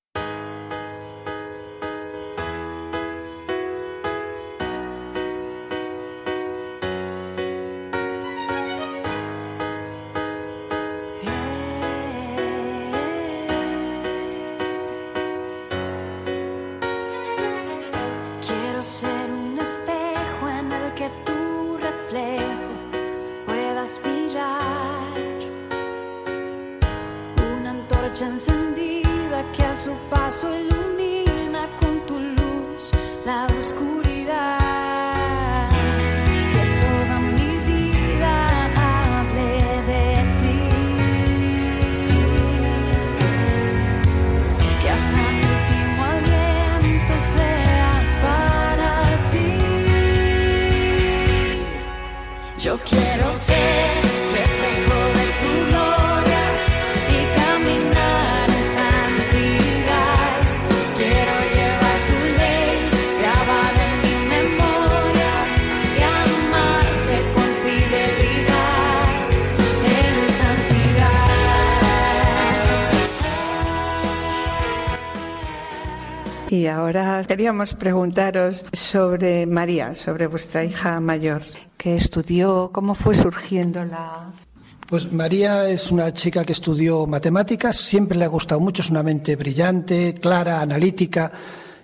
Ahora 76.88 77.22
queríamos 77.28 77.74
preguntaros 77.74 78.66
sobre 78.72 79.46
María, 79.46 79.94
sobre 79.94 80.28
vuestra 80.28 80.64
hija 80.64 81.02
mayor, 81.02 81.42
que 81.76 81.98
estudió, 81.98 82.72
cómo 82.72 82.96
fue 82.96 83.14
surgiendo 83.14 83.84
la... 83.84 84.32
Pues 84.88 85.12
María 85.12 85.68
es 85.68 85.92
una 85.92 86.14
chica 86.14 86.46
que 86.46 86.54
estudió 86.54 87.06
matemáticas, 87.06 87.76
siempre 87.76 88.18
le 88.18 88.24
ha 88.24 88.30
gustado 88.30 88.62
mucho, 88.62 88.82
es 88.82 88.90
una 88.90 89.04
mente 89.04 89.36
brillante, 89.36 90.16
clara, 90.16 90.62
analítica. 90.62 91.30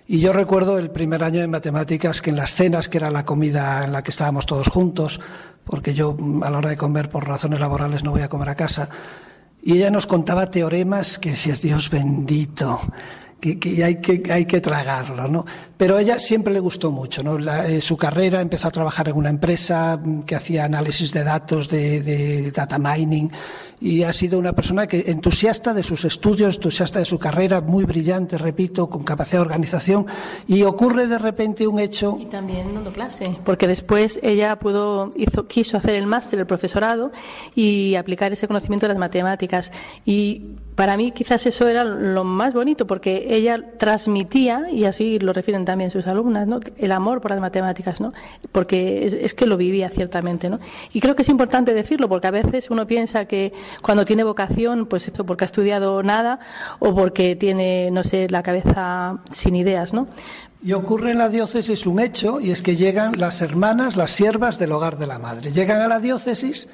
Y 0.08 0.20
yo 0.20 0.32
recuerdo 0.32 0.78
el 0.78 0.90
primer 0.90 1.22
año 1.22 1.40
de 1.40 1.48
matemáticas 1.48 2.22
que 2.22 2.30
en 2.30 2.36
las 2.36 2.54
cenas, 2.54 2.88
que 2.88 2.96
era 2.96 3.10
la 3.10 3.26
comida 3.26 3.84
en 3.84 3.92
la 3.92 4.02
que 4.02 4.10
estábamos 4.10 4.46
todos 4.46 4.68
juntos, 4.68 5.20
porque 5.64 5.92
yo 5.92 6.16
a 6.42 6.50
la 6.50 6.58
hora 6.58 6.70
de 6.70 6.78
comer 6.78 7.10
por 7.10 7.28
razones 7.28 7.60
laborales 7.60 8.02
no 8.02 8.10
voy 8.10 8.22
a 8.22 8.30
comer 8.30 8.48
a 8.48 8.54
casa, 8.54 8.88
y 9.62 9.76
ella 9.76 9.90
nos 9.90 10.06
contaba 10.06 10.50
teoremas 10.50 11.18
que 11.18 11.30
decías, 11.30 11.60
Dios 11.60 11.90
bendito, 11.90 12.80
que, 13.40 13.58
que 13.58 13.84
hay 13.84 13.96
que 13.96 14.22
hay 14.32 14.46
que 14.46 14.60
tragarlo, 14.60 15.28
¿no? 15.28 15.44
Pero 15.76 15.96
a 15.96 16.02
ella 16.02 16.18
siempre 16.18 16.52
le 16.52 16.60
gustó 16.60 16.92
mucho, 16.92 17.22
¿no? 17.22 17.38
La, 17.38 17.66
eh, 17.66 17.80
su 17.80 17.96
carrera 17.96 18.40
empezó 18.40 18.68
a 18.68 18.70
trabajar 18.70 19.08
en 19.08 19.16
una 19.16 19.30
empresa 19.30 19.98
mm, 20.02 20.22
que 20.22 20.36
hacía 20.36 20.64
análisis 20.64 21.12
de 21.12 21.24
datos, 21.24 21.68
de, 21.68 22.00
de 22.00 22.50
data 22.52 22.78
mining, 22.78 23.30
y 23.80 24.02
ha 24.02 24.12
sido 24.12 24.38
una 24.38 24.54
persona 24.54 24.86
que 24.86 25.04
entusiasta 25.08 25.74
de 25.74 25.82
sus 25.82 26.04
estudios, 26.04 26.56
entusiasta 26.56 27.00
de 27.00 27.04
su 27.04 27.18
carrera, 27.18 27.60
muy 27.60 27.84
brillante, 27.84 28.38
repito, 28.38 28.88
con 28.88 29.02
capacidad 29.04 29.40
de 29.40 29.46
organización, 29.46 30.06
y 30.46 30.62
ocurre 30.62 31.06
de 31.06 31.18
repente 31.18 31.66
un 31.66 31.78
hecho. 31.78 32.16
Y 32.18 32.26
también 32.26 32.72
dando 32.72 32.92
clase, 32.92 33.36
porque 33.44 33.66
después 33.66 34.20
ella 34.22 34.58
pudo, 34.58 35.10
hizo, 35.16 35.46
quiso 35.46 35.76
hacer 35.76 35.96
el 35.96 36.06
máster, 36.06 36.38
el 36.38 36.46
profesorado, 36.46 37.12
y 37.54 37.96
aplicar 37.96 38.32
ese 38.32 38.46
conocimiento 38.46 38.86
de 38.86 38.94
las 38.94 38.98
matemáticas. 38.98 39.70
Y 40.06 40.54
para 40.76 40.96
mí 40.96 41.12
quizás 41.12 41.44
eso 41.46 41.68
era 41.68 41.84
lo 41.84 42.24
más 42.24 42.54
bonito, 42.54 42.86
porque 42.86 43.26
ella 43.28 43.62
transmitía, 43.78 44.70
y 44.70 44.84
así 44.84 45.18
lo 45.18 45.32
refieren 45.32 45.63
también 45.64 45.90
sus 45.90 46.06
alumnas, 46.06 46.46
¿no? 46.46 46.60
el 46.76 46.92
amor 46.92 47.20
por 47.20 47.30
las 47.30 47.40
matemáticas, 47.40 48.00
¿no? 48.00 48.12
porque 48.52 49.06
es, 49.06 49.12
es, 49.12 49.34
que 49.34 49.46
lo 49.46 49.56
vivía 49.56 49.88
ciertamente. 49.88 50.48
¿no? 50.48 50.60
Y 50.92 51.00
creo 51.00 51.14
que 51.14 51.22
es 51.22 51.28
importante 51.28 51.74
decirlo, 51.74 52.08
porque 52.08 52.26
a 52.26 52.30
veces 52.30 52.70
uno 52.70 52.86
piensa 52.86 53.24
que 53.26 53.52
cuando 53.82 54.04
tiene 54.04 54.24
vocación, 54.24 54.86
pues 54.86 55.10
porque 55.26 55.44
ha 55.44 55.46
estudiado 55.46 56.02
nada 56.02 56.38
o 56.78 56.94
porque 56.94 57.36
tiene, 57.36 57.90
no 57.90 58.04
sé, 58.04 58.28
la 58.28 58.42
cabeza 58.42 59.18
sin 59.30 59.56
ideas. 59.56 59.94
¿no? 59.94 60.08
Y 60.64 60.72
ocurre 60.72 61.10
en 61.10 61.18
la 61.18 61.28
diócesis 61.28 61.86
un 61.86 62.00
hecho, 62.00 62.40
y 62.40 62.50
es 62.50 62.62
que 62.62 62.74
llegan 62.74 63.18
las 63.18 63.42
hermanas, 63.42 63.96
las 63.96 64.12
siervas 64.12 64.58
del 64.58 64.72
hogar 64.72 64.96
de 64.96 65.06
la 65.06 65.18
madre. 65.18 65.52
Llegan 65.52 65.82
a 65.82 65.88
la 65.88 66.00
diócesis 66.00 66.68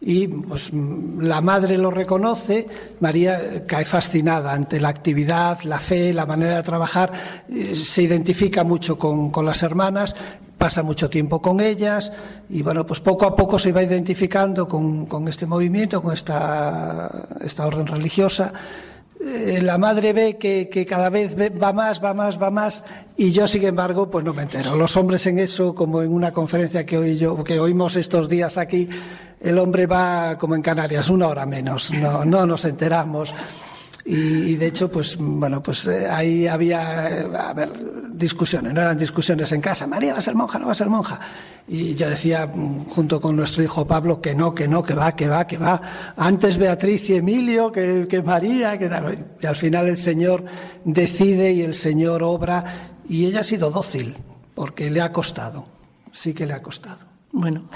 y 0.00 0.28
pues, 0.28 0.72
la 0.72 1.40
madre 1.40 1.78
lo 1.78 1.90
reconoce, 1.90 2.68
María 3.00 3.64
cae 3.66 3.84
fascinada 3.84 4.52
ante 4.52 4.78
la 4.78 4.88
actividad, 4.88 5.60
la 5.62 5.78
fe, 5.78 6.12
la 6.12 6.26
manera 6.26 6.56
de 6.56 6.62
trabajar, 6.62 7.12
se 7.74 8.02
identifica 8.02 8.62
mucho 8.62 8.98
con, 8.98 9.30
con, 9.30 9.46
las 9.46 9.62
hermanas, 9.62 10.14
pasa 10.58 10.82
mucho 10.82 11.10
tiempo 11.10 11.40
con 11.40 11.60
ellas 11.60 12.12
y 12.48 12.62
bueno, 12.62 12.86
pues 12.86 13.00
poco 13.00 13.26
a 13.26 13.34
poco 13.34 13.58
se 13.58 13.72
va 13.72 13.82
identificando 13.82 14.68
con, 14.68 15.06
con 15.06 15.28
este 15.28 15.46
movimiento, 15.46 16.02
con 16.02 16.12
esta, 16.12 17.28
esta 17.40 17.66
orden 17.66 17.86
religiosa. 17.86 18.52
Eh, 19.18 19.60
la 19.62 19.78
madre 19.78 20.12
ve 20.12 20.36
que, 20.36 20.86
cada 20.86 21.08
vez 21.08 21.34
ve, 21.34 21.48
va 21.48 21.72
más, 21.72 22.02
va 22.02 22.14
más, 22.14 22.40
va 22.40 22.50
más, 22.50 22.84
y 23.16 23.32
yo, 23.32 23.46
sin 23.46 23.64
embargo, 23.64 24.10
pues 24.10 24.24
no 24.24 24.34
me 24.34 24.42
entero. 24.42 24.76
Los 24.76 24.96
hombres 24.96 25.26
en 25.26 25.38
eso, 25.38 25.74
como 25.74 26.02
en 26.02 26.12
una 26.12 26.32
conferencia 26.32 26.84
que, 26.84 26.98
oí 26.98 27.16
yo, 27.16 27.42
que 27.42 27.58
oímos 27.58 27.96
estos 27.96 28.28
días 28.28 28.58
aquí, 28.58 28.88
el 29.40 29.58
hombre 29.58 29.86
va 29.86 30.36
como 30.38 30.54
en 30.54 30.62
Canarias, 30.62 31.08
una 31.08 31.28
hora 31.28 31.46
menos, 31.46 31.92
no, 31.92 32.24
no 32.24 32.46
nos 32.46 32.64
enteramos. 32.64 33.34
Y, 34.08 34.54
de 34.54 34.68
hecho, 34.68 34.88
pues 34.88 35.16
bueno, 35.18 35.60
pues 35.60 35.84
eh, 35.88 36.08
ahí 36.08 36.46
había 36.46 37.10
eh, 37.10 37.26
a 37.36 37.52
ver, 37.52 37.72
discusiones, 38.12 38.72
no 38.72 38.80
eran 38.80 38.96
discusiones 38.96 39.50
en 39.50 39.60
casa. 39.60 39.84
María 39.88 40.12
va 40.12 40.20
a 40.20 40.22
ser 40.22 40.36
monja, 40.36 40.60
no 40.60 40.66
va 40.66 40.72
a 40.72 40.76
ser 40.76 40.88
monja. 40.88 41.18
Y 41.66 41.96
yo 41.96 42.08
decía, 42.08 42.48
junto 42.88 43.20
con 43.20 43.34
nuestro 43.34 43.64
hijo 43.64 43.84
Pablo, 43.84 44.20
que 44.20 44.32
no, 44.32 44.54
que 44.54 44.68
no, 44.68 44.84
que 44.84 44.94
va, 44.94 45.16
que 45.16 45.26
va, 45.26 45.44
que 45.48 45.58
va. 45.58 45.82
Antes 46.16 46.56
Beatriz 46.56 47.10
y 47.10 47.16
Emilio, 47.16 47.72
que, 47.72 48.06
que 48.08 48.22
María, 48.22 48.78
que 48.78 48.88
tal. 48.88 49.26
Y 49.40 49.46
al 49.46 49.56
final 49.56 49.88
el 49.88 49.96
Señor 49.96 50.44
decide 50.84 51.50
y 51.50 51.62
el 51.62 51.74
Señor 51.74 52.22
obra. 52.22 52.92
Y 53.08 53.26
ella 53.26 53.40
ha 53.40 53.44
sido 53.44 53.72
dócil, 53.72 54.14
porque 54.54 54.88
le 54.88 55.00
ha 55.00 55.12
costado. 55.12 55.66
Sí 56.12 56.32
que 56.32 56.46
le 56.46 56.52
ha 56.52 56.62
costado. 56.62 57.05
Bueno, 57.38 57.68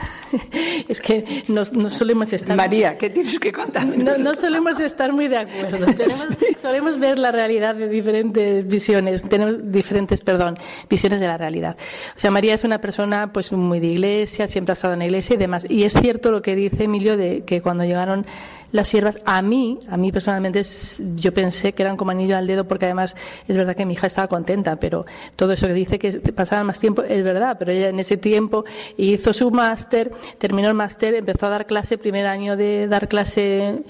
es 0.89 1.03
que 1.03 1.45
no, 1.49 1.61
no, 1.73 1.91
solemos 1.91 2.33
estar. 2.33 2.57
María, 2.57 2.97
¿qué 2.97 3.11
tienes 3.11 3.39
que 3.39 3.53
contar? 3.53 3.87
No, 3.87 4.17
no 4.17 4.35
solemos 4.35 4.81
estar 4.81 5.13
muy 5.13 5.29
de 5.29 5.37
acuerdo. 5.37 5.85
Tenemos, 5.99 6.29
solemos 6.59 6.99
ver 6.99 7.19
la 7.19 7.31
realidad 7.31 7.75
de 7.75 7.87
diferentes 7.87 8.67
visiones, 8.67 9.23
tenemos 9.23 9.71
diferentes, 9.71 10.23
perdón, 10.23 10.57
visiones 10.89 11.21
de 11.21 11.27
la 11.27 11.37
realidad. 11.37 11.77
O 12.17 12.19
sea, 12.19 12.31
María 12.31 12.55
es 12.55 12.65
una 12.65 12.81
persona 12.81 13.35
pues 13.35 13.53
muy 13.53 13.81
de 13.81 13.89
iglesia, 13.89 14.49
siempre 14.49 14.73
ha 14.73 14.75
estado 14.75 14.95
en 14.95 15.01
la 15.01 15.05
iglesia 15.05 15.35
y 15.35 15.37
demás. 15.37 15.67
Y 15.69 15.85
es 15.85 15.93
cierto 15.93 16.33
lo 16.33 16.41
que 16.41 16.57
dice 16.57 16.85
Emilio 16.85 17.19
de 17.19 17.45
que 17.45 17.61
cuando 17.61 17.85
llegaron 17.85 18.25
las 18.73 18.89
siervas, 18.89 19.19
a 19.25 19.43
mí, 19.43 19.79
a 19.89 19.97
mí 19.97 20.13
personalmente, 20.13 20.63
yo 21.17 21.33
pensé 21.33 21.73
que 21.73 21.83
eran 21.83 21.97
como 21.97 22.11
anillo 22.11 22.37
al 22.37 22.47
dedo 22.47 22.67
porque 22.67 22.87
además 22.87 23.15
es 23.49 23.57
verdad 23.57 23.77
que 23.77 23.85
mi 23.87 23.95
hija 23.95 24.07
estaba 24.07 24.29
contenta, 24.29 24.77
pero 24.77 25.05
todo 25.37 25.53
eso 25.53 25.67
que 25.67 25.75
dice 25.75 25.99
que 25.99 26.13
pasaba 26.33 26.65
más 26.65 26.79
tiempo 26.79 27.03
es 27.03 27.23
verdad, 27.25 27.57
pero 27.59 27.73
ella 27.73 27.89
en 27.89 28.01
ese 28.01 28.17
tiempo 28.17 28.65
hizo 28.97 29.33
su 29.33 29.51
máster, 29.51 30.11
terminó 30.39 30.69
el 30.69 30.75
máster, 30.75 31.15
empezó 31.15 31.47
a 31.47 31.51
dar 31.51 31.67
clase, 31.67 31.99
primer 31.99 32.27
año 32.27 32.57
de 32.57 32.89
dar 32.89 33.09
clase 33.09 33.83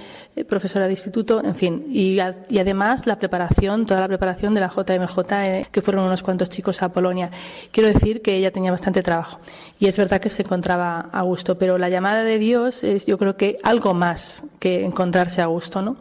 profesora 0.49 0.87
de 0.87 0.93
instituto, 0.93 1.43
en 1.45 1.55
fin, 1.55 1.87
y, 1.91 2.19
y, 2.49 2.59
además 2.59 3.07
la 3.07 3.19
preparación, 3.19 3.85
toda 3.87 4.01
la 4.01 4.09
preparación 4.09 4.55
de 4.55 4.61
la 4.61 4.69
JMJ, 4.69 5.19
eh, 5.33 5.67
que 5.71 5.83
fueron 5.83 6.05
unos 6.05 6.23
cuantos 6.23 6.49
chicos 6.49 6.83
a 6.83 6.91
Polonia. 6.91 7.31
Quiero 7.73 7.89
decir 7.89 8.23
que 8.23 8.37
ella 8.37 8.51
tenía 8.51 8.71
bastante 8.71 9.03
trabajo 9.03 9.41
y 9.79 9.87
es 9.87 9.97
verdad 9.99 10.21
que 10.21 10.29
se 10.29 10.43
encontraba 10.43 11.09
a 11.13 11.23
gusto, 11.23 11.59
pero 11.59 11.79
la 11.79 11.89
llamada 11.89 12.23
de 12.23 12.39
Dios 12.39 12.85
es 12.85 13.07
yo 13.07 13.19
creo 13.19 13.37
que 13.37 13.59
algo 13.63 13.93
más 13.95 14.45
que 14.59 14.70
encontrarse 14.77 15.43
a 15.43 15.47
gusto, 15.47 15.83
¿no? 15.83 15.97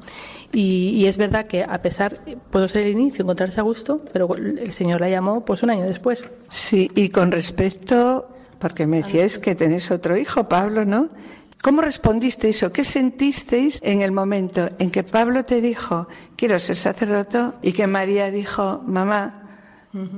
Y, 0.52 1.06
es 1.06 1.18
verdad 1.18 1.46
que 1.46 1.64
a 1.64 1.82
pesar, 1.82 2.20
pudo 2.50 2.68
ser 2.68 2.84
el 2.84 2.94
inicio, 2.94 3.24
encontrarse 3.24 3.60
a 3.60 3.64
gusto, 3.64 4.02
pero 4.12 4.34
el 4.36 4.72
Señor 4.72 5.02
la 5.02 5.10
llamó 5.10 5.46
pues 5.46 5.62
un 5.62 5.70
año 5.70 5.84
después. 5.84 6.26
Sí, 6.50 6.90
y 6.96 7.10
con 7.10 7.32
respecto, 7.32 8.30
porque 8.58 8.88
me 8.88 9.04
decíais 9.04 9.38
que 9.38 9.56
tenéis 9.56 9.92
otro 9.92 10.18
hijo, 10.18 10.50
Pablo, 10.50 10.86
¿no? 10.86 11.10
¿Cómo 11.62 11.82
respondisteis 11.82 12.64
o 12.64 12.72
qué 12.72 12.84
sentisteis 12.84 13.80
en 13.84 14.02
el 14.02 14.12
momento 14.12 14.70
en 14.80 14.92
que 14.92 15.04
Pablo 15.04 15.44
te 15.44 15.60
dijo, 15.62 16.08
quiero 16.38 16.58
ser 16.58 16.78
sacerdote, 16.78 17.58
y 17.62 17.74
que 17.74 17.86
María 17.86 18.32
dijo, 18.32 18.82
mamá, 18.86 19.49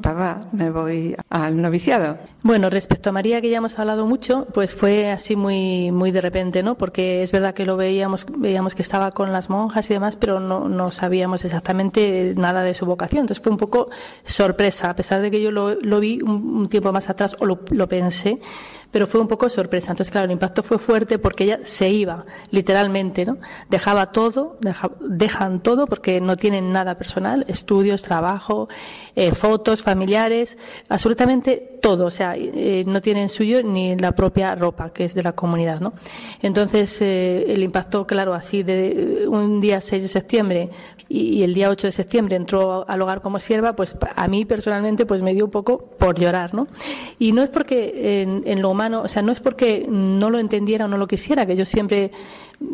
papá, 0.02 0.48
me 0.52 0.70
voy 0.70 1.16
al 1.30 1.62
noviciado? 1.62 2.18
Bueno, 2.44 2.70
respecto 2.70 3.10
a 3.10 3.14
María, 3.14 3.40
que 3.40 3.50
ya 3.50 3.58
hemos 3.58 3.78
hablado 3.80 4.06
mucho, 4.06 4.48
pues 4.54 4.74
fue 4.74 5.12
así 5.12 5.36
muy, 5.36 5.92
muy 5.92 6.12
de 6.12 6.22
repente, 6.22 6.64
¿no? 6.64 6.76
Porque 6.76 7.24
es 7.24 7.32
verdad 7.32 7.54
que 7.54 7.66
lo 7.66 7.78
veíamos, 7.78 8.26
veíamos 8.38 8.76
que 8.76 8.82
estaba 8.82 9.12
con 9.12 9.32
las 9.32 9.50
monjas 9.50 9.90
y 9.90 9.94
demás, 9.94 10.18
pero 10.18 10.40
no, 10.40 10.68
no 10.68 10.92
sabíamos 10.92 11.46
exactamente 11.46 12.34
nada 12.36 12.64
de 12.64 12.74
su 12.74 12.86
vocación. 12.86 13.22
Entonces 13.22 13.44
fue 13.44 13.52
un 13.52 13.58
poco 13.58 13.90
sorpresa, 14.26 14.90
a 14.90 14.96
pesar 14.96 15.22
de 15.22 15.32
que 15.32 15.42
yo 15.42 15.52
lo, 15.52 15.76
lo 15.76 16.00
vi 16.00 16.20
un, 16.22 16.56
un, 16.58 16.70
tiempo 16.70 16.92
más 16.92 17.10
atrás 17.10 17.36
o 17.40 17.46
lo, 17.46 17.60
lo 17.70 17.88
pensé 17.88 18.40
pero 18.92 19.08
fue 19.08 19.22
un 19.22 19.28
poco 19.28 19.50
sorpresa. 19.50 19.92
Entonces, 19.92 20.12
claro, 20.12 20.26
el 20.26 20.32
impacto 20.32 20.64
fue 20.64 20.78
fuerte 20.78 21.18
porque 21.18 21.46
ella 21.46 21.60
se 21.64 21.90
iba, 21.90 22.24
literalmente, 22.52 23.26
¿no? 23.26 23.38
Dejaba 23.70 24.08
todo, 24.08 24.58
deja, 24.60 24.92
dejan 25.00 25.62
todo 25.62 25.88
porque 25.88 26.22
no 26.22 26.36
tienen 26.36 26.72
nada 26.72 26.96
personal, 26.98 27.46
estudios, 27.48 28.04
trabajo, 28.04 28.70
eh, 29.16 29.32
fotos, 29.32 29.82
familiares, 29.84 30.58
absolutamente 30.90 31.80
todo, 31.82 32.06
o 32.06 32.12
sea, 32.12 32.36
eh, 32.38 32.84
no 32.86 33.02
tienen 33.02 33.30
suyo 33.30 33.64
ni 33.64 33.96
la 33.96 34.12
propia 34.12 34.54
ropa, 34.56 34.92
que 34.92 35.06
es 35.06 35.16
de 35.16 35.24
la 35.24 35.34
comunidad, 35.34 35.80
¿no? 35.80 35.94
Entonces, 36.42 37.02
eh, 37.02 37.46
el 37.48 37.64
impacto, 37.64 38.06
claro, 38.06 38.34
así 38.34 38.64
de 38.64 39.26
un 39.28 39.62
día 39.62 39.82
6 39.82 40.04
de 40.04 40.08
septiembre 40.08 40.70
y, 41.12 41.44
el 41.44 41.54
día 41.54 41.70
8 41.70 41.88
de 41.88 41.92
septiembre 41.92 42.36
entró 42.36 42.86
al 42.88 43.02
hogar 43.02 43.22
como 43.22 43.40
sierva, 43.40 43.76
pues 43.76 43.98
a 44.16 44.28
mí 44.28 44.46
personalmente 44.46 45.06
pues 45.06 45.22
me 45.22 45.34
dio 45.34 45.46
un 45.46 45.52
poco 45.52 45.78
por 45.78 46.18
llorar, 46.18 46.54
¿no? 46.54 46.68
Y 47.20 47.32
no 47.32 47.44
es 47.44 47.50
porque 47.50 48.22
en, 48.46 48.62
lo 48.62 48.70
humano, 48.70 49.02
o 49.04 49.08
sea, 49.08 49.22
no 49.22 49.32
es 49.32 49.40
porque 49.40 49.86
no 49.90 50.30
lo 50.30 50.40
entendiera 50.40 50.86
o 50.86 50.88
no 50.88 50.98
lo 50.98 51.08
quisiera, 51.08 51.46
que 51.46 51.56
yo 51.56 51.66
siempre 51.66 52.12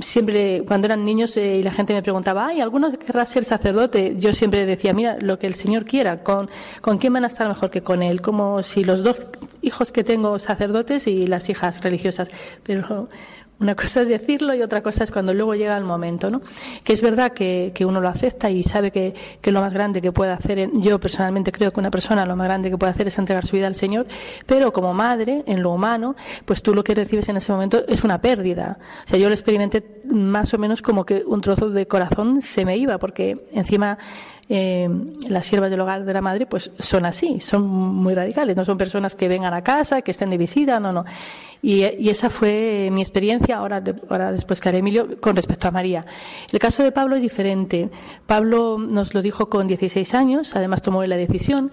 siempre 0.01 0.63
cuando 0.67 0.87
eran 0.87 1.05
niños 1.05 1.37
eh, 1.37 1.59
y 1.59 1.63
la 1.63 1.71
gente 1.71 1.93
me 1.93 2.01
preguntaba, 2.01 2.47
ay, 2.47 2.59
¿alguno 2.59 2.91
querrá 2.99 3.25
ser 3.25 3.45
sacerdote? 3.45 4.15
Yo 4.17 4.33
siempre 4.33 4.65
decía, 4.65 4.91
mira, 4.91 5.17
lo 5.21 5.39
que 5.39 5.47
el 5.47 5.55
Señor 5.55 5.85
quiera, 5.85 6.23
¿con, 6.23 6.49
¿con 6.81 6.97
quién 6.97 7.13
van 7.13 7.23
a 7.23 7.27
estar 7.27 7.47
mejor 7.47 7.71
que 7.71 7.81
con 7.83 8.03
Él? 8.03 8.21
Como 8.21 8.61
si 8.63 8.83
los 8.83 9.01
dos 9.01 9.27
hijos 9.61 9.93
que 9.93 10.03
tengo 10.03 10.39
sacerdotes 10.39 11.07
y 11.07 11.25
las 11.25 11.49
hijas 11.49 11.81
religiosas. 11.81 12.29
Pero 12.63 13.07
una 13.59 13.75
cosa 13.75 14.01
es 14.01 14.07
decirlo 14.07 14.53
y 14.53 14.61
otra 14.61 14.83
cosa 14.83 15.03
es 15.03 15.11
cuando 15.11 15.33
luego 15.33 15.55
llega 15.55 15.75
el 15.77 15.83
momento, 15.83 16.29
¿no? 16.29 16.41
Que 16.83 16.93
es 16.93 17.01
verdad 17.01 17.33
que, 17.33 17.71
que 17.73 17.85
uno 17.85 17.99
lo 17.99 18.07
acepta 18.07 18.49
y 18.49 18.63
sabe 18.63 18.91
que, 18.91 19.15
que 19.41 19.51
lo 19.51 19.61
más 19.61 19.73
grande 19.73 20.01
que 20.01 20.11
puede 20.11 20.31
hacer, 20.31 20.69
yo 20.73 20.99
personalmente 20.99 21.51
creo 21.51 21.71
que 21.71 21.79
una 21.79 21.91
persona 21.91 22.25
lo 22.25 22.35
más 22.35 22.47
grande 22.47 22.69
que 22.69 22.77
puede 22.77 22.91
hacer 22.91 23.07
es 23.07 23.17
entregar 23.17 23.45
su 23.45 23.55
vida 23.55 23.67
al 23.67 23.75
Señor, 23.75 24.07
pero 24.45 24.71
como 24.71 24.93
madre, 24.93 25.43
en 25.47 25.63
lo 25.63 25.71
humano, 25.71 26.15
pues 26.45 26.61
tú 26.61 26.75
lo 26.75 26.83
que 26.83 26.93
recibes 26.93 27.29
en 27.29 27.37
ese 27.37 27.51
momento 27.51 27.83
es 27.87 28.03
una 28.03 28.21
pérdida. 28.21 28.77
O 29.05 29.07
sea, 29.07 29.17
yo 29.17 29.27
lo 29.27 29.33
experimenté 29.33 30.01
más 30.05 30.53
o 30.53 30.57
menos 30.57 30.81
como 30.81 31.05
que 31.05 31.23
un 31.25 31.41
trozo 31.41 31.69
de 31.69 31.87
corazón 31.87 32.41
se 32.41 32.63
me 32.63 32.77
iba, 32.77 32.97
porque 32.97 33.45
encima 33.51 33.97
eh, 34.49 34.89
las 35.29 35.45
siervas 35.45 35.69
del 35.69 35.81
hogar 35.81 36.05
de 36.05 36.13
la 36.13 36.21
madre 36.21 36.45
pues 36.45 36.71
son 36.79 37.05
así, 37.05 37.39
son 37.39 37.67
muy 37.67 38.13
radicales, 38.13 38.55
no 38.55 38.63
son 38.63 38.77
personas 38.77 39.15
que 39.15 39.27
vengan 39.27 39.53
a 39.53 39.61
casa, 39.61 40.01
que 40.01 40.11
estén 40.11 40.29
de 40.29 40.37
visita, 40.37 40.79
no, 40.79 40.91
no. 40.91 41.05
Y, 41.61 41.83
esa 42.09 42.29
fue 42.29 42.89
mi 42.91 43.01
experiencia, 43.01 43.57
ahora, 43.57 43.83
ahora 44.09 44.31
después 44.31 44.61
que 44.61 44.69
haré 44.69 44.77
Emilio, 44.77 45.19
con 45.19 45.35
respecto 45.35 45.67
a 45.67 45.71
María. 45.71 46.05
El 46.51 46.59
caso 46.59 46.83
de 46.83 46.91
Pablo 46.91 47.15
es 47.15 47.21
diferente. 47.21 47.89
Pablo 48.25 48.77
nos 48.77 49.13
lo 49.13 49.21
dijo 49.21 49.49
con 49.49 49.67
16 49.67 50.13
años, 50.13 50.55
además 50.55 50.81
tomó 50.81 51.03
la 51.03 51.17
decisión. 51.17 51.71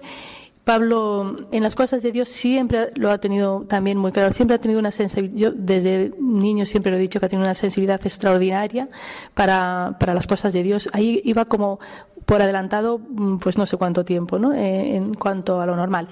Pablo, 0.65 1.47
en 1.51 1.61
las 1.61 1.75
cosas 1.75 2.01
de 2.01 2.11
Dios 2.11 2.27
siempre 2.27 2.89
lo 2.95 3.11
ha 3.11 3.19
tenido 3.19 3.65
también 3.69 3.99
muy 3.99 4.11
claro, 4.11 4.33
siempre 4.33 4.55
ha 4.55 4.59
tenido 4.59 4.79
una 4.79 4.89
sensibilidad, 4.89 5.37
yo 5.37 5.51
desde 5.55 6.11
niño 6.19 6.65
siempre 6.65 6.91
lo 6.91 6.97
he 6.97 6.99
dicho 6.99 7.19
que 7.19 7.27
ha 7.27 7.29
tenido 7.29 7.45
una 7.45 7.53
sensibilidad 7.53 8.01
extraordinaria 8.03 8.89
para, 9.35 9.95
para 9.99 10.15
las 10.15 10.25
cosas 10.25 10.53
de 10.53 10.63
Dios. 10.63 10.89
Ahí 10.91 11.21
iba 11.23 11.45
como 11.45 11.79
por 12.25 12.41
adelantado, 12.41 12.99
mm, 12.99 13.37
pues 13.37 13.57
no 13.57 13.65
sé 13.65 13.77
cuánto 13.77 14.03
tiempo, 14.03 14.39
¿no? 14.39 14.53
Eh, 14.53 14.95
en 14.95 15.13
cuanto 15.13 15.61
a 15.61 15.65
lo 15.65 15.75
normal. 15.75 16.07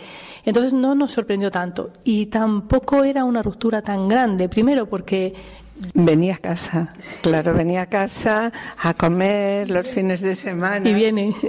Entonces 0.45 0.73
no 0.73 0.95
nos 0.95 1.11
sorprendió 1.11 1.49
tanto. 1.49 1.91
Y 2.03 2.27
tampoco 2.27 3.03
era 3.03 3.25
una 3.25 3.41
ruptura 3.41 3.81
tan 3.81 4.07
grande. 4.07 4.49
Primero 4.49 4.87
porque 4.87 5.33
Venía 5.95 6.35
a 6.35 6.37
casa, 6.37 6.93
claro, 7.23 7.53
venía 7.53 7.81
a 7.81 7.85
casa 7.87 8.51
a 8.77 8.93
comer 8.93 9.71
los 9.71 9.87
fines 9.87 10.21
de 10.21 10.35
semana. 10.35 10.87
Y 10.87 10.93
viene. 10.93 11.33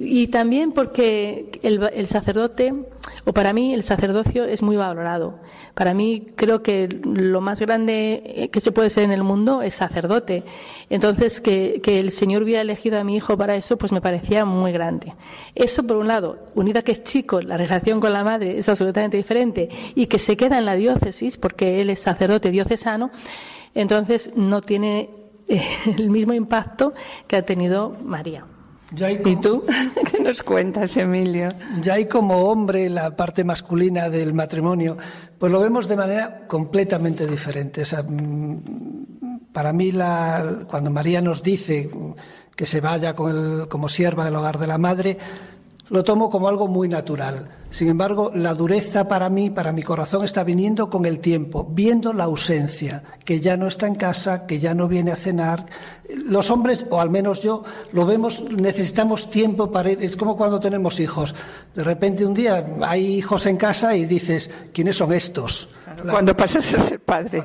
Y 0.00 0.28
también 0.28 0.70
porque 0.70 1.58
el, 1.64 1.82
el 1.92 2.06
sacerdote, 2.06 2.72
o 3.28 3.34
para 3.34 3.52
mí 3.52 3.74
el 3.74 3.82
sacerdocio 3.82 4.44
es 4.44 4.62
muy 4.62 4.76
valorado. 4.76 5.38
Para 5.74 5.92
mí 5.92 6.28
creo 6.34 6.62
que 6.62 6.88
lo 6.88 7.42
más 7.42 7.60
grande 7.60 8.48
que 8.50 8.60
se 8.60 8.72
puede 8.72 8.88
ser 8.88 9.04
en 9.04 9.10
el 9.10 9.22
mundo 9.22 9.60
es 9.60 9.74
sacerdote. 9.74 10.44
Entonces 10.88 11.42
que, 11.42 11.82
que 11.82 12.00
el 12.00 12.10
Señor 12.10 12.42
hubiera 12.42 12.62
elegido 12.62 12.98
a 12.98 13.04
mi 13.04 13.16
hijo 13.16 13.36
para 13.36 13.54
eso, 13.54 13.76
pues 13.76 13.92
me 13.92 14.00
parecía 14.00 14.46
muy 14.46 14.72
grande. 14.72 15.12
Eso 15.54 15.86
por 15.86 15.98
un 15.98 16.08
lado, 16.08 16.38
unido 16.54 16.78
a 16.78 16.82
que 16.82 16.92
es 16.92 17.02
chico, 17.02 17.42
la 17.42 17.58
relación 17.58 18.00
con 18.00 18.14
la 18.14 18.24
madre 18.24 18.56
es 18.56 18.66
absolutamente 18.66 19.18
diferente 19.18 19.68
y 19.94 20.06
que 20.06 20.18
se 20.18 20.34
queda 20.34 20.56
en 20.56 20.64
la 20.64 20.76
diócesis 20.76 21.36
porque 21.36 21.82
él 21.82 21.90
es 21.90 22.00
sacerdote 22.00 22.50
diocesano, 22.50 23.10
entonces 23.74 24.32
no 24.36 24.62
tiene 24.62 25.10
eh, 25.48 25.62
el 25.98 26.08
mismo 26.08 26.32
impacto 26.32 26.94
que 27.26 27.36
ha 27.36 27.42
tenido 27.42 27.94
María. 28.02 28.46
Ya 28.92 29.08
hay 29.08 29.20
¿Y 29.24 29.36
tú? 29.36 29.64
¿Qué 30.10 30.20
nos 30.22 30.42
cuentas, 30.42 30.96
Emilio? 30.96 31.50
Ya 31.82 31.94
hay 31.94 32.06
como 32.06 32.48
hombre 32.50 32.88
la 32.88 33.14
parte 33.16 33.44
masculina 33.44 34.08
del 34.08 34.32
matrimonio, 34.32 34.96
pues 35.38 35.52
lo 35.52 35.60
vemos 35.60 35.88
de 35.88 35.96
manera 35.96 36.46
completamente 36.46 37.26
diferente. 37.26 37.82
O 37.82 37.84
sea, 37.84 38.02
mm, 38.02 39.40
para 39.52 39.72
mí, 39.72 39.92
la- 39.92 40.60
cuando 40.66 40.90
María 40.90 41.20
nos 41.20 41.42
dice 41.42 41.90
que 42.56 42.66
se 42.66 42.80
vaya 42.80 43.14
con 43.14 43.30
el- 43.60 43.68
como 43.68 43.88
sierva 43.88 44.24
del 44.24 44.36
hogar 44.36 44.58
de 44.58 44.66
la 44.66 44.78
madre, 44.78 45.18
lo 45.90 46.04
tomo 46.04 46.30
como 46.30 46.48
algo 46.48 46.68
muy 46.68 46.88
natural. 46.88 47.48
Sin 47.70 47.88
embargo, 47.88 48.30
la 48.34 48.54
dureza 48.54 49.08
para 49.08 49.28
mí, 49.28 49.50
para 49.50 49.72
mi 49.72 49.82
corazón, 49.82 50.24
está 50.24 50.42
viniendo 50.44 50.88
con 50.88 51.04
el 51.04 51.20
tiempo, 51.20 51.66
viendo 51.70 52.12
la 52.12 52.24
ausencia, 52.24 53.02
que 53.24 53.40
ya 53.40 53.56
no 53.56 53.66
está 53.66 53.86
en 53.86 53.94
casa, 53.94 54.46
que 54.46 54.58
ya 54.58 54.74
no 54.74 54.88
viene 54.88 55.12
a 55.12 55.16
cenar. 55.16 55.66
Los 56.08 56.50
hombres, 56.50 56.86
o 56.90 57.00
al 57.00 57.10
menos 57.10 57.40
yo, 57.40 57.64
lo 57.92 58.06
vemos, 58.06 58.42
necesitamos 58.50 59.28
tiempo 59.28 59.70
para 59.70 59.92
ir. 59.92 60.02
Es 60.02 60.16
como 60.16 60.36
cuando 60.36 60.60
tenemos 60.60 60.98
hijos. 61.00 61.34
De 61.74 61.84
repente 61.84 62.24
un 62.24 62.34
día 62.34 62.66
hay 62.82 63.18
hijos 63.18 63.46
en 63.46 63.56
casa 63.56 63.94
y 63.94 64.06
dices, 64.06 64.50
¿quiénes 64.72 64.96
son 64.96 65.12
estos? 65.12 65.68
Cuando 66.10 66.36
pasas 66.36 66.72
a 66.74 66.80
ser 66.80 67.00
padre. 67.00 67.44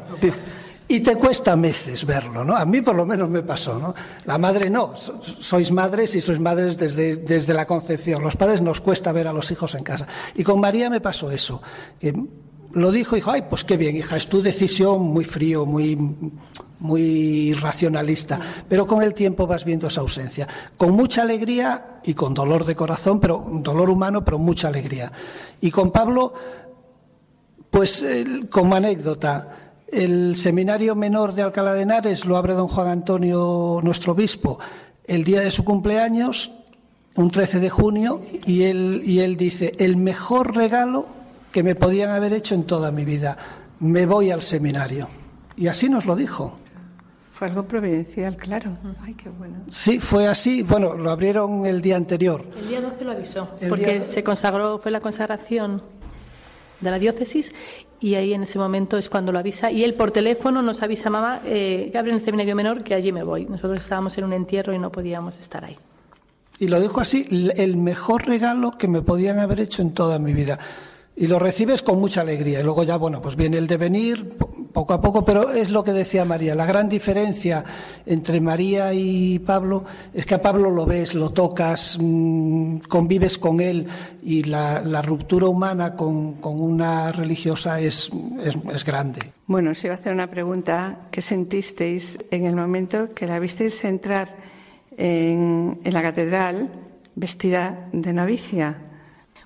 Y 0.88 1.00
te 1.00 1.16
cuesta 1.16 1.56
meses 1.56 2.06
verlo, 2.06 2.44
¿no? 2.44 2.56
A 2.56 2.66
mí 2.66 2.82
por 2.82 2.94
lo 2.96 3.06
menos 3.06 3.30
me 3.30 3.42
pasó, 3.42 3.80
¿no? 3.80 3.96
La 4.26 4.38
madre 4.38 4.70
no, 4.70 4.96
so- 4.96 5.20
sois 5.40 5.72
madres 5.72 6.14
y 6.16 6.22
sois 6.22 6.40
madres 6.40 6.78
desde, 6.78 7.16
desde 7.16 7.54
la 7.54 7.66
concepción. 7.66 8.22
Los 8.22 8.36
padres 8.36 8.62
nos 8.62 8.82
cuesta 8.82 9.12
ver 9.12 9.28
a 9.28 9.34
los 9.34 9.50
hijos 9.50 9.76
en 9.76 9.84
casa. 9.84 10.06
Y 10.36 10.44
con 10.44 10.60
María 10.60 10.90
me 10.90 11.00
pasó 11.02 11.32
eso. 11.32 11.62
Que 12.00 12.14
lo 12.74 12.92
dijo, 12.92 13.16
dijo, 13.16 13.32
ay, 13.32 13.44
pues 13.50 13.64
qué 13.64 13.78
bien, 13.78 13.96
hija, 13.96 14.18
es 14.18 14.28
tu 14.28 14.42
decisión 14.42 15.02
muy 15.02 15.24
frío, 15.24 15.66
muy, 15.66 15.96
muy 16.80 17.54
racionalista. 17.54 18.40
Pero 18.68 18.86
con 18.86 19.02
el 19.02 19.14
tiempo 19.14 19.48
vas 19.48 19.64
viendo 19.64 19.88
esa 19.88 20.02
ausencia. 20.02 20.48
Con 20.76 20.92
mucha 20.92 21.22
alegría 21.22 22.02
y 22.04 22.14
con 22.14 22.34
dolor 22.34 22.66
de 22.66 22.76
corazón, 22.76 23.20
pero 23.20 23.44
dolor 23.62 23.90
humano, 23.90 24.24
pero 24.26 24.38
mucha 24.38 24.68
alegría. 24.68 25.12
Y 25.62 25.72
con 25.72 25.92
Pablo, 25.92 26.34
pues 27.72 28.04
como 28.50 28.76
anécdota, 28.76 29.63
el 29.94 30.36
seminario 30.36 30.96
menor 30.96 31.34
de 31.34 31.42
Alcalá 31.44 31.74
de 31.74 31.84
Henares 31.84 32.26
lo 32.26 32.38
abre 32.38 32.54
don 32.54 32.68
Juan 32.68 32.88
Antonio, 32.88 33.80
nuestro 33.84 34.14
obispo, 34.14 34.60
el 35.06 35.24
día 35.24 35.42
de 35.42 35.52
su 35.52 35.64
cumpleaños, 35.64 36.52
un 37.16 37.30
13 37.30 37.60
de 37.60 37.70
junio, 37.70 38.22
y 38.46 38.64
él, 38.64 39.02
y 39.06 39.20
él 39.20 39.38
dice, 39.38 39.74
el 39.78 39.98
mejor 39.98 40.56
regalo 40.56 41.06
que 41.52 41.62
me 41.64 41.76
podían 41.76 42.10
haber 42.10 42.34
hecho 42.34 42.56
en 42.56 42.64
toda 42.64 42.92
mi 42.92 43.06
vida, 43.06 43.38
me 43.80 44.06
voy 44.06 44.32
al 44.32 44.42
seminario. 44.42 45.08
Y 45.56 45.68
así 45.68 45.90
nos 45.90 46.06
lo 46.06 46.16
dijo. 46.16 46.58
Fue 47.32 47.48
algo 47.48 47.64
providencial, 47.68 48.38
claro. 48.38 48.74
Ay, 49.02 49.14
qué 49.14 49.30
bueno. 49.30 49.58
Sí, 49.70 50.00
fue 50.00 50.28
así. 50.28 50.64
Bueno, 50.64 50.96
lo 50.98 51.12
abrieron 51.12 51.66
el 51.66 51.82
día 51.82 51.98
anterior. 51.98 52.44
El 52.58 52.68
día 52.70 52.82
12 52.82 53.06
lo 53.06 53.12
avisó, 53.12 53.50
El 53.60 53.70
porque 53.70 53.94
día- 54.00 54.06
se 54.06 54.24
consagró, 54.24 54.80
fue 54.80 54.92
la 54.92 55.02
consagración 55.02 55.82
de 56.80 56.92
la 56.92 56.98
diócesis 57.00 57.54
y 58.04 58.16
ahí 58.16 58.34
en 58.34 58.44
ese 58.44 58.60
momento 58.60 58.98
es 58.98 59.08
cuando 59.08 59.32
lo 59.32 59.40
avisa 59.40 59.72
y 59.72 59.82
él 59.82 59.94
por 59.94 60.12
teléfono 60.12 60.62
nos 60.62 60.84
avisa 60.84 61.10
mamá 61.10 61.40
eh, 61.46 61.88
que 61.90 61.98
abren 61.98 62.16
el 62.16 62.22
seminario 62.22 62.54
menor 62.54 62.84
que 62.84 62.94
allí 62.94 63.14
me 63.14 63.24
voy. 63.24 63.46
Nosotros 63.46 63.80
estábamos 63.80 64.18
en 64.18 64.26
un 64.26 64.34
entierro 64.34 64.74
y 64.74 64.78
no 64.78 64.92
podíamos 64.92 65.40
estar 65.40 65.64
ahí. 65.64 65.78
Y 66.60 66.68
lo 66.68 66.82
dijo 66.82 67.00
así, 67.00 67.26
el 67.56 67.78
mejor 67.78 68.28
regalo 68.28 68.78
que 68.78 68.90
me 68.90 69.02
podían 69.02 69.40
haber 69.40 69.62
hecho 69.62 69.82
en 69.82 69.94
toda 69.94 70.20
mi 70.20 70.34
vida. 70.34 70.60
Y 71.16 71.28
lo 71.28 71.38
recibes 71.38 71.84
con 71.84 72.00
mucha 72.00 72.22
alegría. 72.22 72.60
Y 72.60 72.64
luego 72.64 72.84
ya, 72.84 72.98
bueno, 72.98 73.22
pues 73.22 73.36
viene 73.36 73.58
el 73.60 73.68
devenir, 73.68 74.30
po- 74.30 74.50
poco 74.74 74.94
a 74.94 75.00
poco, 75.02 75.24
pero 75.24 75.52
es 75.52 75.70
lo 75.70 75.84
que 75.84 75.94
decía 75.94 76.26
María. 76.26 76.56
La 76.56 76.66
gran 76.66 76.90
diferencia 76.90 77.64
entre 78.08 78.42
María 78.42 78.92
y 78.96 79.38
Pablo 79.38 79.86
es 80.12 80.26
que 80.26 80.34
a 80.34 80.42
Pablo 80.42 80.72
lo 80.72 80.88
ves, 80.88 81.14
lo 81.14 81.30
tocas, 81.30 82.00
mm, 82.02 82.78
convives 82.90 83.38
con 83.38 83.62
él 83.62 83.86
y 84.24 84.42
la, 84.46 84.82
la 84.82 85.04
ruptura 85.04 85.46
humana 85.48 85.96
con, 85.96 86.34
con 86.42 86.60
una 86.60 87.12
religiosa 87.12 87.80
es, 87.80 88.10
es, 88.44 88.58
es 88.74 88.84
grande. 88.84 89.22
Bueno, 89.46 89.70
os 89.70 89.84
iba 89.84 89.94
a 89.94 89.98
hacer 89.98 90.14
una 90.14 90.32
pregunta. 90.32 91.02
¿Qué 91.12 91.22
sentisteis 91.22 92.18
en 92.32 92.48
el 92.48 92.56
momento 92.56 93.14
que 93.14 93.28
la 93.28 93.38
visteis 93.38 93.86
entrar 93.86 94.36
en, 94.98 95.80
en 95.84 95.94
la 95.94 96.02
catedral 96.02 96.72
vestida 97.16 97.88
de 97.94 98.14
novicia? 98.14 98.78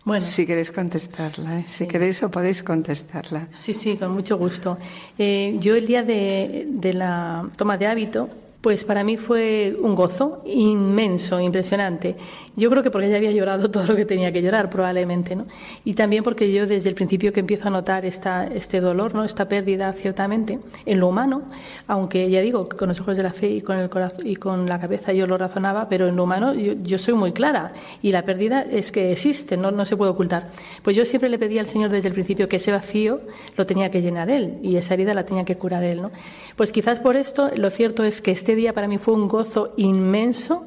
Bueno. 0.07 0.23
Si 0.23 0.45
queréis 0.45 0.71
contestarla, 0.71 1.59
¿eh? 1.59 1.63
si 1.67 1.85
queréis 1.85 2.23
o 2.23 2.31
podéis 2.31 2.63
contestarla. 2.63 3.49
Sí, 3.51 3.73
sí, 3.73 3.97
con 3.97 4.13
mucho 4.13 4.37
gusto. 4.37 4.77
Eh, 5.17 5.57
yo 5.59 5.75
el 5.75 5.85
día 5.85 6.01
de, 6.01 6.65
de 6.65 6.93
la 6.93 7.43
toma 7.57 7.77
de 7.77 7.87
hábito, 7.87 8.29
pues 8.61 8.85
para 8.85 9.03
mí 9.03 9.17
fue 9.17 9.75
un 9.81 9.95
gozo 9.95 10.43
inmenso, 10.45 11.41
impresionante. 11.41 12.15
Yo 12.57 12.71
creo 12.71 12.81
que 12.81 12.89
porque 12.89 13.07
ella 13.07 13.17
había 13.17 13.31
llorado 13.31 13.69
todo 13.71 13.85
lo 13.85 13.95
que 13.95 14.03
tenía 14.03 14.33
que 14.33 14.41
llorar, 14.41 14.69
probablemente, 14.71 15.35
¿no? 15.35 15.45
Y 15.85 15.93
también 15.93 16.23
porque 16.23 16.51
yo 16.51 16.65
desde 16.65 16.89
el 16.89 16.95
principio 16.95 17.31
que 17.31 17.39
empiezo 17.39 17.67
a 17.67 17.69
notar 17.69 18.03
esta, 18.03 18.47
este 18.47 18.81
dolor, 18.81 19.13
¿no? 19.13 19.23
Esta 19.23 19.47
pérdida, 19.47 19.93
ciertamente, 19.93 20.57
en 20.85 20.99
lo 20.99 21.07
humano, 21.07 21.43
aunque 21.85 22.27
ya 22.31 22.41
digo, 22.41 22.67
con 22.67 22.89
los 22.89 22.99
ojos 22.99 23.15
de 23.15 23.21
la 23.21 23.31
fe 23.31 23.49
y 23.49 23.61
con 23.61 23.77
el 23.77 23.89
corazón 23.89 24.25
y 24.25 24.35
con 24.35 24.67
la 24.67 24.79
cabeza 24.79 25.13
yo 25.13 25.27
lo 25.27 25.37
razonaba, 25.37 25.87
pero 25.87 26.07
en 26.07 26.15
lo 26.15 26.23
humano 26.23 26.55
yo, 26.55 26.73
yo 26.81 26.97
soy 26.97 27.13
muy 27.13 27.31
clara 27.31 27.73
y 28.01 28.11
la 28.11 28.23
pérdida 28.23 28.63
es 28.63 28.91
que 28.91 29.11
existe, 29.11 29.55
no, 29.55 29.69
no 29.69 29.85
se 29.85 29.95
puede 29.95 30.09
ocultar. 30.09 30.49
Pues 30.81 30.95
yo 30.97 31.05
siempre 31.05 31.29
le 31.29 31.37
pedí 31.37 31.59
al 31.59 31.67
Señor 31.67 31.91
desde 31.91 32.07
el 32.07 32.15
principio 32.15 32.49
que 32.49 32.55
ese 32.55 32.71
vacío 32.71 33.21
lo 33.55 33.67
tenía 33.67 33.91
que 33.91 34.01
llenar 34.01 34.31
Él 34.31 34.57
y 34.63 34.77
esa 34.77 34.95
herida 34.95 35.13
la 35.13 35.25
tenía 35.25 35.45
que 35.45 35.57
curar 35.57 35.83
Él, 35.83 36.01
¿no? 36.01 36.11
Pues 36.55 36.71
quizás 36.71 36.99
por 36.99 37.17
esto 37.17 37.51
lo 37.55 37.69
cierto 37.69 38.03
es 38.03 38.19
que 38.19 38.31
este 38.31 38.55
día 38.55 38.73
para 38.73 38.87
mí 38.87 38.97
fue 38.97 39.13
un 39.13 39.27
gozo 39.27 39.73
inmenso 39.77 40.65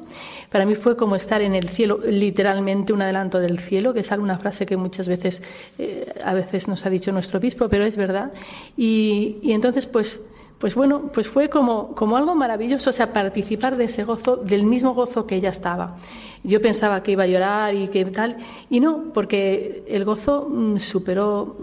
para 0.51 0.65
mí 0.65 0.75
fue 0.75 0.97
como 0.97 1.15
estar 1.15 1.41
en 1.41 1.55
el 1.55 1.69
cielo, 1.69 1.80
literalmente 1.87 2.93
un 2.93 3.01
adelanto 3.01 3.39
del 3.39 3.59
cielo, 3.59 3.93
que 3.93 4.01
es 4.01 4.11
una 4.11 4.37
frase 4.37 4.65
que 4.65 4.77
muchas 4.77 5.07
veces, 5.07 5.41
eh, 5.77 6.13
a 6.23 6.33
veces 6.33 6.67
nos 6.67 6.85
ha 6.85 6.89
dicho 6.89 7.11
nuestro 7.11 7.39
obispo, 7.39 7.69
pero 7.69 7.85
es 7.85 7.97
verdad. 7.97 8.31
Y, 8.77 9.37
y 9.41 9.53
entonces, 9.53 9.85
pues, 9.85 10.21
pues 10.61 10.75
bueno, 10.75 11.09
pues 11.11 11.27
fue 11.27 11.49
como, 11.49 11.95
como 11.95 12.17
algo 12.17 12.35
maravilloso, 12.35 12.91
o 12.91 12.93
sea, 12.93 13.11
participar 13.11 13.77
de 13.77 13.85
ese 13.85 14.03
gozo, 14.03 14.37
del 14.37 14.63
mismo 14.63 14.93
gozo 14.93 15.25
que 15.25 15.35
ella 15.35 15.49
estaba. 15.49 15.97
Yo 16.43 16.61
pensaba 16.61 17.01
que 17.01 17.13
iba 17.13 17.23
a 17.23 17.27
llorar 17.27 17.73
y 17.73 17.87
que 17.87 18.05
tal, 18.05 18.37
y 18.69 18.79
no, 18.79 19.11
porque 19.11 19.83
el 19.87 20.05
gozo 20.05 20.47
mm, 20.49 20.77
superó 20.77 21.55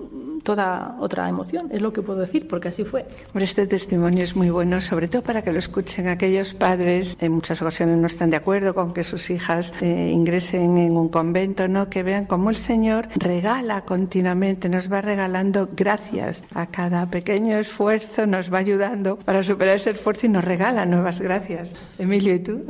toda 0.48 0.96
otra 0.98 1.28
emoción, 1.28 1.68
es 1.70 1.82
lo 1.82 1.92
que 1.92 2.00
puedo 2.00 2.20
decir, 2.20 2.48
porque 2.48 2.68
así 2.68 2.82
fue. 2.82 3.04
Este 3.34 3.66
testimonio 3.66 4.24
es 4.24 4.34
muy 4.34 4.48
bueno, 4.48 4.80
sobre 4.80 5.06
todo 5.06 5.20
para 5.20 5.42
que 5.42 5.52
lo 5.52 5.58
escuchen 5.58 6.08
aquellos 6.08 6.54
padres, 6.54 7.18
en 7.20 7.32
muchas 7.32 7.60
ocasiones 7.60 7.98
no 7.98 8.06
están 8.06 8.30
de 8.30 8.38
acuerdo 8.38 8.74
con 8.74 8.94
que 8.94 9.04
sus 9.04 9.28
hijas 9.28 9.74
eh, 9.82 10.10
ingresen 10.10 10.78
en 10.78 10.96
un 10.96 11.10
convento, 11.10 11.68
¿no? 11.68 11.90
que 11.90 12.02
vean 12.02 12.24
cómo 12.24 12.48
el 12.48 12.56
Señor 12.56 13.08
regala 13.16 13.82
continuamente, 13.82 14.70
nos 14.70 14.90
va 14.90 15.02
regalando 15.02 15.68
gracias 15.76 16.42
a 16.54 16.64
cada 16.64 17.04
pequeño 17.10 17.58
esfuerzo, 17.58 18.24
nos 18.24 18.50
va 18.50 18.56
ayudando 18.56 19.18
para 19.18 19.42
superar 19.42 19.76
ese 19.76 19.90
esfuerzo 19.90 20.24
y 20.24 20.30
nos 20.30 20.46
regala 20.46 20.86
nuevas 20.86 21.20
gracias. 21.20 21.74
Emilio, 21.98 22.34
¿y 22.34 22.38
tú? 22.38 22.64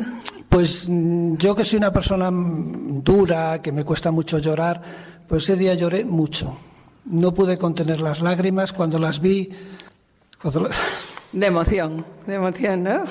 Pues 0.49 0.89
mm, 0.89 1.37
yo 1.37 1.55
que 1.55 1.65
soy 1.65 1.77
una 1.77 1.93
persona 1.93 2.29
mm, 2.29 3.05
dura, 3.05 3.63
que 3.63 3.71
me 3.71 3.85
cuesta 3.85 4.11
mucho 4.11 4.41
llorar, 4.41 4.83
pues 5.29 5.45
ese 5.45 5.55
día 5.55 5.75
lloré 5.75 6.05
mucho. 6.05 6.57
No 7.11 7.33
pude 7.35 7.59
contener 7.59 8.01
las 8.01 8.21
lágrimas 8.21 8.73
cuando 8.73 8.99
las 8.99 9.21
vi. 9.21 9.51
Cuando, 10.41 10.69
De 11.33 11.47
emoción, 11.47 12.05
de 12.27 12.35
emoción, 12.35 12.83
¿no? 12.83 13.05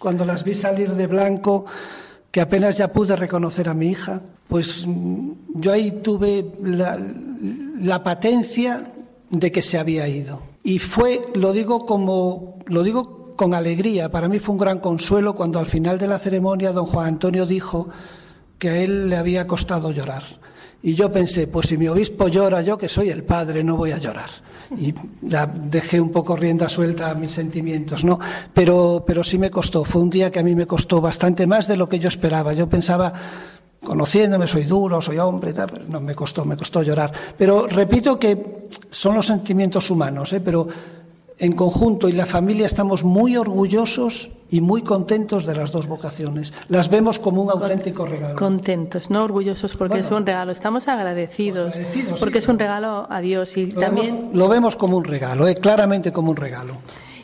cuando 0.00 0.24
las 0.24 0.42
vi 0.42 0.54
salir 0.54 0.90
de 0.94 1.06
blanco, 1.06 1.66
que 2.32 2.40
apenas 2.40 2.78
ya 2.78 2.90
pude 2.90 3.14
reconocer 3.14 3.68
a 3.68 3.74
mi 3.74 3.88
hija, 3.88 4.22
pues 4.48 4.84
mm, 4.86 5.30
yo 5.54 5.72
ahí 5.72 6.00
tuve 6.02 6.52
la, 6.64 6.98
la 7.78 8.02
patencia 8.02 8.92
de 9.28 9.52
que 9.52 9.62
se 9.62 9.78
había 9.78 10.08
ido. 10.08 10.40
Y 10.64 10.78
fue, 10.78 11.22
lo 11.34 11.52
digo 11.52 11.86
como, 11.86 12.58
lo 12.66 12.82
digo 12.82 13.34
con 13.36 13.54
alegría, 13.54 14.10
para 14.10 14.28
mí 14.28 14.38
fue 14.38 14.54
un 14.54 14.58
gran 14.58 14.80
consuelo 14.80 15.34
cuando 15.34 15.58
al 15.58 15.66
final 15.66 15.98
de 15.98 16.08
la 16.08 16.18
ceremonia 16.18 16.72
don 16.72 16.86
Juan 16.86 17.06
Antonio 17.06 17.46
dijo 17.46 17.88
que 18.58 18.70
a 18.70 18.76
él 18.78 19.08
le 19.08 19.16
había 19.16 19.46
costado 19.46 19.92
llorar. 19.92 20.39
Y 20.82 20.94
yo 20.94 21.12
pensé, 21.12 21.46
pues 21.46 21.66
si 21.68 21.76
mi 21.76 21.88
obispo 21.88 22.28
llora, 22.28 22.62
yo 22.62 22.78
que 22.78 22.88
soy 22.88 23.10
el 23.10 23.22
padre, 23.22 23.62
no 23.62 23.76
voy 23.76 23.92
a 23.92 23.98
llorar. 23.98 24.30
Y 24.78 24.94
ya 25.22 25.46
dejé 25.46 26.00
un 26.00 26.10
poco 26.10 26.36
rienda 26.36 26.68
suelta 26.68 27.10
a 27.10 27.14
mis 27.14 27.32
sentimientos, 27.32 28.04
¿no? 28.04 28.18
Pero, 28.54 29.04
pero 29.06 29.24
sí 29.24 29.36
me 29.36 29.50
costó. 29.50 29.84
Fue 29.84 30.00
un 30.00 30.10
día 30.10 30.30
que 30.30 30.38
a 30.38 30.42
mí 30.42 30.54
me 30.54 30.66
costó 30.66 31.00
bastante 31.00 31.46
más 31.46 31.66
de 31.66 31.76
lo 31.76 31.88
que 31.88 31.98
yo 31.98 32.08
esperaba. 32.08 32.52
Yo 32.52 32.68
pensaba, 32.68 33.12
conociéndome, 33.82 34.46
soy 34.46 34.64
duro, 34.64 35.00
soy 35.02 35.18
hombre, 35.18 35.52
tal, 35.52 35.86
no 35.88 36.00
me 36.00 36.14
costó, 36.14 36.44
me 36.44 36.56
costó 36.56 36.82
llorar. 36.82 37.12
Pero 37.36 37.66
repito 37.66 38.18
que 38.18 38.68
son 38.90 39.16
los 39.16 39.26
sentimientos 39.26 39.90
humanos, 39.90 40.32
¿eh? 40.32 40.40
pero 40.40 40.66
en 41.40 41.52
conjunto 41.52 42.08
y 42.08 42.12
la 42.12 42.26
familia 42.26 42.66
estamos 42.66 43.02
muy 43.02 43.36
orgullosos 43.36 44.30
y 44.50 44.60
muy 44.60 44.82
contentos 44.82 45.46
de 45.46 45.54
las 45.54 45.72
dos 45.72 45.86
vocaciones. 45.86 46.52
Las 46.68 46.90
vemos 46.90 47.18
como 47.18 47.42
un 47.42 47.50
auténtico 47.50 48.04
regalo. 48.04 48.36
Contentos, 48.36 49.10
no 49.10 49.24
orgullosos 49.24 49.74
porque 49.74 49.92
Bueno. 49.94 50.04
es 50.06 50.12
un 50.12 50.26
regalo. 50.26 50.52
Estamos 50.52 50.86
agradecidos, 50.88 51.74
Agradecidos, 51.76 52.18
sí, 52.18 52.20
porque 52.20 52.38
es 52.38 52.48
un 52.48 52.58
regalo 52.58 53.06
a 53.08 53.20
Dios 53.20 53.56
y 53.56 53.66
Lo 53.72 53.80
también 53.80 54.06
vemos, 54.16 54.34
lo 54.36 54.48
vemos 54.48 54.76
como 54.76 54.96
un 54.96 55.04
regalo, 55.04 55.48
¿eh? 55.48 55.54
claramente 55.54 56.12
como 56.12 56.30
un 56.30 56.36
regalo. 56.36 56.74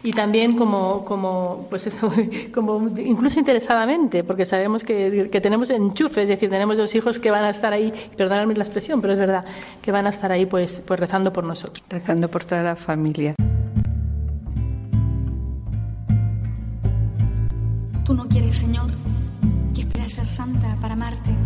y 0.05 0.12
también 0.12 0.57
como 0.57 1.05
como 1.05 1.67
pues 1.69 1.87
eso 1.89 2.12
como 2.55 2.87
incluso 2.99 3.41
interesadamente 3.41 4.23
porque 4.23 4.45
sabemos 4.45 4.85
que, 4.85 5.29
que 5.33 5.41
tenemos 5.41 5.69
enchufe 5.71 6.23
es 6.23 6.29
decir 6.29 6.49
tenemos 6.49 6.77
dos 6.77 6.95
hijos 6.95 7.19
que 7.19 7.31
van 7.33 7.43
a 7.45 7.51
estar 7.51 7.73
ahí 7.73 7.93
perdonadme 8.17 8.55
la 8.55 8.62
expresión 8.62 9.01
pero 9.01 9.14
es 9.14 9.19
verdad 9.19 9.45
que 9.83 9.91
van 9.91 10.07
a 10.07 10.11
estar 10.11 10.31
ahí 10.31 10.47
pues 10.47 10.81
pues 10.87 11.01
rezando 11.01 11.33
por 11.33 11.43
nosotros 11.45 11.83
Rezando 11.91 12.29
por 12.29 12.45
toda 12.45 12.62
la 12.62 12.77
familia. 12.77 13.35
Tú 18.07 18.15
no 18.15 18.29
quieres, 18.29 18.55
Señor, 18.55 18.87
que 19.75 19.81
espere 19.81 20.09
ser 20.09 20.29
santa 20.29 20.77
para 20.81 20.95
amarte. 20.95 21.37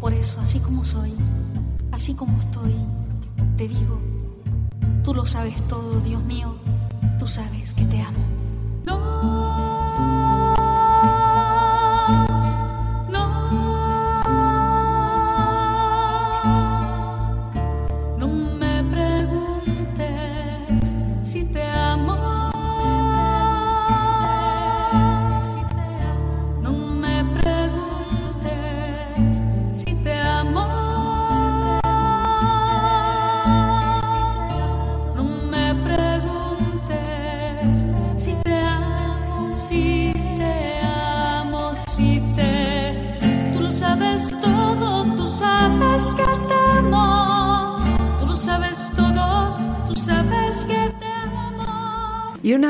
Por 0.00 0.14
eso, 0.14 0.40
así 0.40 0.58
como 0.58 0.86
soy, 0.86 1.12
así 1.92 2.14
como 2.14 2.40
estoy, 2.40 2.74
te 3.58 3.68
digo, 3.68 4.00
tú 5.04 5.12
lo 5.12 5.26
sabes 5.26 5.54
todo, 5.68 6.00
Dios 6.00 6.22
mío, 6.24 6.56
tú 7.18 7.28
sabes 7.28 7.74
que 7.74 7.84
te 7.84 8.00
amo. 8.00 8.35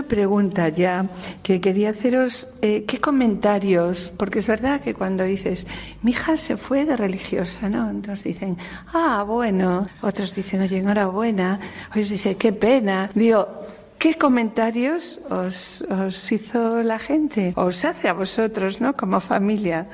Pregunta 0.06 0.68
ya 0.70 1.06
que 1.42 1.60
quería 1.60 1.90
haceros, 1.90 2.48
eh, 2.62 2.84
¿qué 2.86 2.98
comentarios? 3.00 4.12
Porque 4.16 4.38
es 4.38 4.46
verdad 4.46 4.80
que 4.80 4.94
cuando 4.94 5.24
dices, 5.24 5.66
mi 6.02 6.12
hija 6.12 6.36
se 6.36 6.56
fue 6.56 6.84
de 6.84 6.96
religiosa, 6.96 7.68
¿no? 7.68 7.92
Nos 7.92 8.22
dicen, 8.24 8.56
ah, 8.94 9.24
bueno. 9.26 9.88
Otros 10.02 10.34
dicen, 10.34 10.62
oye, 10.62 10.78
enhorabuena. 10.78 11.60
Otros 11.90 12.08
dicen, 12.10 12.36
qué 12.36 12.52
pena. 12.52 13.10
Digo, 13.14 13.48
¿qué 13.98 14.14
comentarios 14.14 15.20
os, 15.30 15.82
os 15.82 16.32
hizo 16.32 16.82
la 16.82 16.98
gente? 16.98 17.52
Os 17.56 17.84
hace 17.84 18.08
a 18.08 18.12
vosotros, 18.12 18.80
¿no? 18.80 18.94
Como 18.96 19.20
familia. 19.20 19.86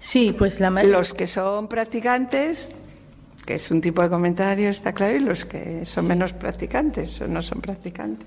sí 0.00 0.34
pues 0.36 0.60
la 0.60 0.70
ma- 0.70 0.82
Los 0.82 1.14
que 1.14 1.26
son 1.26 1.68
practicantes, 1.68 2.72
que 3.44 3.56
es 3.56 3.70
un 3.70 3.80
tipo 3.80 4.02
de 4.02 4.08
comentario, 4.08 4.70
está 4.70 4.92
claro, 4.92 5.16
y 5.16 5.20
los 5.20 5.44
que 5.44 5.84
son 5.84 6.06
menos 6.06 6.32
practicantes 6.32 7.20
o 7.20 7.26
no 7.28 7.42
son 7.42 7.60
practicantes. 7.60 8.26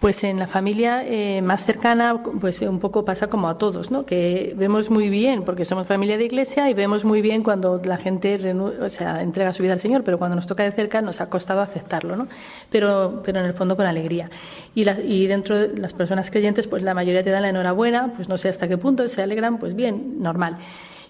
Pues 0.00 0.22
en 0.22 0.38
la 0.38 0.46
familia 0.46 1.02
eh, 1.06 1.40
más 1.40 1.64
cercana, 1.64 2.22
pues 2.38 2.60
un 2.60 2.78
poco 2.78 3.06
pasa 3.06 3.28
como 3.28 3.48
a 3.48 3.56
todos, 3.56 3.90
¿no? 3.90 4.04
Que 4.04 4.52
vemos 4.54 4.90
muy 4.90 5.08
bien, 5.08 5.44
porque 5.44 5.64
somos 5.64 5.86
familia 5.86 6.18
de 6.18 6.26
iglesia, 6.26 6.68
y 6.68 6.74
vemos 6.74 7.06
muy 7.06 7.22
bien 7.22 7.42
cuando 7.42 7.80
la 7.82 7.96
gente 7.96 8.38
o 8.82 8.90
sea, 8.90 9.22
entrega 9.22 9.54
su 9.54 9.62
vida 9.62 9.72
al 9.72 9.80
Señor, 9.80 10.04
pero 10.04 10.18
cuando 10.18 10.34
nos 10.34 10.46
toca 10.46 10.62
de 10.62 10.72
cerca 10.72 11.00
nos 11.00 11.22
ha 11.22 11.30
costado 11.30 11.62
aceptarlo, 11.62 12.16
¿no? 12.16 12.28
Pero, 12.70 13.22
pero 13.24 13.40
en 13.40 13.46
el 13.46 13.54
fondo 13.54 13.76
con 13.76 13.86
alegría. 13.86 14.28
Y, 14.74 14.84
la- 14.84 15.00
y 15.00 15.26
dentro 15.26 15.56
de 15.56 15.78
las 15.78 15.94
personas 15.94 16.30
creyentes, 16.30 16.66
pues 16.66 16.82
la 16.82 16.92
mayoría 16.92 17.22
te 17.24 17.30
dan 17.30 17.40
la 17.42 17.48
enhorabuena, 17.48 18.12
pues 18.14 18.28
no 18.28 18.36
sé 18.36 18.50
hasta 18.50 18.68
qué 18.68 18.76
punto, 18.76 19.08
se 19.08 19.22
alegran, 19.22 19.56
pues 19.58 19.74
bien, 19.74 20.20
normal. 20.20 20.58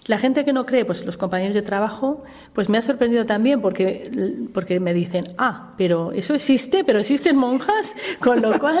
La 0.07 0.19
gente 0.19 0.45
que 0.45 0.53
no 0.53 0.65
cree, 0.65 0.85
pues 0.85 1.03
los 1.05 1.17
compañeros 1.17 1.55
de 1.55 1.63
trabajo, 1.63 2.23
pues 2.53 2.69
me 2.69 2.77
ha 2.77 2.81
sorprendido 2.83 3.25
también 3.25 3.59
porque, 3.61 4.11
porque 4.53 4.79
me 4.79 4.93
dicen, 4.93 5.33
ah, 5.37 5.73
pero 5.77 6.11
eso 6.11 6.35
existe, 6.35 6.83
pero 6.83 6.99
existen 6.99 7.37
monjas, 7.37 7.95
con 8.19 8.41
lo 8.41 8.59
cual, 8.59 8.79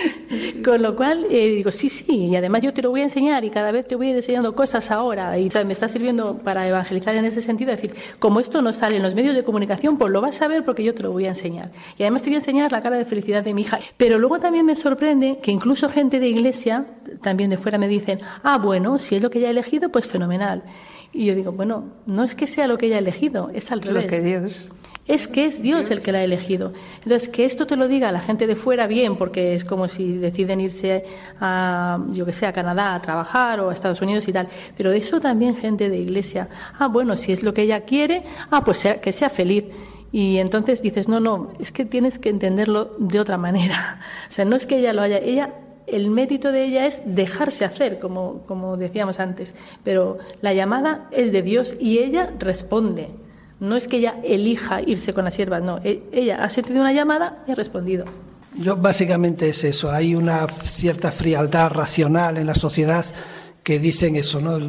con 0.64 0.82
lo 0.82 0.96
cual 0.96 1.26
eh, 1.30 1.48
digo, 1.48 1.70
sí, 1.70 1.88
sí, 1.88 2.26
y 2.26 2.36
además 2.36 2.62
yo 2.62 2.72
te 2.74 2.82
lo 2.82 2.90
voy 2.90 3.00
a 3.00 3.04
enseñar 3.04 3.44
y 3.44 3.50
cada 3.50 3.70
vez 3.70 3.86
te 3.86 3.94
voy 3.94 4.08
a 4.08 4.10
ir 4.10 4.16
enseñando 4.16 4.56
cosas 4.56 4.90
ahora 4.90 5.38
y 5.38 5.48
me 5.64 5.72
está 5.72 5.88
sirviendo 5.88 6.38
para 6.38 6.66
evangelizar 6.68 7.14
en 7.14 7.24
ese 7.24 7.42
sentido, 7.42 7.70
es 7.70 7.80
decir, 7.80 7.96
como 8.18 8.40
esto 8.40 8.60
no 8.60 8.72
sale 8.72 8.96
en 8.96 9.02
los 9.02 9.14
medios 9.14 9.36
de 9.36 9.44
comunicación, 9.44 9.96
pues 9.98 10.12
lo 10.12 10.20
vas 10.20 10.42
a 10.42 10.48
ver 10.48 10.64
porque 10.64 10.82
yo 10.82 10.94
te 10.94 11.02
lo 11.02 11.12
voy 11.12 11.26
a 11.26 11.30
enseñar. 11.30 11.70
Y 11.96 12.02
además 12.02 12.22
te 12.22 12.30
voy 12.30 12.34
a 12.34 12.38
enseñar 12.38 12.72
la 12.72 12.80
cara 12.80 12.96
de 12.96 13.04
felicidad 13.04 13.44
de 13.44 13.54
mi 13.54 13.62
hija. 13.62 13.78
Pero 13.96 14.18
luego 14.18 14.38
también 14.40 14.66
me 14.66 14.76
sorprende 14.76 15.38
que 15.42 15.52
incluso 15.52 15.88
gente 15.88 16.18
de 16.18 16.28
iglesia, 16.28 16.86
también 17.22 17.50
de 17.50 17.56
fuera, 17.56 17.78
me 17.78 17.88
dicen, 17.88 18.18
ah, 18.42 18.58
bueno, 18.58 18.98
si 18.98 19.16
es 19.16 19.22
lo 19.22 19.30
que 19.30 19.40
ya 19.40 19.48
he 19.48 19.50
elegido, 19.50 19.90
pues 19.90 20.06
fenomenal. 20.06 20.55
Y 21.12 21.26
yo 21.26 21.34
digo, 21.34 21.52
bueno, 21.52 21.84
no 22.06 22.24
es 22.24 22.34
que 22.34 22.46
sea 22.46 22.66
lo 22.66 22.76
que 22.76 22.86
ella 22.86 22.96
ha 22.96 23.00
elegido, 23.00 23.50
es 23.54 23.72
al 23.72 23.80
revés. 23.80 24.04
Lo 24.04 24.10
que 24.10 24.20
Dios. 24.20 24.70
Es 25.08 25.28
que 25.28 25.46
es 25.46 25.62
Dios, 25.62 25.90
el 25.92 26.02
que 26.02 26.10
la 26.10 26.18
ha 26.18 26.24
elegido. 26.24 26.72
Entonces, 27.04 27.28
que 27.28 27.44
esto 27.44 27.66
te 27.66 27.76
lo 27.76 27.86
diga 27.86 28.10
la 28.10 28.20
gente 28.20 28.48
de 28.48 28.56
fuera, 28.56 28.88
bien, 28.88 29.16
porque 29.16 29.54
es 29.54 29.64
como 29.64 29.86
si 29.86 30.16
deciden 30.16 30.60
irse 30.60 31.04
a, 31.40 32.00
yo 32.12 32.26
que 32.26 32.32
sé, 32.32 32.44
a 32.44 32.52
Canadá 32.52 32.94
a 32.96 33.00
trabajar 33.00 33.60
o 33.60 33.70
a 33.70 33.72
Estados 33.72 34.02
Unidos 34.02 34.26
y 34.26 34.32
tal. 34.32 34.48
Pero 34.76 34.90
de 34.90 34.98
eso 34.98 35.20
también 35.20 35.56
gente 35.56 35.88
de 35.90 35.98
iglesia. 35.98 36.48
Ah, 36.76 36.88
bueno, 36.88 37.16
si 37.16 37.32
es 37.32 37.44
lo 37.44 37.54
que 37.54 37.62
ella 37.62 37.82
quiere, 37.82 38.24
ah, 38.50 38.64
pues 38.64 38.78
sea, 38.78 39.00
que 39.00 39.12
sea 39.12 39.30
feliz. 39.30 39.66
Y 40.10 40.38
entonces 40.38 40.82
dices, 40.82 41.08
no, 41.08 41.20
no, 41.20 41.52
es 41.60 41.70
que 41.70 41.84
tienes 41.84 42.18
que 42.18 42.28
entenderlo 42.28 42.96
de 42.98 43.20
otra 43.20 43.36
manera. 43.36 44.00
O 44.28 44.32
sea, 44.36 44.44
no 44.44 44.56
es 44.56 44.66
que 44.66 44.78
ella 44.78 44.92
lo 44.92 45.02
haya, 45.02 45.18
ella 45.18 45.50
el 45.86 46.10
mérito 46.10 46.52
de 46.52 46.64
ella 46.64 46.86
es 46.86 47.02
dejarse 47.04 47.64
hacer, 47.64 47.98
como, 47.98 48.42
como 48.46 48.76
decíamos 48.76 49.20
antes, 49.20 49.54
pero 49.84 50.18
la 50.40 50.52
llamada 50.52 51.08
es 51.10 51.32
de 51.32 51.42
Dios 51.42 51.76
y 51.78 51.98
ella 51.98 52.32
responde. 52.38 53.08
No 53.58 53.76
es 53.76 53.88
que 53.88 53.98
ella 53.98 54.16
elija 54.22 54.82
irse 54.82 55.14
con 55.14 55.24
la 55.24 55.30
sierva, 55.30 55.60
no, 55.60 55.78
e, 55.82 56.02
ella 56.12 56.42
ha 56.42 56.50
sentido 56.50 56.80
una 56.80 56.92
llamada 56.92 57.38
y 57.46 57.52
ha 57.52 57.54
respondido. 57.54 58.04
Yo 58.58 58.76
básicamente 58.76 59.48
es 59.48 59.64
eso, 59.64 59.90
hay 59.90 60.14
una 60.14 60.46
cierta 60.48 61.12
frialdad 61.12 61.70
racional 61.70 62.38
en 62.38 62.46
la 62.46 62.54
sociedad 62.54 63.04
que 63.66 63.80
dicen 63.80 64.14
eso, 64.14 64.40
¿no? 64.40 64.60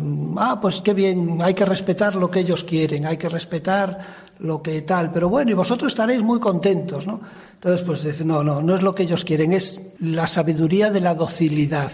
Ah, 0.41 0.57
pues 0.59 0.81
qué 0.81 0.95
bien, 0.95 1.37
hay 1.43 1.53
que 1.53 1.65
respetar 1.65 2.15
lo 2.15 2.31
que 2.31 2.39
ellos 2.39 2.63
quieren, 2.63 3.05
hay 3.05 3.15
que 3.15 3.29
respetar 3.29 3.99
lo 4.39 4.63
que 4.63 4.81
tal, 4.81 5.11
pero 5.11 5.29
bueno, 5.29 5.51
y 5.51 5.53
vosotros 5.53 5.93
estaréis 5.93 6.23
muy 6.23 6.39
contentos, 6.39 7.05
¿no? 7.05 7.21
Entonces, 7.53 7.85
pues 7.85 8.03
dicen, 8.03 8.25
no, 8.25 8.43
no, 8.43 8.59
no 8.63 8.75
es 8.75 8.81
lo 8.81 8.95
que 8.95 9.03
ellos 9.03 9.23
quieren, 9.23 9.53
es 9.53 9.81
la 9.99 10.25
sabiduría 10.25 10.89
de 10.89 11.01
la 11.01 11.13
docilidad. 11.13 11.91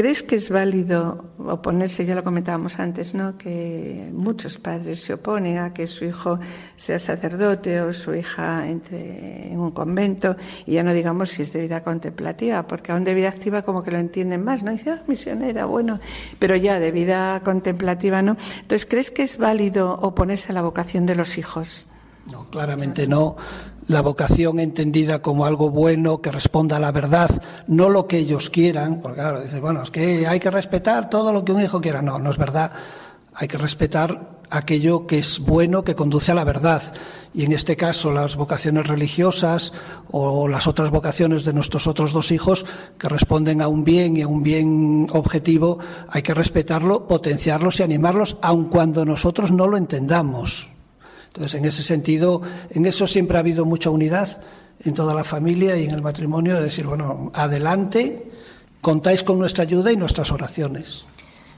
¿Crees 0.00 0.22
que 0.22 0.36
es 0.36 0.48
válido 0.48 1.26
oponerse? 1.36 2.06
Ya 2.06 2.14
lo 2.14 2.24
comentábamos 2.24 2.80
antes, 2.80 3.14
¿no? 3.14 3.36
Que 3.36 4.08
muchos 4.14 4.56
padres 4.56 5.02
se 5.02 5.12
oponen 5.12 5.58
a 5.58 5.74
que 5.74 5.86
su 5.86 6.06
hijo 6.06 6.40
sea 6.74 6.98
sacerdote 6.98 7.82
o 7.82 7.92
su 7.92 8.14
hija 8.14 8.66
entre 8.66 9.52
en 9.52 9.60
un 9.60 9.72
convento 9.72 10.36
y 10.64 10.72
ya 10.72 10.82
no 10.82 10.94
digamos 10.94 11.28
si 11.28 11.42
es 11.42 11.52
de 11.52 11.60
vida 11.60 11.82
contemplativa, 11.82 12.66
porque 12.66 12.92
aún 12.92 13.04
de 13.04 13.12
vida 13.12 13.28
activa 13.28 13.60
como 13.60 13.82
que 13.82 13.90
lo 13.90 13.98
entienden 13.98 14.42
más, 14.42 14.62
¿no? 14.62 14.70
Dice, 14.70 14.88
ah, 14.88 15.02
misionera, 15.06 15.66
bueno, 15.66 16.00
pero 16.38 16.56
ya 16.56 16.80
de 16.80 16.92
vida 16.92 17.42
contemplativa, 17.44 18.22
¿no? 18.22 18.38
Entonces, 18.62 18.86
¿crees 18.86 19.10
que 19.10 19.24
es 19.24 19.36
válido 19.36 19.92
oponerse 20.00 20.52
a 20.52 20.54
la 20.54 20.62
vocación 20.62 21.04
de 21.04 21.14
los 21.14 21.36
hijos? 21.36 21.86
No, 22.32 22.48
claramente 22.48 23.06
no 23.06 23.36
la 23.90 24.02
vocación 24.02 24.60
entendida 24.60 25.20
como 25.20 25.44
algo 25.44 25.68
bueno 25.68 26.22
que 26.22 26.30
responda 26.30 26.76
a 26.76 26.80
la 26.80 26.92
verdad, 26.92 27.28
no 27.66 27.88
lo 27.88 28.06
que 28.06 28.18
ellos 28.18 28.48
quieran, 28.48 29.00
porque 29.00 29.18
claro, 29.18 29.42
dices, 29.42 29.60
bueno, 29.60 29.82
es 29.82 29.90
que 29.90 30.28
hay 30.28 30.38
que 30.38 30.48
respetar 30.48 31.10
todo 31.10 31.32
lo 31.32 31.44
que 31.44 31.50
un 31.50 31.60
hijo 31.60 31.80
quiera. 31.80 32.00
No, 32.00 32.20
no 32.20 32.30
es 32.30 32.38
verdad. 32.38 32.70
Hay 33.34 33.48
que 33.48 33.58
respetar 33.58 34.38
aquello 34.48 35.08
que 35.08 35.18
es 35.18 35.40
bueno, 35.40 35.82
que 35.82 35.96
conduce 35.96 36.30
a 36.30 36.36
la 36.36 36.44
verdad. 36.44 36.80
Y 37.34 37.44
en 37.44 37.50
este 37.50 37.76
caso, 37.76 38.12
las 38.12 38.36
vocaciones 38.36 38.86
religiosas 38.86 39.72
o 40.12 40.46
las 40.46 40.68
otras 40.68 40.90
vocaciones 40.90 41.44
de 41.44 41.52
nuestros 41.52 41.88
otros 41.88 42.12
dos 42.12 42.30
hijos 42.30 42.66
que 42.96 43.08
responden 43.08 43.60
a 43.60 43.66
un 43.66 43.82
bien 43.82 44.16
y 44.16 44.22
a 44.22 44.28
un 44.28 44.44
bien 44.44 45.08
objetivo, 45.10 45.80
hay 46.08 46.22
que 46.22 46.34
respetarlo, 46.34 47.08
potenciarlos 47.08 47.80
y 47.80 47.82
animarlos, 47.82 48.36
aun 48.40 48.68
cuando 48.68 49.04
nosotros 49.04 49.50
no 49.50 49.66
lo 49.66 49.76
entendamos. 49.76 50.70
Entonces, 51.30 51.60
en 51.60 51.64
ese 51.64 51.84
sentido, 51.84 52.42
en 52.70 52.86
eso 52.86 53.06
siempre 53.06 53.36
ha 53.36 53.40
habido 53.40 53.64
mucha 53.64 53.88
unidad 53.90 54.42
en 54.84 54.94
toda 54.94 55.14
la 55.14 55.22
familia 55.22 55.76
y 55.76 55.84
en 55.84 55.92
el 55.92 56.02
matrimonio 56.02 56.56
de 56.56 56.64
decir, 56.64 56.86
bueno, 56.86 57.30
adelante, 57.34 58.26
contáis 58.80 59.22
con 59.22 59.38
nuestra 59.38 59.62
ayuda 59.62 59.92
y 59.92 59.96
nuestras 59.96 60.32
oraciones. 60.32 61.06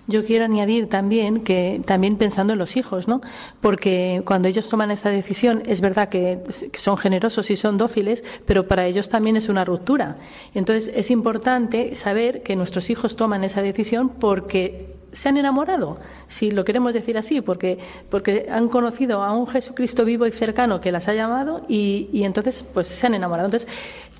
Yo 0.09 0.25
quiero 0.25 0.45
añadir 0.45 0.89
también 0.89 1.41
que 1.41 1.81
también 1.87 2.17
pensando 2.17 2.53
en 2.53 2.59
los 2.59 2.77
hijos, 2.77 3.07
¿no? 3.07 3.23
Porque 3.61 4.23
cuando 4.27 4.49
ellos 4.49 4.69
toman 4.69 4.91
esta 4.91 5.11
decisión 5.11 5.63
es 5.65 5.81
verdad 5.81 6.09
que 6.09 6.41
son 6.75 6.99
generosos 6.99 7.51
y 7.53 7.57
son 7.57 7.79
dóciles, 7.79 8.25
pero 8.45 8.67
para 8.67 8.87
ellos 8.87 9.09
también 9.09 9.37
es 9.37 9.49
una 9.49 9.65
ruptura. 9.65 10.19
Entonces 10.55 10.93
es 10.95 11.11
importante 11.13 11.95
saber 11.95 12.43
que 12.43 12.57
nuestros 12.57 12.91
hijos 12.91 13.15
toman 13.15 13.45
esa 13.45 13.63
decisión 13.63 14.09
porque 14.09 15.02
se 15.13 15.29
han 15.29 15.37
enamorado, 15.37 15.99
si 16.29 16.51
lo 16.51 16.65
queremos 16.65 16.95
decir 16.95 17.19
así, 17.19 17.41
porque, 17.41 17.79
porque 18.11 18.49
han 18.51 18.69
conocido 18.69 19.23
a 19.23 19.33
un 19.33 19.47
Jesucristo 19.47 20.05
vivo 20.05 20.27
y 20.27 20.33
cercano 20.33 20.81
que 20.81 20.91
las 20.91 21.09
ha 21.09 21.15
llamado 21.15 21.65
y, 21.69 22.09
y 22.13 22.25
entonces 22.25 22.65
pues 22.75 22.89
se 22.89 23.07
han 23.07 23.15
enamorado. 23.15 23.47
Entonces 23.47 23.69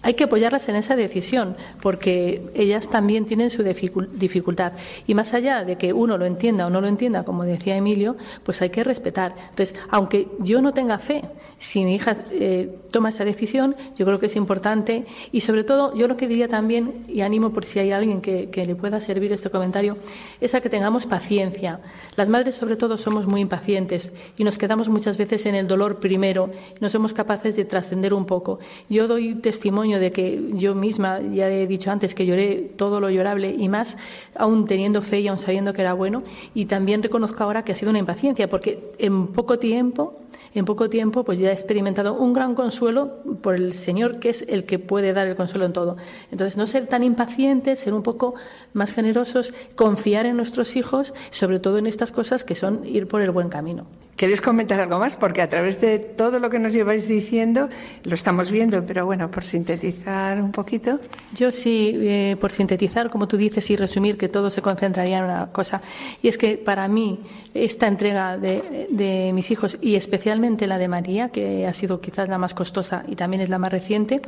hay 0.03 0.15
que 0.15 0.25
apoyarlas 0.25 0.69
en 0.69 0.77
esa 0.77 0.97
decisión, 0.97 1.57
porque 1.81 2.43
ellas 2.55 2.91
también 2.91 3.25
tienen 3.25 3.51
su 3.51 3.63
dificultad. 3.63 4.73
Y 5.07 5.15
más 5.15 5.33
allá 5.35 5.65
de 5.65 5.77
que 5.77 5.93
uno 5.93 6.19
lo 6.19 6.27
entienda 6.27 6.67
o 6.67 6.71
no 6.71 6.81
lo 6.81 6.89
entienda, 6.89 7.25
como 7.25 7.45
decía 7.45 7.77
Emilio, 7.77 8.17
pues 8.45 8.61
hay 8.63 8.71
que 8.71 8.85
respetar. 8.85 9.35
Entonces, 9.51 9.75
aunque 9.91 10.29
yo 10.41 10.61
no 10.61 10.73
tenga 10.75 10.99
fe, 10.99 11.23
si 11.59 11.85
mi 11.85 11.95
hija 11.95 12.17
eh, 12.33 12.77
toma 12.91 13.11
esa 13.11 13.25
decisión, 13.25 13.77
yo 13.97 14.05
creo 14.05 14.19
que 14.19 14.27
es 14.27 14.35
importante. 14.35 15.07
Y 15.31 15.43
sobre 15.43 15.63
todo, 15.63 15.95
yo 15.95 16.09
lo 16.09 16.17
que 16.17 16.27
diría 16.27 16.49
también, 16.49 17.05
y 17.09 17.21
animo 17.21 17.51
por 17.51 17.65
si 17.65 17.79
hay 17.79 17.93
alguien 17.93 18.21
que, 18.21 18.51
que 18.51 18.67
le 18.67 18.75
pueda 18.75 19.01
servir 19.01 19.33
este 19.33 19.49
comentario, 19.49 19.97
es 20.41 20.57
a 20.57 20.61
que 20.61 20.69
tengamos 20.69 21.07
paciencia. 21.07 21.79
Las 22.17 22.29
madres, 22.29 22.57
sobre 22.57 22.75
todo, 22.75 22.99
somos 22.99 23.29
muy 23.29 23.41
impacientes 23.41 24.13
y 24.37 24.43
nos 24.43 24.59
quedamos 24.59 24.89
muchas 24.89 25.17
veces 25.17 25.47
en 25.47 25.55
el 25.55 25.69
dolor 25.69 26.01
primero, 26.01 26.51
no 26.81 26.91
somos 26.91 27.13
capaces 27.13 27.55
de 27.55 27.65
trascender 27.65 28.13
un 28.13 28.27
poco. 28.27 28.59
Yo 28.89 29.07
doy 29.07 29.37
testimonio 29.37 29.92
de 29.99 30.13
que 30.13 30.53
yo 30.55 30.75
misma, 30.75 31.21
ya 31.21 31.49
he 31.49 31.67
dicho 31.67 31.91
antes, 31.91 32.15
que 32.15 32.27
lloré 32.27 32.73
todo 32.77 33.01
lo 33.01 33.11
llorable 33.11 33.55
y 33.57 33.69
más, 33.69 33.97
aún 34.35 34.67
teniendo 34.67 35.03
fe 35.03 35.21
y 35.21 35.29
aún 35.29 35.39
sabiendo 35.39 35.73
que 35.73 35.83
era 35.83 35.93
bueno. 35.95 36.23
Y 36.55 36.67
también 36.67 37.03
reconozco 37.03 37.43
ahora 37.43 37.65
que 37.65 37.73
ha 37.73 37.77
sido 37.77 37.91
una 37.91 37.99
impaciencia, 37.99 38.49
porque 38.49 38.93
en 38.99 39.29
poco 39.29 39.59
tiempo, 39.59 40.21
en 40.55 40.65
poco 40.65 40.91
tiempo, 40.91 41.25
pues 41.25 41.39
ya 41.39 41.51
he 41.51 41.53
experimentado 41.53 42.15
un 42.15 42.33
gran 42.33 42.55
consuelo 42.55 43.19
por 43.41 43.55
el 43.55 43.75
Señor, 43.75 44.19
que 44.19 44.31
es 44.31 44.43
el 44.49 44.65
que 44.65 44.79
puede 44.79 45.13
dar 45.13 45.27
el 45.27 45.37
consuelo 45.37 45.65
en 45.65 45.73
todo. 45.73 45.97
Entonces, 46.31 46.57
no 46.57 46.67
ser 46.67 46.87
tan 46.87 47.03
impacientes, 47.03 47.81
ser 47.81 47.95
un 47.95 48.03
poco 48.03 48.35
más 48.73 48.93
generosos, 48.93 49.55
confiar 49.75 50.27
en 50.27 50.37
nuestros 50.37 50.77
hijos, 50.77 51.15
sobre 51.31 51.59
todo 51.59 51.79
en 51.79 51.87
estas 51.87 52.13
cosas 52.13 52.45
que 52.45 52.55
son 52.55 52.87
ir 52.87 53.09
por 53.09 53.23
el 53.23 53.31
buen 53.31 53.49
camino. 53.49 53.87
¿Queréis 54.23 54.41
comentar 54.41 54.79
algo 54.79 55.01
más? 55.01 55.17
Porque 55.17 55.43
a 55.43 55.49
través 55.49 55.81
de 55.81 55.99
todo 55.99 56.39
lo 56.39 56.49
que 56.49 56.61
nos 56.61 56.73
lleváis 56.73 57.09
diciendo 57.09 57.69
lo 58.05 58.15
estamos 58.15 58.53
viendo, 58.53 58.87
pero 58.87 59.05
bueno, 59.05 59.29
por 59.33 59.45
sintetizar 59.45 60.41
un 60.41 60.53
poquito. 60.53 61.01
Yo 61.35 61.51
sí, 61.51 61.99
eh, 62.01 62.37
por 62.41 62.53
sintetizar, 62.53 63.11
como 63.11 63.27
tú 63.27 63.37
dices, 63.37 63.69
y 63.73 63.75
resumir 63.75 64.17
que 64.17 64.29
todo 64.29 64.49
se 64.49 64.63
concentraría 64.63 65.19
en 65.19 65.25
una 65.25 65.47
cosa. 65.51 65.83
Y 66.23 66.29
es 66.29 66.39
que 66.39 66.57
para 66.57 66.87
mí 66.87 67.19
esta 67.53 67.89
entrega 67.89 68.39
de, 68.39 69.33
mis 69.35 69.51
hijos, 69.51 69.77
y 69.81 69.97
especialmente 69.97 70.69
la 70.69 70.79
de 70.79 70.87
María, 70.87 71.31
que 71.31 71.67
ha 71.67 71.73
sido 71.73 72.01
quizás 72.01 72.29
la 72.29 72.39
más 72.39 72.55
costosa 72.55 73.03
y 73.09 73.17
también 73.17 73.43
es 73.43 73.49
la 73.49 73.59
más 73.59 73.73
reciente, 73.73 74.23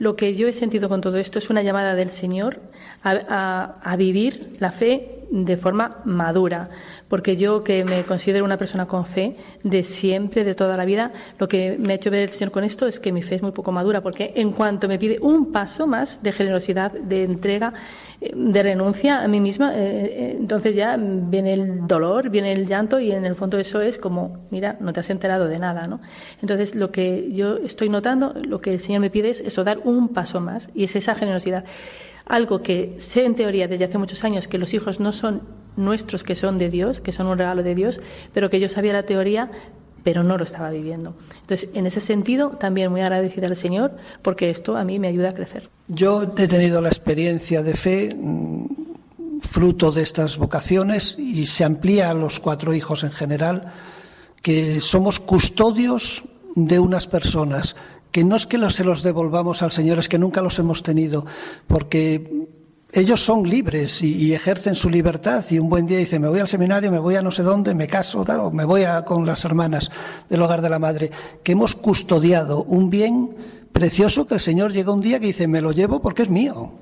lo 0.00 0.16
que 0.16 0.34
yo 0.34 0.48
he 0.48 0.52
sentido 0.54 0.88
con 0.88 1.00
todo 1.00 1.18
esto 1.18 1.38
es 1.38 1.50
una 1.50 1.62
llamada 1.62 1.94
del 1.94 2.10
Señor 2.10 2.58
a 3.04 3.94
vivir 3.96 4.56
la 4.58 4.72
fe 4.72 5.16
de 5.30 5.56
forma 5.56 5.98
madura, 6.04 6.68
porque 7.08 7.36
yo 7.36 7.62
que 7.62 7.84
me 7.84 8.04
considero 8.04 8.44
una 8.44 8.56
persona 8.56 8.86
con 8.86 9.06
fe 9.06 9.36
de 9.62 9.82
siempre, 9.82 10.44
de 10.44 10.54
toda 10.54 10.76
la 10.76 10.84
vida, 10.84 11.12
lo 11.38 11.48
que 11.48 11.76
me 11.78 11.92
ha 11.92 11.96
hecho 11.96 12.10
ver 12.10 12.22
el 12.22 12.30
Señor 12.30 12.50
con 12.50 12.64
esto 12.64 12.86
es 12.86 12.98
que 12.98 13.12
mi 13.12 13.22
fe 13.22 13.36
es 13.36 13.42
muy 13.42 13.52
poco 13.52 13.72
madura, 13.72 14.02
porque 14.02 14.32
en 14.34 14.52
cuanto 14.52 14.88
me 14.88 14.98
pide 14.98 15.18
un 15.20 15.52
paso 15.52 15.86
más 15.86 16.22
de 16.22 16.32
generosidad, 16.32 16.92
de 16.92 17.24
entrega, 17.24 17.72
eh, 18.20 18.32
de 18.34 18.62
renuncia 18.62 19.22
a 19.22 19.28
mí 19.28 19.40
misma, 19.40 19.74
eh, 19.74 19.78
eh, 19.78 20.36
entonces 20.40 20.74
ya 20.74 20.96
viene 20.98 21.52
el 21.52 21.86
dolor, 21.86 22.30
viene 22.30 22.52
el 22.52 22.66
llanto 22.66 22.98
y 22.98 23.12
en 23.12 23.24
el 23.24 23.36
fondo 23.36 23.58
eso 23.58 23.80
es 23.80 23.98
como, 23.98 24.46
mira, 24.50 24.76
no 24.80 24.92
te 24.92 25.00
has 25.00 25.10
enterado 25.10 25.48
de 25.48 25.58
nada, 25.58 25.86
¿no? 25.86 26.00
Entonces 26.42 26.74
lo 26.74 26.90
que 26.90 27.30
yo 27.32 27.58
estoy 27.58 27.88
notando, 27.88 28.34
lo 28.46 28.60
que 28.60 28.72
el 28.72 28.80
Señor 28.80 29.00
me 29.00 29.10
pide 29.10 29.30
es 29.30 29.40
eso, 29.40 29.64
dar 29.64 29.78
un 29.84 30.08
paso 30.08 30.40
más 30.40 30.70
y 30.74 30.84
es 30.84 30.96
esa 30.96 31.14
generosidad 31.14 31.64
algo 32.26 32.60
que 32.60 32.96
sé 32.98 33.24
en 33.24 33.36
teoría 33.36 33.68
desde 33.68 33.84
hace 33.84 33.98
muchos 33.98 34.24
años 34.24 34.48
que 34.48 34.58
los 34.58 34.74
hijos 34.74 34.98
no 34.98 35.12
son 35.12 35.42
nuestros, 35.76 36.24
que 36.24 36.34
son 36.34 36.58
de 36.58 36.70
Dios, 36.70 37.00
que 37.00 37.12
son 37.12 37.26
un 37.26 37.38
regalo 37.38 37.62
de 37.62 37.74
Dios, 37.74 38.00
pero 38.32 38.50
que 38.50 38.60
yo 38.60 38.68
sabía 38.68 38.92
la 38.92 39.04
teoría, 39.04 39.50
pero 40.02 40.22
no 40.22 40.38
lo 40.38 40.44
estaba 40.44 40.70
viviendo. 40.70 41.16
Entonces, 41.40 41.70
en 41.74 41.86
ese 41.86 42.00
sentido, 42.00 42.50
también 42.50 42.90
muy 42.92 43.00
agradecida 43.00 43.48
al 43.48 43.56
Señor, 43.56 43.96
porque 44.22 44.50
esto 44.50 44.76
a 44.76 44.84
mí 44.84 44.98
me 44.98 45.08
ayuda 45.08 45.30
a 45.30 45.34
crecer. 45.34 45.68
Yo 45.88 46.22
he 46.22 46.46
tenido 46.46 46.80
la 46.80 46.88
experiencia 46.88 47.62
de 47.62 47.74
fe 47.74 48.14
mm, 48.14 48.66
fruto 49.40 49.90
de 49.92 50.02
estas 50.02 50.38
vocaciones 50.38 51.16
y 51.18 51.46
se 51.46 51.64
amplía 51.64 52.10
a 52.10 52.14
los 52.14 52.40
cuatro 52.40 52.72
hijos 52.72 53.04
en 53.04 53.10
general, 53.10 53.72
que 54.42 54.80
somos 54.80 55.18
custodios 55.18 56.24
de 56.54 56.78
unas 56.78 57.08
personas, 57.08 57.74
que 58.12 58.24
no 58.24 58.36
es 58.36 58.46
que 58.46 58.58
los, 58.58 58.74
se 58.74 58.84
los 58.84 59.02
devolvamos 59.02 59.62
al 59.62 59.72
Señor, 59.72 59.98
es 59.98 60.08
que 60.08 60.18
nunca 60.18 60.40
los 60.40 60.58
hemos 60.58 60.82
tenido, 60.82 61.26
porque 61.66 62.46
ellos 62.92 63.24
son 63.24 63.48
libres 63.48 64.02
y, 64.02 64.32
ejercen 64.32 64.74
su 64.74 64.88
libertad 64.88 65.44
y 65.50 65.58
un 65.58 65.68
buen 65.68 65.86
día 65.86 65.98
dicen, 65.98 66.22
me 66.22 66.28
voy 66.28 66.40
al 66.40 66.48
seminario, 66.48 66.90
me 66.90 66.98
voy 66.98 67.16
a 67.16 67.22
no 67.22 67.30
sé 67.30 67.42
dónde, 67.42 67.74
me 67.74 67.86
caso, 67.86 68.24
claro, 68.24 68.50
me 68.50 68.64
voy 68.64 68.84
a, 68.84 69.04
con 69.04 69.26
las 69.26 69.44
hermanas 69.44 69.90
del 70.28 70.40
hogar 70.42 70.62
de 70.62 70.70
la 70.70 70.78
madre, 70.78 71.10
que 71.42 71.52
hemos 71.52 71.74
custodiado 71.74 72.62
un 72.62 72.88
bien 72.88 73.36
precioso 73.72 74.26
que 74.26 74.34
el 74.34 74.40
Señor 74.40 74.72
llega 74.72 74.92
un 74.92 75.00
día 75.00 75.18
que 75.18 75.26
dice, 75.26 75.48
me 75.48 75.60
lo 75.60 75.72
llevo 75.72 76.00
porque 76.00 76.22
es 76.22 76.30
mío. 76.30 76.72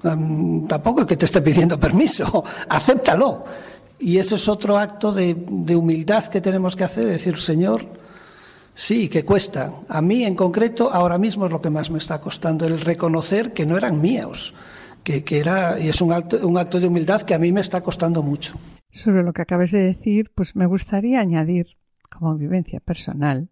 Tampoco 0.00 1.00
es 1.00 1.06
que 1.06 1.16
te 1.16 1.24
esté 1.24 1.42
pidiendo 1.42 1.78
permiso, 1.78 2.44
acéptalo. 2.68 3.44
Y 3.98 4.18
ese 4.18 4.36
es 4.36 4.48
otro 4.48 4.78
acto 4.78 5.12
de 5.12 5.76
humildad 5.76 6.24
que 6.26 6.40
tenemos 6.40 6.76
que 6.76 6.84
hacer, 6.84 7.04
decir, 7.06 7.40
Señor, 7.40 7.84
sí, 8.76 9.08
que 9.08 9.24
cuesta. 9.24 9.72
A 9.88 10.00
mí 10.00 10.24
en 10.24 10.36
concreto, 10.36 10.90
ahora 10.92 11.18
mismo 11.18 11.46
es 11.46 11.52
lo 11.52 11.60
que 11.60 11.68
más 11.68 11.90
me 11.90 11.98
está 11.98 12.20
costando, 12.20 12.64
el 12.64 12.80
reconocer 12.80 13.52
que 13.52 13.66
no 13.66 13.76
eran 13.76 14.00
míos 14.00 14.54
que, 15.08 15.38
era, 15.38 15.80
y 15.80 15.88
es 15.88 16.00
un 16.02 16.12
acto, 16.12 16.46
un 16.46 16.58
acto 16.58 16.78
de 16.78 16.86
humildad 16.86 17.22
que 17.22 17.34
a 17.34 17.38
mí 17.38 17.50
me 17.50 17.62
está 17.62 17.80
costando 17.82 18.22
mucho. 18.22 18.58
Sobre 18.90 19.22
lo 19.22 19.32
que 19.32 19.42
acabas 19.42 19.70
de 19.70 19.80
decir, 19.80 20.30
pues 20.34 20.54
me 20.54 20.66
gustaría 20.66 21.20
añadir, 21.20 21.78
como 22.10 22.36
vivencia 22.36 22.80
personal, 22.80 23.48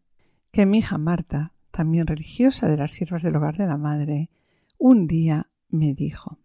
que 0.50 0.66
mi 0.66 0.78
hija 0.78 0.98
Marta, 0.98 1.52
también 1.70 2.07
religiosa 2.07 2.68
de 2.68 2.76
las 2.76 2.92
siervas 2.92 3.22
del 3.22 3.36
hogar 3.36 3.57
de 3.57 3.66
la 3.66 3.78
madre, 3.78 4.30
un 4.78 5.07
día 5.07 5.50
me 5.68 5.94
dijo, 5.94 6.38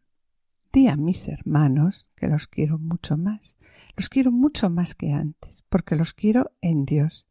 di 0.71 0.87
a 0.87 0.95
mis 0.95 1.27
hermanos 1.27 2.09
que 2.15 2.27
los 2.27 2.47
quiero 2.47 2.77
mucho 2.77 3.17
más, 3.17 3.57
los 3.97 4.07
quiero 4.07 4.31
mucho 4.31 4.69
más 4.69 4.95
que 4.95 5.11
antes, 5.11 5.63
porque 5.69 5.95
los 5.95 6.13
quiero 6.13 6.51
en 6.61 6.85
Dios, 6.85 7.27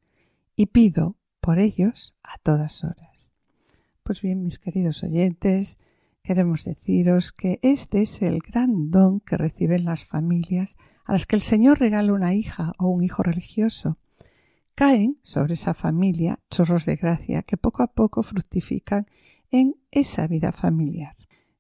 y 0.55 0.67
pido 0.67 1.17
por 1.41 1.59
ellos 1.59 2.15
a 2.23 2.37
todas 2.43 2.85
horas. 2.85 3.31
Pues 4.03 4.21
bien, 4.21 4.43
mis 4.43 4.59
queridos 4.59 5.03
oyentes, 5.03 5.79
queremos 6.23 6.65
deciros 6.65 7.33
que 7.33 7.59
este 7.63 8.03
es 8.03 8.23
el 8.23 8.39
gran 8.39 8.91
don 8.91 9.21
que 9.21 9.37
reciben 9.37 9.85
las 9.85 10.05
familias 10.05 10.77
a 11.07 11.13
las 11.13 11.27
que 11.27 11.37
el 11.37 11.43
Señor 11.43 11.81
regala 11.81 12.13
una 12.13 12.35
hija 12.35 12.73
o 12.79 12.89
un 12.89 13.03
hijo 13.03 13.23
religioso. 13.23 13.99
Caen 14.75 15.19
sobre 15.23 15.55
esa 15.55 15.75
familia 15.75 16.39
chorros 16.51 16.87
de 16.87 16.97
gracia 16.97 17.43
que 17.43 17.57
poco 17.57 17.83
a 17.83 17.89
poco 17.89 18.23
fructifican 18.23 19.07
en 19.51 19.77
esa 19.91 20.27
vida 20.27 20.53
familiar. 20.53 21.17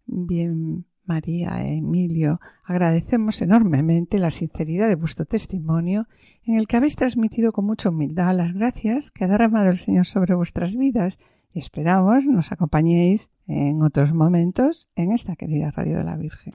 Bien, 0.06 0.86
María 1.04 1.62
e 1.62 1.76
Emilio, 1.76 2.40
agradecemos 2.64 3.42
enormemente 3.42 4.18
la 4.18 4.30
sinceridad 4.30 4.88
de 4.88 4.94
vuestro 4.94 5.24
testimonio 5.24 6.06
en 6.44 6.56
el 6.56 6.66
que 6.66 6.76
habéis 6.76 6.96
transmitido 6.96 7.52
con 7.52 7.66
mucha 7.66 7.88
humildad 7.88 8.36
las 8.36 8.52
gracias 8.52 9.10
que 9.10 9.24
ha 9.24 9.28
derramado 9.28 9.70
el 9.70 9.76
Señor 9.78 10.06
sobre 10.06 10.34
vuestras 10.34 10.76
vidas 10.76 11.18
y 11.52 11.58
esperamos 11.58 12.26
nos 12.26 12.52
acompañéis 12.52 13.30
en 13.46 13.82
otros 13.82 14.14
momentos 14.14 14.88
en 14.94 15.12
esta 15.12 15.36
querida 15.36 15.70
Radio 15.70 15.98
de 15.98 16.04
la 16.04 16.16
Virgen. 16.16 16.54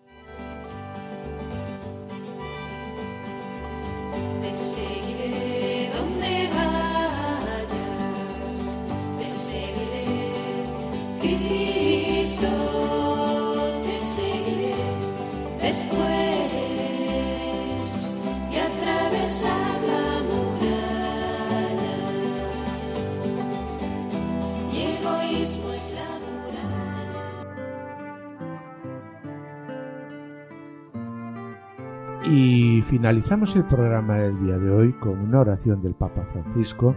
Y 32.27 32.81
finalizamos 32.81 33.55
el 33.55 33.65
programa 33.65 34.17
del 34.17 34.43
día 34.43 34.57
de 34.57 34.71
hoy 34.71 34.93
con 34.93 35.19
una 35.19 35.41
oración 35.41 35.81
del 35.81 35.93
Papa 35.93 36.25
Francisco 36.25 36.95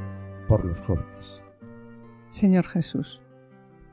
por 0.48 0.64
los 0.64 0.80
jóvenes. 0.80 1.44
Señor 2.30 2.66
Jesús, 2.66 3.20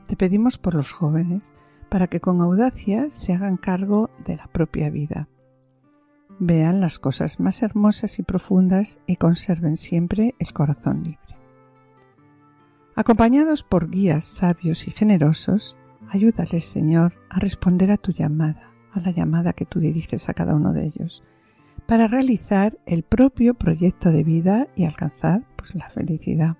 te 0.06 0.16
pedimos 0.16 0.56
por 0.56 0.74
los 0.74 0.92
jóvenes 0.92 1.52
para 1.88 2.08
que 2.08 2.20
con 2.20 2.40
audacia 2.40 3.10
se 3.10 3.32
hagan 3.32 3.56
cargo 3.56 4.10
de 4.24 4.36
la 4.36 4.46
propia 4.48 4.90
vida. 4.90 5.28
Vean 6.38 6.80
las 6.80 6.98
cosas 6.98 7.40
más 7.40 7.62
hermosas 7.62 8.18
y 8.18 8.22
profundas 8.22 9.00
y 9.06 9.16
conserven 9.16 9.76
siempre 9.76 10.34
el 10.38 10.52
corazón 10.52 11.02
libre. 11.02 11.20
Acompañados 12.94 13.62
por 13.62 13.90
guías 13.90 14.24
sabios 14.24 14.88
y 14.88 14.90
generosos, 14.90 15.76
ayúdales, 16.08 16.64
Señor, 16.64 17.14
a 17.30 17.38
responder 17.38 17.90
a 17.90 17.96
tu 17.96 18.12
llamada, 18.12 18.72
a 18.92 19.00
la 19.00 19.10
llamada 19.10 19.52
que 19.52 19.66
tú 19.66 19.80
diriges 19.80 20.28
a 20.28 20.34
cada 20.34 20.54
uno 20.54 20.72
de 20.72 20.84
ellos, 20.84 21.22
para 21.86 22.08
realizar 22.08 22.78
el 22.86 23.02
propio 23.02 23.54
proyecto 23.54 24.10
de 24.10 24.24
vida 24.24 24.68
y 24.74 24.84
alcanzar 24.84 25.44
pues, 25.56 25.74
la 25.74 25.88
felicidad. 25.88 26.56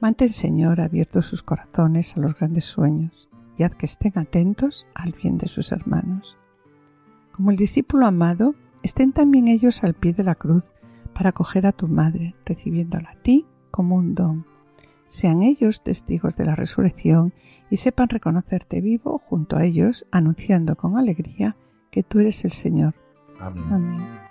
Mantén, 0.00 0.28
Señor, 0.30 0.80
abiertos 0.80 1.26
sus 1.26 1.42
corazones 1.42 2.16
a 2.16 2.20
los 2.20 2.34
grandes 2.34 2.64
sueños 2.64 3.27
y 3.58 3.64
haz 3.64 3.74
que 3.74 3.86
estén 3.86 4.16
atentos 4.16 4.86
al 4.94 5.12
bien 5.12 5.36
de 5.36 5.48
sus 5.48 5.72
hermanos. 5.72 6.38
Como 7.32 7.50
el 7.50 7.56
discípulo 7.56 8.06
amado, 8.06 8.54
estén 8.82 9.12
también 9.12 9.48
ellos 9.48 9.84
al 9.84 9.94
pie 9.94 10.12
de 10.12 10.24
la 10.24 10.36
cruz 10.36 10.64
para 11.12 11.30
acoger 11.30 11.66
a 11.66 11.72
tu 11.72 11.88
madre, 11.88 12.34
recibiéndola 12.46 13.10
a 13.10 13.22
ti 13.22 13.46
como 13.70 13.96
un 13.96 14.14
don. 14.14 14.46
Sean 15.08 15.42
ellos 15.42 15.80
testigos 15.80 16.36
de 16.36 16.44
la 16.44 16.54
resurrección 16.54 17.32
y 17.70 17.78
sepan 17.78 18.08
reconocerte 18.08 18.80
vivo 18.80 19.18
junto 19.18 19.56
a 19.56 19.64
ellos, 19.64 20.06
anunciando 20.12 20.76
con 20.76 20.96
alegría 20.96 21.56
que 21.90 22.02
tú 22.02 22.20
eres 22.20 22.44
el 22.44 22.52
Señor. 22.52 22.94
Amén. 23.40 23.64
Amén. 23.72 24.27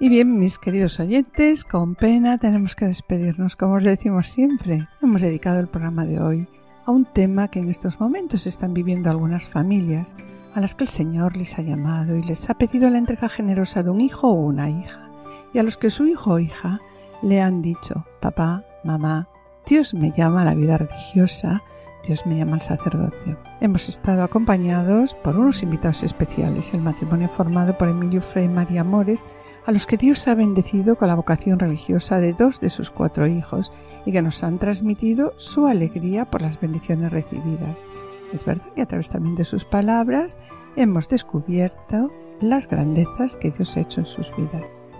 Y 0.00 0.08
bien, 0.08 0.40
mis 0.40 0.58
queridos 0.58 0.98
oyentes, 0.98 1.64
con 1.64 1.94
pena 1.94 2.38
tenemos 2.38 2.74
que 2.74 2.86
despedirnos, 2.86 3.54
como 3.54 3.74
os 3.74 3.84
decimos 3.84 4.28
siempre. 4.28 4.88
Hemos 5.00 5.20
dedicado 5.20 5.60
el 5.60 5.68
programa 5.68 6.04
de 6.04 6.20
hoy 6.20 6.48
a 6.84 6.90
un 6.90 7.04
tema 7.04 7.46
que 7.48 7.60
en 7.60 7.68
estos 7.68 8.00
momentos 8.00 8.48
están 8.48 8.74
viviendo 8.74 9.08
algunas 9.08 9.48
familias, 9.48 10.16
a 10.52 10.60
las 10.60 10.74
que 10.74 10.84
el 10.84 10.90
Señor 10.90 11.36
les 11.36 11.58
ha 11.58 11.62
llamado 11.62 12.16
y 12.16 12.24
les 12.24 12.50
ha 12.50 12.54
pedido 12.54 12.90
la 12.90 12.98
entrega 12.98 13.28
generosa 13.28 13.84
de 13.84 13.90
un 13.90 14.00
hijo 14.00 14.28
o 14.28 14.34
una 14.34 14.68
hija, 14.68 15.10
y 15.52 15.60
a 15.60 15.62
los 15.62 15.76
que 15.76 15.90
su 15.90 16.06
hijo 16.06 16.34
o 16.34 16.38
hija 16.40 16.80
le 17.22 17.40
han 17.40 17.62
dicho, 17.62 18.04
papá, 18.20 18.64
mamá, 18.82 19.28
Dios 19.64 19.94
me 19.94 20.10
llama 20.10 20.42
a 20.42 20.44
la 20.44 20.54
vida 20.54 20.76
religiosa, 20.76 21.62
Dios 22.06 22.26
me 22.26 22.36
llama 22.36 22.54
al 22.54 22.60
sacerdocio. 22.60 23.38
Hemos 23.60 23.88
estado 23.88 24.22
acompañados 24.22 25.14
por 25.14 25.36
unos 25.36 25.62
invitados 25.62 26.02
especiales, 26.02 26.72
el 26.74 26.82
matrimonio 26.82 27.28
formado 27.28 27.76
por 27.78 27.88
Emilio 27.88 28.20
Frei 28.20 28.44
y 28.44 28.48
María 28.48 28.84
Mores, 28.84 29.24
a 29.66 29.72
los 29.72 29.86
que 29.86 29.96
Dios 29.96 30.28
ha 30.28 30.34
bendecido 30.34 30.96
con 30.96 31.08
la 31.08 31.14
vocación 31.14 31.58
religiosa 31.58 32.18
de 32.18 32.34
dos 32.34 32.60
de 32.60 32.68
sus 32.68 32.90
cuatro 32.90 33.26
hijos 33.26 33.72
y 34.04 34.12
que 34.12 34.22
nos 34.22 34.44
han 34.44 34.58
transmitido 34.58 35.32
su 35.36 35.66
alegría 35.66 36.26
por 36.26 36.42
las 36.42 36.60
bendiciones 36.60 37.10
recibidas. 37.10 37.86
Es 38.32 38.44
verdad 38.44 38.66
que 38.74 38.82
a 38.82 38.86
través 38.86 39.08
también 39.08 39.36
de 39.36 39.44
sus 39.44 39.64
palabras 39.64 40.38
hemos 40.76 41.08
descubierto 41.08 42.10
las 42.40 42.68
grandezas 42.68 43.36
que 43.36 43.50
Dios 43.50 43.76
ha 43.76 43.80
hecho 43.80 44.00
en 44.00 44.06
sus 44.06 44.34
vidas. 44.36 44.90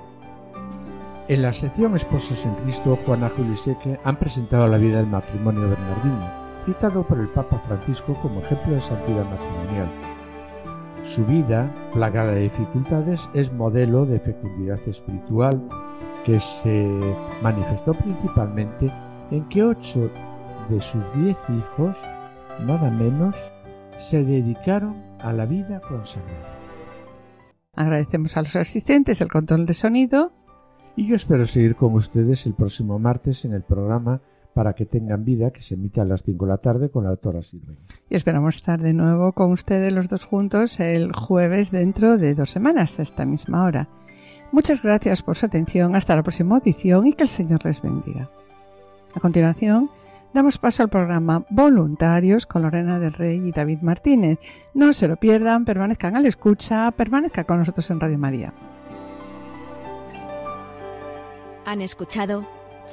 En 1.27 1.43
la 1.43 1.53
sección 1.53 1.95
Esposos 1.97 2.45
en 2.45 2.55
Cristo, 2.57 2.99
Juana 3.05 3.31
Juliseque 3.31 3.99
han 4.05 4.19
presentado 4.19 4.67
la 4.67 4.77
vida 4.77 4.99
del 4.99 5.07
matrimonio 5.07 5.71
bernardino, 5.71 6.44
citado 6.65 7.07
por 7.07 7.19
el 7.19 7.29
Papa 7.29 7.61
Francisco 7.67 8.15
como 8.23 8.41
ejemplo 8.41 8.75
de 8.75 8.81
santidad 8.81 9.25
matrimonial. 9.25 9.89
Su 11.03 11.25
vida, 11.27 11.71
plagada 11.93 12.33
de 12.33 12.43
dificultades, 12.43 13.29
es 13.35 13.53
modelo 13.53 14.07
de 14.07 14.19
fecundidad 14.21 14.81
espiritual 14.89 15.63
que 16.25 16.41
se 16.41 16.89
manifestó 17.43 17.93
principalmente 17.93 18.91
en 19.31 19.47
que 19.49 19.63
ocho 19.63 20.11
de 20.71 20.81
sus 20.81 21.05
diez 21.15 21.37
hijos, 21.51 21.99
nada 22.65 22.91
menos, 22.91 23.37
se 23.99 24.25
dedicaron 24.25 25.03
a 25.21 25.33
la 25.33 25.45
vida 25.47 25.81
consagrada. 25.81 26.59
Agradecemos 27.75 28.37
a 28.37 28.43
los 28.43 28.57
asistentes 28.57 29.21
el 29.21 29.29
control 29.29 29.67
de 29.67 29.75
sonido 29.75 30.33
Y 30.97 31.09
yo 31.09 31.17
espero 31.17 31.45
seguir 31.45 31.75
con 31.75 31.93
ustedes 31.95 32.47
el 32.47 32.55
próximo 32.55 32.99
martes 32.99 33.45
en 33.45 33.53
el 33.53 33.63
programa 33.63 34.21
Para 34.55 34.75
que 34.75 34.87
tengan 34.87 35.25
vida, 35.25 35.51
que 35.51 35.61
se 35.61 35.75
emite 35.75 36.01
a 36.01 36.05
las 36.05 36.23
5 36.23 36.45
de 36.47 36.49
la 36.49 36.59
tarde 36.59 36.89
con 36.89 37.05
la 37.05 37.11
autora 37.11 37.43
Silvia. 37.43 37.77
y 38.09 38.15
esperamos 38.15 38.57
estar 38.57 38.81
de 38.81 38.93
nuevo 38.93 39.33
con 39.33 39.51
ustedes 39.51 39.93
los 39.93 40.09
dos 40.09 40.25
juntos 40.25 40.79
el 40.79 41.13
jueves 41.13 41.71
dentro 41.71 42.17
de 42.17 42.35
dos 42.35 42.51
semanas 42.51 42.99
a 42.99 43.03
esta 43.03 43.25
misma 43.25 43.65
hora. 43.65 43.89
Muchas 44.53 44.83
gracias 44.83 45.23
por 45.23 45.37
su 45.37 45.47
atención. 45.47 45.97
Hasta 45.97 46.15
la 46.15 46.23
próxima 46.23 46.55
audición 46.55 47.09
y 47.09 47.15
que 47.15 47.25
el 47.25 47.29
Señor 47.29 47.65
les 47.65 47.83
bendiga. 47.83 48.31
A 49.13 49.19
continuación, 49.19 49.91
damos 50.33 50.59
paso 50.59 50.85
al 50.85 50.89
programa 50.89 51.45
Voluntarios 51.51 52.47
con 52.47 52.63
Lorena 52.63 53.01
del 53.01 53.13
Rey 53.13 53.49
y 53.49 53.51
David 53.51 53.81
Martínez. 53.83 54.39
No 54.73 54.93
se 54.93 55.09
lo 55.09 55.17
pierdan, 55.17 55.65
permanezcan 55.65 56.15
a 56.15 56.21
la 56.21 56.29
escucha, 56.29 56.93
permanezcan 56.93 57.45
con 57.45 57.59
nosotros 57.59 57.91
en 57.91 57.99
Radio 57.99 58.19
María. 58.19 58.53
Han 61.67 61.81
escuchado 61.81 62.47